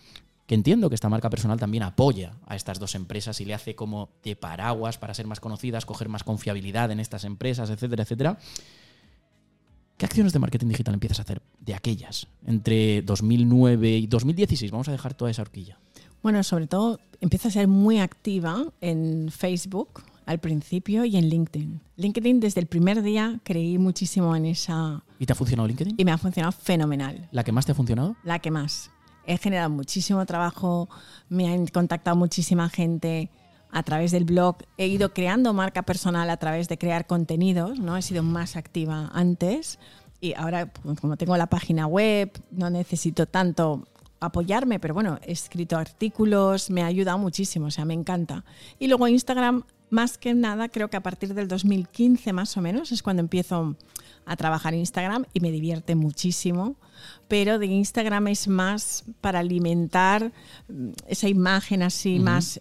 que 0.46 0.54
entiendo 0.54 0.88
que 0.88 0.94
esta 0.94 1.10
marca 1.10 1.28
personal 1.28 1.60
también 1.60 1.82
apoya 1.82 2.32
a 2.46 2.56
estas 2.56 2.78
dos 2.78 2.94
empresas 2.94 3.38
y 3.42 3.44
le 3.44 3.52
hace 3.52 3.74
como 3.74 4.08
de 4.22 4.34
paraguas 4.34 4.96
para 4.96 5.12
ser 5.12 5.26
más 5.26 5.40
conocidas, 5.40 5.84
coger 5.84 6.08
más 6.08 6.24
confiabilidad 6.24 6.90
en 6.90 7.00
estas 7.00 7.24
empresas, 7.24 7.68
etcétera, 7.68 8.04
etcétera. 8.04 8.38
¿Qué 9.98 10.06
acciones 10.06 10.32
de 10.32 10.38
marketing 10.38 10.68
digital 10.68 10.94
empiezas 10.94 11.18
a 11.18 11.22
hacer 11.22 11.42
de 11.58 11.74
aquellas 11.74 12.28
entre 12.46 13.02
2009 13.02 13.98
y 13.98 14.06
2016? 14.06 14.70
Vamos 14.70 14.86
a 14.86 14.92
dejar 14.92 15.14
toda 15.14 15.28
esa 15.28 15.42
horquilla. 15.42 15.76
Bueno, 16.22 16.40
sobre 16.44 16.68
todo 16.68 17.00
empieza 17.20 17.48
a 17.48 17.50
ser 17.50 17.66
muy 17.66 17.98
activa 17.98 18.64
en 18.80 19.28
Facebook 19.32 20.04
al 20.24 20.38
principio 20.38 21.04
y 21.04 21.16
en 21.16 21.28
LinkedIn. 21.28 21.80
LinkedIn 21.96 22.38
desde 22.38 22.60
el 22.60 22.68
primer 22.68 23.02
día 23.02 23.40
creí 23.42 23.76
muchísimo 23.78 24.36
en 24.36 24.46
esa... 24.46 25.02
¿Y 25.18 25.26
te 25.26 25.32
ha 25.32 25.36
funcionado 25.36 25.66
LinkedIn? 25.66 25.96
Y 25.98 26.04
me 26.04 26.12
ha 26.12 26.18
funcionado 26.18 26.52
fenomenal. 26.52 27.28
¿La 27.32 27.42
que 27.42 27.50
más 27.50 27.66
te 27.66 27.72
ha 27.72 27.74
funcionado? 27.74 28.14
La 28.22 28.38
que 28.38 28.52
más. 28.52 28.92
He 29.26 29.36
generado 29.36 29.68
muchísimo 29.68 30.24
trabajo, 30.26 30.88
me 31.28 31.48
han 31.48 31.66
contactado 31.66 32.16
muchísima 32.16 32.68
gente 32.68 33.30
a 33.70 33.82
través 33.82 34.10
del 34.12 34.24
blog, 34.24 34.56
he 34.76 34.86
ido 34.86 35.12
creando 35.12 35.52
marca 35.52 35.82
personal 35.82 36.30
a 36.30 36.36
través 36.36 36.68
de 36.68 36.78
crear 36.78 37.06
contenidos, 37.06 37.78
¿no? 37.78 37.96
He 37.96 38.02
sido 38.02 38.22
más 38.22 38.56
activa 38.56 39.10
antes 39.12 39.78
y 40.20 40.34
ahora 40.34 40.72
pues, 40.72 41.00
como 41.00 41.16
tengo 41.16 41.36
la 41.36 41.46
página 41.46 41.86
web, 41.86 42.30
no 42.50 42.70
necesito 42.70 43.26
tanto 43.26 43.86
apoyarme, 44.20 44.80
pero 44.80 44.94
bueno, 44.94 45.18
he 45.22 45.32
escrito 45.32 45.76
artículos, 45.76 46.70
me 46.70 46.82
ha 46.82 46.86
ayudado 46.86 47.18
muchísimo, 47.18 47.66
o 47.66 47.70
sea, 47.70 47.84
me 47.84 47.94
encanta. 47.94 48.44
Y 48.78 48.88
luego 48.88 49.06
Instagram, 49.06 49.62
más 49.90 50.18
que 50.18 50.34
nada, 50.34 50.68
creo 50.68 50.88
que 50.88 50.96
a 50.96 51.02
partir 51.02 51.34
del 51.34 51.46
2015 51.46 52.32
más 52.32 52.56
o 52.56 52.60
menos 52.60 52.90
es 52.90 53.02
cuando 53.02 53.20
empiezo 53.20 53.76
a 54.26 54.36
trabajar 54.36 54.74
Instagram 54.74 55.24
y 55.32 55.40
me 55.40 55.50
divierte 55.50 55.94
muchísimo, 55.94 56.76
pero 57.28 57.58
de 57.58 57.66
Instagram 57.66 58.28
es 58.28 58.48
más 58.48 59.04
para 59.20 59.38
alimentar 59.38 60.32
mm, 60.68 60.90
esa 61.06 61.28
imagen 61.28 61.82
así 61.82 62.18
más 62.18 62.60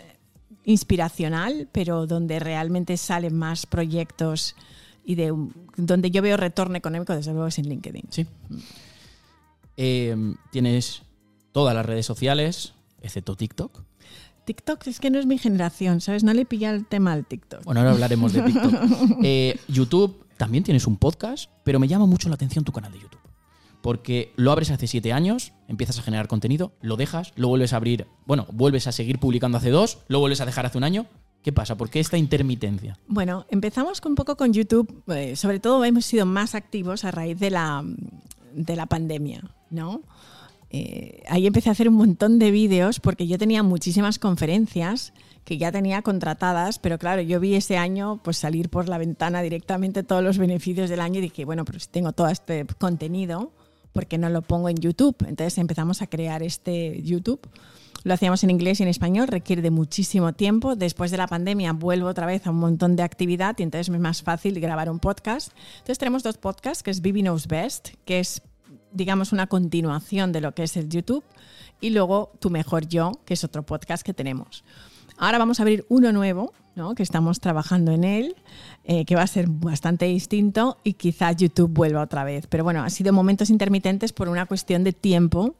inspiracional, 0.68 1.70
pero 1.72 2.06
donde 2.08 2.40
realmente 2.40 2.98
salen 2.98 3.36
más 3.36 3.66
proyectos 3.66 4.54
y 5.06 5.16
de 5.16 5.34
donde 5.78 6.12
yo 6.12 6.22
veo 6.22 6.36
retorno 6.36 6.76
económico, 6.78 7.16
desde 7.16 7.32
luego 7.32 7.48
es 7.48 7.58
en 7.58 7.70
LinkedIn. 7.70 8.04
Sí. 8.10 8.28
Em, 9.78 10.36
tienes 10.52 11.04
todas 11.54 11.74
las 11.74 11.86
redes 11.86 12.06
sociales, 12.06 12.74
excepto 13.02 13.38
TikTok. 13.38 13.82
TikTok 14.44 14.88
es 14.88 15.00
que 15.00 15.10
no 15.10 15.20
es 15.20 15.26
mi 15.26 15.38
generación, 15.38 16.02
¿sabes? 16.02 16.26
No 16.26 16.34
le 16.34 16.44
pilla 16.44 16.72
el 16.72 16.86
tema 16.86 17.14
al 17.14 17.26
TikTok. 17.26 17.64
Bueno, 17.64 17.80
ahora 17.80 17.94
hablaremos 17.94 18.34
de 18.34 18.42
TikTok. 18.42 18.74
Eh, 19.24 19.58
YouTube, 19.70 20.26
también 20.36 20.66
tienes 20.66 20.86
un 20.86 20.98
podcast, 20.98 21.50
pero 21.64 21.80
me 21.80 21.88
llama 21.88 22.06
mucho 22.06 22.28
la 22.28 22.36
atención 22.36 22.66
tu 22.66 22.74
canal 22.74 22.92
de 22.92 23.00
YouTube 23.00 23.27
porque 23.82 24.34
lo 24.36 24.52
abres 24.52 24.72
hace 24.72 24.88
siete 24.88 25.14
años, 25.14 25.54
empiezas 25.68 26.00
a 26.00 26.02
generar 26.02 26.28
contenido, 26.28 26.74
lo 26.82 26.98
dejas, 26.98 27.34
lo 27.36 27.48
vuelves 27.48 27.74
a 27.74 27.78
abrir, 27.78 28.08
bueno, 28.26 28.48
vuelves 28.52 28.88
a 28.88 28.92
seguir 28.92 29.20
publicando 29.20 29.58
hace 29.58 29.70
dos, 29.70 30.00
lo 30.08 30.20
vuelves 30.20 30.42
a 30.42 30.46
dejar 30.46 30.66
hace 30.66 30.78
un 30.78 30.84
año. 30.84 31.06
¿Qué 31.44 31.54
pasa? 31.54 31.78
¿Por 31.78 31.90
qué 31.90 32.00
esta 32.00 32.18
intermitencia? 32.18 33.00
Bueno, 33.08 33.46
empezamos 33.50 34.02
un 34.06 34.16
poco 34.16 34.36
con 34.36 34.52
YouTube, 34.52 35.04
eh, 35.08 35.36
sobre 35.36 35.60
todo 35.60 35.86
hemos 35.86 36.06
sido 36.06 36.26
más 36.26 36.56
activos 36.56 37.06
a 37.06 37.12
raíz 37.12 37.40
de 37.40 37.52
la, 37.52 37.86
de 38.54 38.76
la 38.76 38.86
pandemia, 38.88 39.44
¿no? 39.70 40.02
Eh, 40.70 41.24
ahí 41.30 41.48
empecé 41.48 41.70
a 41.70 41.72
hacer 41.72 41.88
un 41.88 41.96
montón 41.96 42.40
de 42.40 42.52
vídeos 42.52 43.00
porque 43.00 43.28
yo 43.28 43.38
tenía 43.38 43.64
muchísimas 43.64 44.20
conferencias 44.20 45.14
que 45.46 45.58
ya 45.58 45.72
tenía 45.72 46.02
contratadas, 46.02 46.78
pero 46.78 46.98
claro, 46.98 47.22
yo 47.22 47.40
vi 47.40 47.56
ese 47.56 47.78
año 47.78 48.20
pues 48.22 48.36
salir 48.36 48.70
por 48.70 48.90
la 48.90 48.98
ventana 48.98 49.42
directamente 49.42 50.04
todos 50.04 50.22
los 50.22 50.38
beneficios 50.38 50.90
del 50.90 51.00
año 51.00 51.20
y 51.20 51.22
dije, 51.22 51.46
bueno, 51.46 51.64
pero 51.64 51.80
si 51.80 51.88
tengo 51.88 52.12
todo 52.12 52.28
este 52.28 52.66
contenido, 52.78 53.54
porque 53.98 54.20
no 54.20 54.30
lo 54.30 54.44
pongo 54.44 54.70
en 54.70 54.78
YouTube? 54.78 55.16
Entonces 55.28 55.58
empezamos 55.58 56.04
a 56.04 56.08
crear 56.08 56.44
este 56.44 57.02
YouTube. 57.02 57.40
Lo 58.04 58.14
hacíamos 58.14 58.44
en 58.44 58.52
inglés 58.52 58.80
y 58.80 58.84
en 58.84 58.90
español, 58.90 59.28
requiere 59.28 59.64
de 59.64 59.72
muchísimo 59.72 60.34
tiempo. 60.34 60.76
Después 60.76 61.10
de 61.10 61.18
la 61.18 61.26
pandemia 61.26 61.74
vuelvo 61.74 62.08
otra 62.08 62.28
vez 62.28 62.46
a 62.46 62.52
un 62.52 62.58
montón 62.58 62.96
de 62.96 63.02
actividad 63.02 63.56
y 63.58 63.64
entonces 63.64 63.92
es 63.92 64.00
más 64.00 64.22
fácil 64.22 64.60
grabar 64.60 64.92
un 64.92 65.00
podcast. 65.00 65.52
Entonces 65.78 65.98
tenemos 65.98 66.22
dos 66.22 66.38
podcasts, 66.38 66.84
que 66.84 66.92
es 66.92 67.02
Bibi 67.02 67.24
Knows 67.24 67.48
Best, 67.48 67.96
que 68.06 68.20
es 68.20 68.44
digamos 68.92 69.32
una 69.32 69.48
continuación 69.48 70.32
de 70.32 70.42
lo 70.42 70.54
que 70.54 70.62
es 70.62 70.78
el 70.78 70.90
YouTube, 70.90 71.24
y 71.82 71.90
luego 71.90 72.34
Tu 72.40 72.52
Mejor 72.52 72.88
Yo, 72.88 73.14
que 73.26 73.34
es 73.34 73.44
otro 73.44 73.66
podcast 73.66 74.04
que 74.04 74.14
tenemos. 74.14 74.64
Ahora 75.18 75.40
vamos 75.40 75.60
a 75.60 75.64
abrir 75.64 75.86
uno 75.90 76.12
nuevo, 76.12 76.54
¿no? 76.76 76.94
que 76.94 77.02
estamos 77.02 77.40
trabajando 77.40 77.92
en 77.92 78.04
él, 78.04 78.36
eh, 78.84 79.04
que 79.06 79.16
va 79.16 79.24
a 79.24 79.28
ser 79.28 79.48
bastante 79.50 80.06
distinto 80.06 80.78
y 80.84 80.94
quizá 80.94 81.32
YouTube 81.32 81.74
vuelva 81.74 82.04
otra 82.04 82.24
vez. 82.24 82.46
Pero 82.48 82.64
bueno, 82.64 82.84
ha 82.84 82.90
sido 82.92 83.14
momentos 83.14 83.50
intermitentes 83.50 84.14
por 84.14 84.30
una 84.30 84.46
cuestión 84.46 84.84
de 84.84 84.94
tiempo 84.94 85.56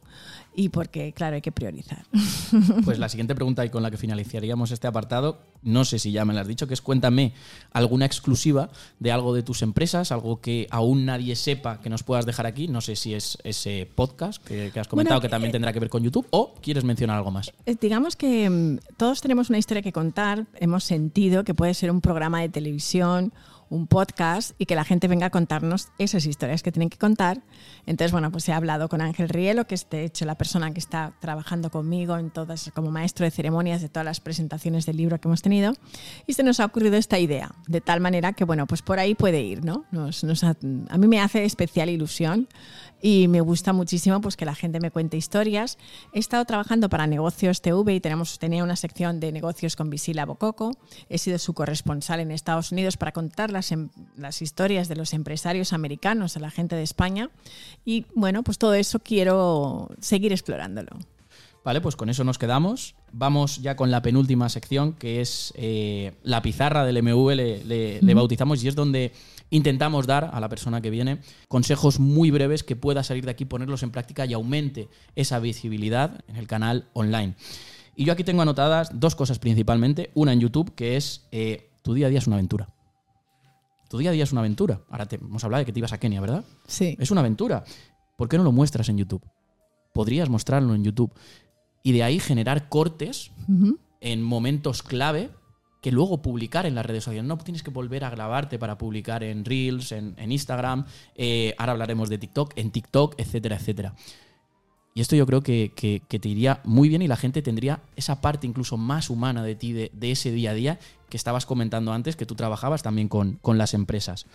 y 0.58 0.70
porque, 0.70 1.12
claro, 1.12 1.36
hay 1.36 1.40
que 1.40 1.52
priorizar. 1.52 2.04
Pues 2.84 2.98
la 2.98 3.08
siguiente 3.08 3.34
pregunta 3.34 3.64
y 3.64 3.70
con 3.70 3.82
la 3.82 3.90
que 3.90 3.98
finalizaríamos 3.98 4.70
este 4.70 4.86
apartado, 4.86 5.42
no 5.62 5.84
sé 5.84 5.98
si 5.98 6.12
ya 6.12 6.24
me 6.24 6.32
lo 6.32 6.40
has 6.40 6.48
dicho, 6.48 6.66
que 6.66 6.72
es 6.72 6.80
cuéntame 6.80 7.34
alguna 7.72 8.06
exclusiva 8.06 8.70
de 8.98 9.12
algo 9.12 9.34
de 9.34 9.42
tus 9.42 9.60
empresas, 9.62 10.10
algo 10.10 10.40
que 10.40 10.66
aún 10.70 11.04
nadie 11.04 11.36
sepa 11.36 11.80
que 11.80 11.90
nos 11.90 12.02
puedas 12.02 12.24
dejar 12.24 12.46
aquí. 12.46 12.66
No 12.66 12.80
sé 12.80 12.96
si 12.96 13.14
es 13.14 13.36
ese 13.44 13.88
podcast 13.94 14.42
que, 14.42 14.72
has 14.74 14.88
comentado 14.88 15.20
que 15.20 15.28
también 15.28 15.50
eh, 15.50 15.52
tendrá 15.52 15.72
que 15.72 15.80
ver 15.80 15.90
con 15.90 16.02
YouTube 16.02 16.26
o 16.30 16.54
quieres 16.60 16.84
mencionar 16.84 17.18
algo 17.18 17.30
más. 17.30 17.52
Eh, 17.66 17.76
digamos 17.78 18.16
que 18.16 18.48
mm, 18.48 18.78
todos 18.96 19.20
tenemos 19.20 19.50
una 19.50 19.58
historia 19.58 19.82
que 19.82 19.92
contar, 19.92 20.46
hemos 20.54 20.84
sentido 20.84 21.44
que 21.44 21.54
puede 21.54 21.74
ser 21.74 21.90
un 21.90 22.00
programa 22.00 22.40
de 22.40 22.48
televisión 22.48 23.32
un 23.70 23.86
podcast 23.86 24.52
y 24.58 24.66
que 24.66 24.74
la 24.74 24.84
gente 24.84 25.08
venga 25.08 25.26
a 25.26 25.30
contarnos 25.30 25.88
esas 25.98 26.26
historias 26.26 26.62
que 26.62 26.72
tienen 26.72 26.90
que 26.90 26.98
contar. 26.98 27.42
Entonces, 27.86 28.12
bueno, 28.12 28.30
pues 28.30 28.48
he 28.48 28.52
hablado 28.52 28.88
con 28.88 29.00
Ángel 29.00 29.28
Rielo, 29.28 29.66
que 29.66 29.74
es 29.74 29.88
de 29.90 30.04
hecho 30.04 30.24
la 30.24 30.36
persona 30.36 30.72
que 30.72 30.80
está 30.80 31.12
trabajando 31.20 31.70
conmigo 31.70 32.16
en 32.18 32.30
todas, 32.30 32.70
como 32.74 32.90
maestro 32.90 33.24
de 33.24 33.30
ceremonias 33.30 33.82
de 33.82 33.88
todas 33.88 34.04
las 34.04 34.20
presentaciones 34.20 34.86
del 34.86 34.96
libro 34.96 35.20
que 35.20 35.28
hemos 35.28 35.42
tenido, 35.42 35.72
y 36.26 36.34
se 36.34 36.42
nos 36.42 36.60
ha 36.60 36.64
ocurrido 36.64 36.96
esta 36.96 37.18
idea, 37.18 37.52
de 37.66 37.80
tal 37.80 38.00
manera 38.00 38.32
que, 38.32 38.44
bueno, 38.44 38.66
pues 38.66 38.82
por 38.82 38.98
ahí 38.98 39.14
puede 39.14 39.42
ir, 39.42 39.64
¿no? 39.64 39.84
a 39.92 40.98
mí 40.98 41.06
me 41.06 41.20
hace 41.20 41.44
especial 41.44 41.88
ilusión 41.88 42.48
y 43.00 43.28
me 43.28 43.40
gusta 43.40 43.72
muchísimo 43.72 44.20
pues 44.20 44.36
que 44.36 44.44
la 44.44 44.54
gente 44.54 44.80
me 44.80 44.90
cuente 44.90 45.16
historias. 45.16 45.78
He 46.12 46.18
estado 46.18 46.44
trabajando 46.44 46.88
para 46.88 47.06
Negocios 47.06 47.60
TV 47.60 47.94
y 47.94 48.00
tenemos, 48.00 48.38
tenía 48.38 48.64
una 48.64 48.76
sección 48.76 49.20
de 49.20 49.32
negocios 49.32 49.76
con 49.76 49.90
Visila 49.90 50.26
Bococo. 50.26 50.72
He 51.08 51.18
sido 51.18 51.38
su 51.38 51.54
corresponsal 51.54 52.20
en 52.20 52.30
Estados 52.30 52.72
Unidos 52.72 52.96
para 52.96 53.12
contar 53.12 53.50
las, 53.50 53.70
em, 53.72 53.88
las 54.16 54.42
historias 54.42 54.88
de 54.88 54.96
los 54.96 55.12
empresarios 55.12 55.72
americanos 55.72 56.36
a 56.36 56.40
la 56.40 56.50
gente 56.50 56.76
de 56.76 56.82
España. 56.82 57.30
Y 57.84 58.06
bueno, 58.14 58.42
pues 58.42 58.58
todo 58.58 58.74
eso 58.74 58.98
quiero 58.98 59.88
seguir 60.00 60.32
explorándolo. 60.32 60.98
Vale, 61.68 61.82
pues 61.82 61.96
con 61.96 62.08
eso 62.08 62.24
nos 62.24 62.38
quedamos. 62.38 62.94
Vamos 63.12 63.60
ya 63.60 63.76
con 63.76 63.90
la 63.90 64.00
penúltima 64.00 64.48
sección, 64.48 64.94
que 64.94 65.20
es 65.20 65.52
eh, 65.56 66.14
la 66.22 66.40
pizarra 66.40 66.84
del 66.84 67.02
MV, 67.02 67.34
le, 67.34 68.14
bautizamos, 68.14 68.64
y 68.64 68.68
es 68.68 68.74
donde 68.74 69.12
intentamos 69.50 70.06
dar 70.06 70.30
a 70.32 70.40
la 70.40 70.48
persona 70.48 70.80
que 70.80 70.90
viene 70.90 71.20
consejos 71.48 72.00
muy 72.00 72.30
breves 72.30 72.62
que 72.62 72.76
pueda 72.76 73.02
salir 73.02 73.24
de 73.24 73.30
aquí, 73.30 73.44
ponerlos 73.44 73.82
en 73.82 73.90
práctica 73.90 74.26
y 74.26 74.32
aumente 74.32 74.88
esa 75.16 75.38
visibilidad 75.38 76.24
en 76.28 76.36
el 76.36 76.46
canal 76.46 76.88
online. 76.92 77.34
Y 77.96 78.04
yo 78.04 78.12
aquí 78.12 78.24
tengo 78.24 78.42
anotadas 78.42 78.90
dos 78.94 79.16
cosas 79.16 79.38
principalmente. 79.38 80.12
Una 80.14 80.32
en 80.32 80.40
YouTube, 80.40 80.74
que 80.74 80.96
es 80.96 81.26
eh, 81.32 81.70
tu 81.82 81.94
día 81.94 82.06
a 82.06 82.10
día 82.10 82.20
es 82.20 82.26
una 82.26 82.36
aventura. 82.36 82.68
Tu 83.88 83.98
día 83.98 84.10
a 84.10 84.12
día 84.12 84.22
es 84.22 84.32
una 84.32 84.42
aventura. 84.42 84.82
Ahora 84.88 85.06
te, 85.06 85.16
hemos 85.16 85.42
hablado 85.42 85.62
de 85.62 85.66
que 85.66 85.72
te 85.72 85.80
ibas 85.80 85.92
a 85.92 85.98
Kenia, 85.98 86.20
¿verdad? 86.20 86.44
Sí. 86.66 86.96
Es 87.00 87.10
una 87.10 87.22
aventura. 87.22 87.64
¿Por 88.16 88.28
qué 88.28 88.36
no 88.38 88.44
lo 88.44 88.52
muestras 88.52 88.88
en 88.88 88.98
YouTube? 88.98 89.22
Podrías 89.92 90.28
mostrarlo 90.28 90.74
en 90.74 90.84
YouTube. 90.84 91.12
Y 91.82 91.92
de 91.92 92.02
ahí 92.04 92.20
generar 92.20 92.68
cortes 92.68 93.32
en 94.00 94.22
momentos 94.22 94.82
clave 94.82 95.30
que 95.80 95.92
luego 95.92 96.20
publicar 96.22 96.66
en 96.66 96.74
las 96.74 96.84
redes 96.84 97.04
sociales. 97.04 97.26
No 97.28 97.38
tienes 97.38 97.62
que 97.62 97.70
volver 97.70 98.04
a 98.04 98.10
grabarte 98.10 98.58
para 98.58 98.76
publicar 98.78 99.22
en 99.22 99.44
Reels, 99.44 99.92
en, 99.92 100.14
en 100.18 100.32
Instagram, 100.32 100.86
eh, 101.14 101.54
ahora 101.58 101.72
hablaremos 101.72 102.08
de 102.08 102.18
TikTok, 102.18 102.52
en 102.56 102.70
TikTok, 102.70 103.14
etcétera, 103.18 103.56
etcétera. 103.56 103.94
Y 104.94 105.00
esto 105.00 105.14
yo 105.14 105.26
creo 105.26 105.42
que, 105.42 105.72
que- 105.76 106.02
que 106.08 106.18
te 106.18 106.28
iría 106.28 106.60
muy 106.64 106.88
bien 106.88 107.02
y 107.02 107.06
la 107.06 107.16
gente 107.16 107.40
tendría 107.42 107.82
esa 107.94 108.20
parte 108.20 108.48
incluso 108.48 108.76
más 108.76 109.10
humana 109.10 109.44
de 109.44 109.54
ti, 109.54 109.72
de, 109.72 109.92
de 109.94 110.10
ese 110.10 110.32
día 110.32 110.50
a 110.50 110.54
día 110.54 110.78
que 111.08 111.16
estabas 111.16 111.46
comentando 111.46 111.92
antes, 111.92 112.16
que 112.16 112.26
tú 112.26 112.34
trabajabas 112.34 112.82
también 112.82 113.06
con, 113.08 113.34
con 113.40 113.58
las 113.58 113.74
empresas. 113.74 114.26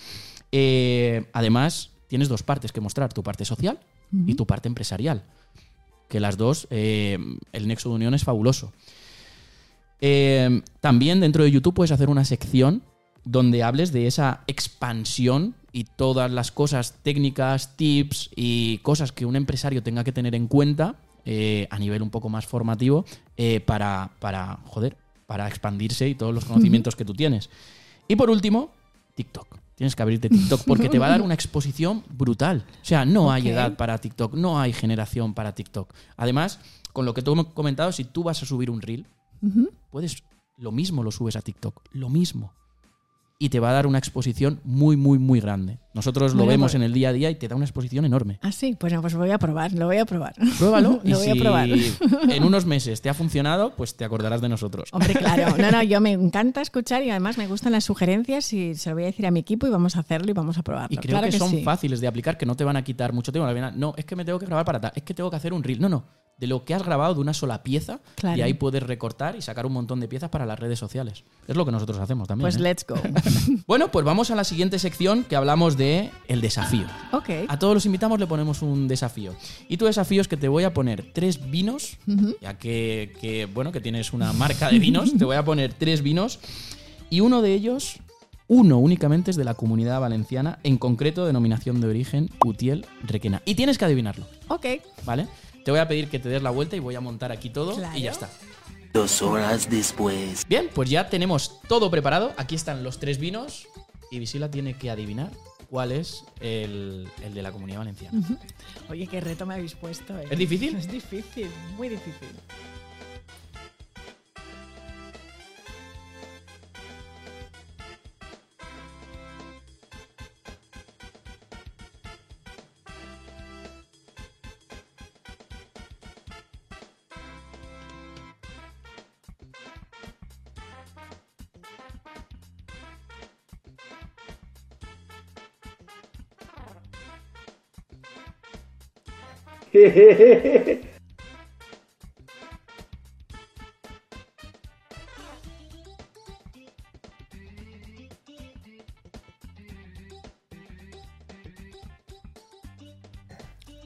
Eh, 0.54 1.26
además, 1.34 1.92
tienes 2.08 2.30
dos 2.30 2.44
partes 2.44 2.72
que 2.72 2.80
mostrar, 2.80 3.12
tu 3.12 3.24
parte 3.24 3.44
social 3.44 3.80
y 4.28 4.36
tu 4.36 4.46
parte 4.46 4.68
empresarial. 4.70 5.24
Que 6.08 6.20
las 6.20 6.38
dos, 6.38 6.68
eh, 6.70 7.18
el 7.52 7.68
nexo 7.68 7.90
de 7.90 7.96
unión 7.96 8.14
es 8.14 8.24
fabuloso. 8.24 8.72
Eh, 10.06 10.62
también 10.82 11.22
dentro 11.22 11.46
de 11.46 11.52
YouTube 11.52 11.76
puedes 11.76 11.92
hacer 11.94 12.10
una 12.10 12.26
sección 12.26 12.84
donde 13.24 13.64
hables 13.64 13.94
de 13.94 14.06
esa 14.06 14.44
expansión 14.48 15.56
y 15.72 15.86
todas 15.86 16.30
las 16.30 16.52
cosas 16.52 16.96
técnicas, 17.04 17.78
tips 17.78 18.30
y 18.36 18.80
cosas 18.80 19.14
que 19.14 19.26
un 19.26 19.38
empresario 19.38 19.82
tenga 19.82 20.04
que 20.04 20.12
tener 20.12 20.36
en 20.36 20.50
cuenta 20.50 20.96
eh, 21.24 21.70
a 21.72 21.80
nivel 21.80 22.02
un 22.02 22.10
poco 22.10 22.28
más 22.28 22.46
formativo 22.46 23.06
eh, 23.38 23.62
para, 23.62 24.12
para, 24.20 24.60
joder, 24.66 24.98
para 25.26 25.48
expandirse 25.48 26.10
y 26.10 26.16
todos 26.16 26.36
los 26.36 26.44
conocimientos 26.44 26.98
que 26.98 27.06
tú 27.06 27.14
tienes. 27.14 27.50
Y 28.10 28.18
por 28.18 28.30
último, 28.30 28.72
TikTok. 29.16 29.58
Tienes 29.76 29.96
que 29.96 30.04
abrirte 30.04 30.28
TikTok 30.28 30.66
porque 30.66 30.90
te 30.90 31.00
va 31.00 31.06
a 31.06 31.12
dar 31.12 31.22
una 31.22 31.34
exposición 31.34 32.04
brutal. 32.10 32.66
O 32.82 32.86
sea, 32.86 33.06
no 33.06 33.32
hay 33.32 33.48
edad 33.48 33.78
para 33.78 33.98
TikTok, 34.00 34.34
no 34.34 34.60
hay 34.60 34.74
generación 34.74 35.34
para 35.34 35.56
TikTok. 35.56 35.94
Además, 36.18 36.60
con 36.92 37.06
lo 37.06 37.14
que 37.14 37.22
tú 37.22 37.32
hemos 37.32 37.48
comentado, 37.54 37.94
si 37.94 38.04
tú 38.04 38.24
vas 38.24 38.44
a 38.44 38.46
subir 38.46 38.70
un 38.70 38.82
reel, 38.82 39.08
puedes 39.90 40.24
lo 40.58 40.72
mismo 40.72 41.04
lo 41.04 41.12
subes 41.12 41.36
a 41.36 41.42
TikTok, 41.42 41.82
lo 41.94 42.10
mismo. 42.10 42.54
Y 43.40 43.50
te 43.50 43.60
va 43.60 43.72
a 43.72 43.74
dar 43.74 43.88
una 43.88 43.98
exposición 43.98 44.62
muy, 44.64 44.96
muy, 44.96 45.18
muy 45.20 45.42
grande. 45.42 45.80
Nosotros 45.94 46.32
lo 46.32 46.38
Bueno, 46.46 46.50
vemos 46.52 46.76
en 46.76 46.84
el 46.84 46.94
día 46.94 47.10
a 47.10 47.14
día 47.14 47.30
y 47.30 47.36
te 47.36 47.48
da 47.50 47.56
una 47.58 47.66
exposición 47.66 48.06
enorme. 48.06 48.40
Ah, 48.42 48.54
sí, 48.54 48.78
pues, 48.80 48.94
pues 49.02 49.16
voy 49.16 49.32
a 49.32 49.38
probar, 49.40 49.74
lo 49.74 49.88
voy 49.88 49.98
a 49.98 50.06
probar. 50.06 50.34
Pruébalo 50.58 51.02
y 51.04 51.10
lo 51.10 51.18
voy 51.18 51.26
si 51.26 51.32
a 51.32 51.36
probar. 51.36 51.68
en 52.30 52.44
unos 52.44 52.66
meses 52.66 53.02
te 53.02 53.10
ha 53.10 53.14
funcionado, 53.14 53.76
pues 53.76 53.98
te 53.98 54.06
acordarás 54.06 54.40
de 54.40 54.48
nosotros. 54.48 54.88
Hombre, 54.94 55.14
claro. 55.16 55.58
No, 55.58 55.72
no, 55.72 55.84
yo 55.84 56.00
me 56.00 56.12
encanta 56.14 56.62
escuchar 56.62 57.04
y 57.04 57.10
además 57.10 57.38
me 57.38 57.48
gustan 57.48 57.74
las 57.74 57.84
sugerencias 57.84 58.54
y 58.54 58.76
se 58.76 58.90
lo 58.92 58.96
voy 58.96 59.04
a 59.04 59.08
decir 59.08 59.26
a 59.26 59.32
mi 59.32 59.42
equipo 59.42 59.68
y 59.68 59.72
vamos 59.72 59.98
a 59.98 60.02
hacerlo 60.02 60.30
y 60.30 60.34
vamos 60.34 60.58
a 60.58 60.62
probarlo. 60.64 60.94
Y 60.94 60.98
creo 60.98 61.18
Claro 61.18 61.30
que, 61.30 61.38
son 61.38 61.50
sí. 61.50 61.64
fáciles 61.64 62.00
de 62.00 62.08
aplicar, 62.08 62.38
que 62.38 62.46
no 62.46 62.56
te 62.56 62.64
van 62.64 62.78
a 62.78 62.84
quitar 62.84 63.12
mucho 63.12 63.34
tiempo. 63.34 63.52
No, 63.76 63.94
es 63.98 64.06
que 64.06 64.16
me 64.16 64.24
tengo 64.24 64.40
que 64.40 64.46
grabar 64.46 64.64
para 64.64 64.80
tal, 64.80 64.94
es 64.96 65.04
que 65.04 65.14
tengo 65.14 65.30
que 65.30 65.36
hacer 65.36 65.52
un 65.52 65.64
reel. 65.64 65.82
No, 65.82 65.90
no. 65.90 66.06
De 66.38 66.48
lo 66.48 66.66
que 66.66 66.74
has 66.74 66.84
grabado 66.84 67.14
de 67.14 67.22
una 67.22 67.34
sola 67.34 67.64
pieza 67.64 68.00
Claro. 68.16 68.38
y 68.38 68.42
ahí 68.42 68.54
puedes 68.54 68.84
recortar 68.84 69.36
y 69.36 69.42
sacar 69.42 69.66
un 69.66 69.72
montón 69.74 70.00
de 70.00 70.08
piezas 70.08 70.30
para 70.30 70.46
las 70.46 70.60
redes 70.60 70.78
sociales. 70.80 71.24
Es 71.48 71.56
lo 71.56 71.64
que 71.66 71.72
nosotros 71.72 72.00
hacemos 72.00 72.28
también. 72.28 72.44
Pues 72.44 72.56
¿eh? 72.56 72.60
let's 72.60 72.86
go. 72.88 72.96
Bueno, 73.68 73.90
pues 73.92 74.04
vamos 74.06 74.30
a 74.32 74.36
la 74.36 74.44
siguiente 74.44 74.78
sección 74.80 75.24
que 75.24 75.36
hablamos 75.36 75.78
de 75.78 76.10
el 76.28 76.42
desafío. 76.42 76.86
ok. 77.12 77.30
A 77.48 77.60
todos 77.60 77.74
los 77.76 77.86
invitamos 77.86 78.20
le 78.20 78.28
ponemos 78.28 78.62
un 78.62 78.88
desafío. 78.88 79.34
Y 79.70 79.78
tu 79.78 79.86
desafío 79.86 80.22
es 80.22 80.28
que 80.28 80.36
te 80.38 80.48
voy 80.50 80.64
a 80.64 80.74
poner 80.74 81.14
tres 81.14 81.50
vinos, 81.50 81.98
ya 82.42 82.58
que, 82.58 83.14
que, 83.22 83.46
bueno, 83.46 83.72
que 83.72 83.80
tienes 83.80 84.12
una 84.12 84.34
marca 84.34 84.70
de 84.70 84.80
vinos, 84.80 85.14
te 85.18 85.24
voy 85.26 85.36
a 85.38 85.46
poner 85.46 85.74
tres 85.74 86.02
vinos 86.02 86.40
y 87.10 87.20
uno 87.22 87.42
de 87.42 87.54
ellos, 87.54 87.98
uno 88.48 88.80
únicamente 88.80 89.32
es 89.32 89.38
de 89.38 89.44
la 89.46 89.54
comunidad 89.54 90.02
valenciana, 90.02 90.60
en 90.64 90.78
concreto 90.78 91.26
denominación 91.26 91.80
de 91.80 91.88
origen 91.88 92.30
Utiel 92.44 92.86
Requena. 93.04 93.42
Y 93.46 93.56
tienes 93.56 93.78
que 93.78 93.86
adivinarlo, 93.86 94.26
Ok. 94.50 94.66
¿vale? 95.06 95.28
Te 95.64 95.72
voy 95.72 95.80
a 95.80 95.88
pedir 95.88 96.10
que 96.10 96.20
te 96.20 96.30
des 96.30 96.42
la 96.42 96.50
vuelta 96.50 96.76
y 96.76 96.80
voy 96.80 96.96
a 96.96 97.00
montar 97.02 97.32
aquí 97.32 97.50
todo 97.50 97.76
Claro. 97.76 97.98
y 97.98 98.02
ya 98.04 98.12
está. 98.12 98.30
Dos 98.94 99.22
horas 99.22 99.70
después. 99.70 100.44
Bien, 100.48 100.70
pues 100.74 100.90
ya 100.90 101.10
tenemos 101.10 101.60
todo 101.68 101.90
preparado. 101.90 102.34
Aquí 102.38 102.56
están 102.56 102.84
los 102.84 103.00
tres 103.00 103.18
vinos 103.18 103.68
y 104.12 104.20
Visila 104.20 104.52
tiene 104.52 104.76
que 104.76 104.92
adivinar 104.92 105.32
cuál 105.70 105.92
es 105.92 106.24
el, 106.42 107.08
el 107.24 107.34
de 107.34 107.42
la 107.42 107.52
comunidad 107.52 107.80
valenciana. 107.80 108.22
Oye, 108.90 109.08
qué 109.08 109.20
reto 109.20 109.46
me 109.48 109.56
habéis 109.56 109.74
puesto. 109.74 110.18
eh. 110.20 110.28
¿Es 110.30 110.38
difícil? 110.38 110.76
Es 110.78 110.92
difícil, 110.92 111.48
muy 111.78 111.90
difícil. 111.90 112.28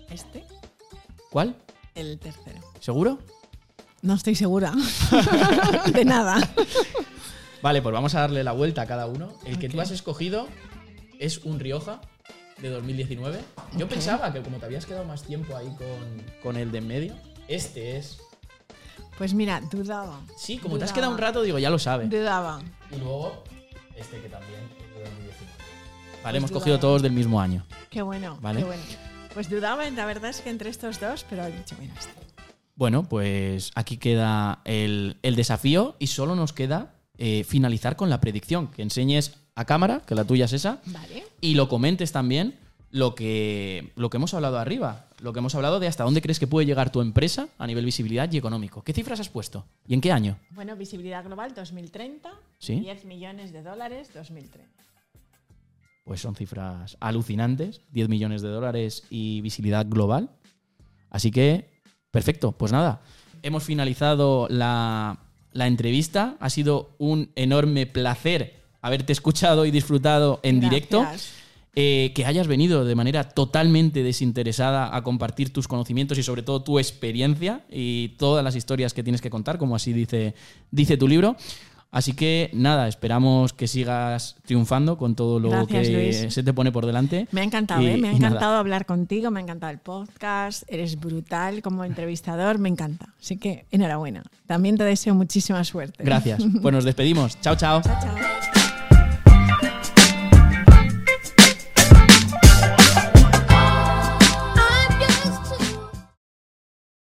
Este, 0.09 0.43
¿Cuál? 1.29 1.55
el 1.95 2.19
tercero. 2.19 2.59
¿Seguro? 2.79 3.19
No 4.01 4.13
estoy 4.13 4.35
segura 4.35 4.73
de 5.93 6.05
nada. 6.05 6.37
Vale, 7.61 7.81
pues 7.81 7.93
vamos 7.93 8.13
a 8.15 8.21
darle 8.21 8.43
la 8.43 8.51
vuelta 8.51 8.83
a 8.83 8.85
cada 8.85 9.07
uno. 9.07 9.33
El 9.45 9.57
que 9.57 9.69
tú 9.69 9.81
has 9.81 9.91
escogido 9.91 10.47
es 11.19 11.39
un 11.39 11.59
Rioja 11.59 12.01
de 12.61 12.69
2019. 12.69 13.39
Yo 13.77 13.85
Ok. 13.85 13.91
pensaba 13.91 14.31
que 14.33 14.41
como 14.41 14.57
te 14.57 14.65
habías 14.65 14.85
quedado 14.85 15.05
más 15.05 15.23
tiempo 15.23 15.55
ahí 15.55 15.67
con, 15.77 16.23
con 16.41 16.57
el 16.57 16.71
de 16.71 16.77
en 16.79 16.87
medio, 16.87 17.13
este 17.47 17.97
es... 17.97 18.19
Pues 19.17 19.33
mira, 19.33 19.61
dudaba. 19.71 20.19
Sí, 20.37 20.57
como 20.57 20.77
te 20.77 20.83
has 20.83 20.89
Dudaba. 20.91 20.95
quedado 20.95 21.11
un 21.13 21.17
rato, 21.17 21.41
digo, 21.41 21.57
ya 21.59 21.69
lo 21.69 21.79
sabe. 21.79 22.05
Dudaba. 22.07 22.61
Y 22.91 22.97
luego 22.97 23.43
este 23.95 24.21
que 24.21 24.29
también 24.29 24.59
es 24.79 24.93
de 24.95 25.03
2019. 25.03 25.27
Vale, 25.37 26.21
Pues 26.21 26.35
hemos 26.35 26.49
dudaba. 26.51 26.59
cogido 26.61 26.79
todos 26.79 27.01
del 27.01 27.11
mismo 27.13 27.41
año. 27.41 27.65
Qué 27.89 28.01
bueno, 28.03 28.37
Vale. 28.41 28.59
qué 28.59 28.65
bueno. 28.65 28.83
Pues 29.33 29.49
dudaba, 29.49 29.89
la 29.89 30.05
verdad 30.05 30.29
es 30.29 30.41
que 30.41 30.49
entre 30.49 30.69
estos 30.69 30.99
dos, 30.99 31.25
pero 31.29 31.45
he 31.45 31.51
dicho, 31.51 31.75
mira, 31.79 31.93
este. 31.97 32.11
Bueno, 32.75 33.03
pues 33.09 33.71
aquí 33.73 33.97
queda 33.97 34.61
el, 34.65 35.17
el 35.23 35.35
desafío 35.35 35.95
y 35.97 36.07
solo 36.07 36.35
nos 36.35 36.53
queda 36.53 36.93
eh, 37.17 37.43
finalizar 37.43 37.95
con 37.95 38.11
la 38.11 38.19
predicción. 38.21 38.67
Que 38.67 38.83
enseñes 38.83 39.37
a 39.57 39.65
cámara, 39.65 40.01
que 40.05 40.15
la 40.15 40.23
tuya 40.23 40.45
es 40.45 40.53
esa, 40.53 40.79
Vale. 40.85 41.25
y 41.41 41.55
lo 41.55 41.67
comentes 41.67 42.11
también 42.11 42.55
lo 42.91 43.15
que, 43.15 43.91
lo 43.95 44.09
que 44.09 44.17
hemos 44.17 44.33
hablado 44.33 44.57
arriba. 44.59 45.07
Lo 45.19 45.33
que 45.33 45.39
hemos 45.39 45.55
hablado 45.55 45.79
de 45.79 45.87
hasta 45.87 46.03
dónde 46.03 46.21
crees 46.21 46.39
que 46.39 46.45
puede 46.45 46.67
llegar 46.67 46.91
tu 46.91 47.01
empresa 47.01 47.47
a 47.57 47.65
nivel 47.65 47.83
visibilidad 47.83 48.31
y 48.31 48.37
económico. 48.37 48.83
¿Qué 48.83 48.93
cifras 48.93 49.19
has 49.19 49.29
puesto? 49.29 49.65
¿Y 49.87 49.95
en 49.95 50.01
qué 50.01 50.11
año? 50.11 50.37
Bueno, 50.51 50.75
visibilidad 50.75 51.23
global 51.25 51.53
2030, 51.55 52.29
Sí. 52.59 52.79
10 52.81 53.05
millones 53.05 53.51
de 53.51 53.63
dólares 53.63 54.11
2030. 54.13 54.69
Pues 56.05 56.21
son 56.21 56.35
cifras 56.35 56.95
alucinantes, 56.99 57.81
10 57.91 58.09
millones 58.09 58.41
de 58.43 58.49
dólares 58.49 59.03
y 59.09 59.41
visibilidad 59.41 59.85
global. 59.89 60.29
Así 61.09 61.31
que, 61.31 61.69
perfecto, 62.11 62.51
pues 62.53 62.71
nada, 62.71 63.01
hemos 63.41 63.63
finalizado 63.63 64.47
la, 64.49 65.19
la 65.51 65.67
entrevista. 65.67 66.37
Ha 66.39 66.49
sido 66.51 66.91
un 66.99 67.31
enorme 67.35 67.87
placer 67.87 68.56
haberte 68.87 69.13
escuchado 69.13 69.65
y 69.65 69.71
disfrutado 69.71 70.39
en 70.43 70.59
directo. 70.59 71.05
Eh, 71.79 72.11
que 72.15 72.25
hayas 72.25 72.47
venido 72.47 72.85
de 72.85 72.95
manera 72.95 73.23
totalmente 73.29 74.01
desinteresada 74.01 74.95
a 74.95 75.03
compartir 75.03 75.53
tus 75.53 75.67
conocimientos 75.67 76.17
y 76.17 76.23
sobre 76.23 76.41
todo 76.41 76.63
tu 76.63 76.79
experiencia 76.79 77.61
y 77.69 78.15
todas 78.17 78.43
las 78.43 78.55
historias 78.55 78.95
que 78.95 79.03
tienes 79.03 79.21
que 79.21 79.29
contar, 79.29 79.59
como 79.59 79.75
así 79.75 79.93
dice, 79.93 80.33
dice 80.71 80.97
tu 80.97 81.07
libro. 81.07 81.35
Así 81.91 82.13
que 82.13 82.49
nada, 82.51 82.87
esperamos 82.87 83.53
que 83.53 83.67
sigas 83.67 84.37
triunfando 84.45 84.97
con 84.97 85.15
todo 85.15 85.39
lo 85.39 85.51
Gracias, 85.51 85.87
que 85.87 85.93
Luis. 85.93 86.33
se 86.33 86.41
te 86.41 86.51
pone 86.51 86.71
por 86.71 86.85
delante. 86.87 87.27
Me 87.31 87.41
ha 87.41 87.43
encantado, 87.43 87.83
Y- 87.83 87.85
¿eh? 87.87 87.97
me 87.97 88.09
ha 88.09 88.13
nada. 88.13 88.25
encantado 88.27 88.55
hablar 88.57 88.87
contigo, 88.87 89.29
me 89.29 89.39
ha 89.39 89.43
encantado 89.43 89.71
el 89.71 89.77
podcast, 89.77 90.63
eres 90.69 90.99
brutal 90.99 91.61
como 91.61 91.83
entrevistador, 91.85 92.57
me 92.57 92.69
encanta. 92.69 93.13
Así 93.21 93.37
que 93.37 93.65
enhorabuena. 93.69 94.23
También 94.47 94.77
te 94.77 94.83
deseo 94.83 95.13
muchísima 95.13 95.63
suerte. 95.63 96.03
Gracias. 96.03 96.41
Pues 96.59 96.73
nos 96.73 96.83
despedimos. 96.85 97.39
Chao, 97.39 97.55
chao. 97.55 97.83
Chao, 97.83 97.95
chao. 98.01 98.66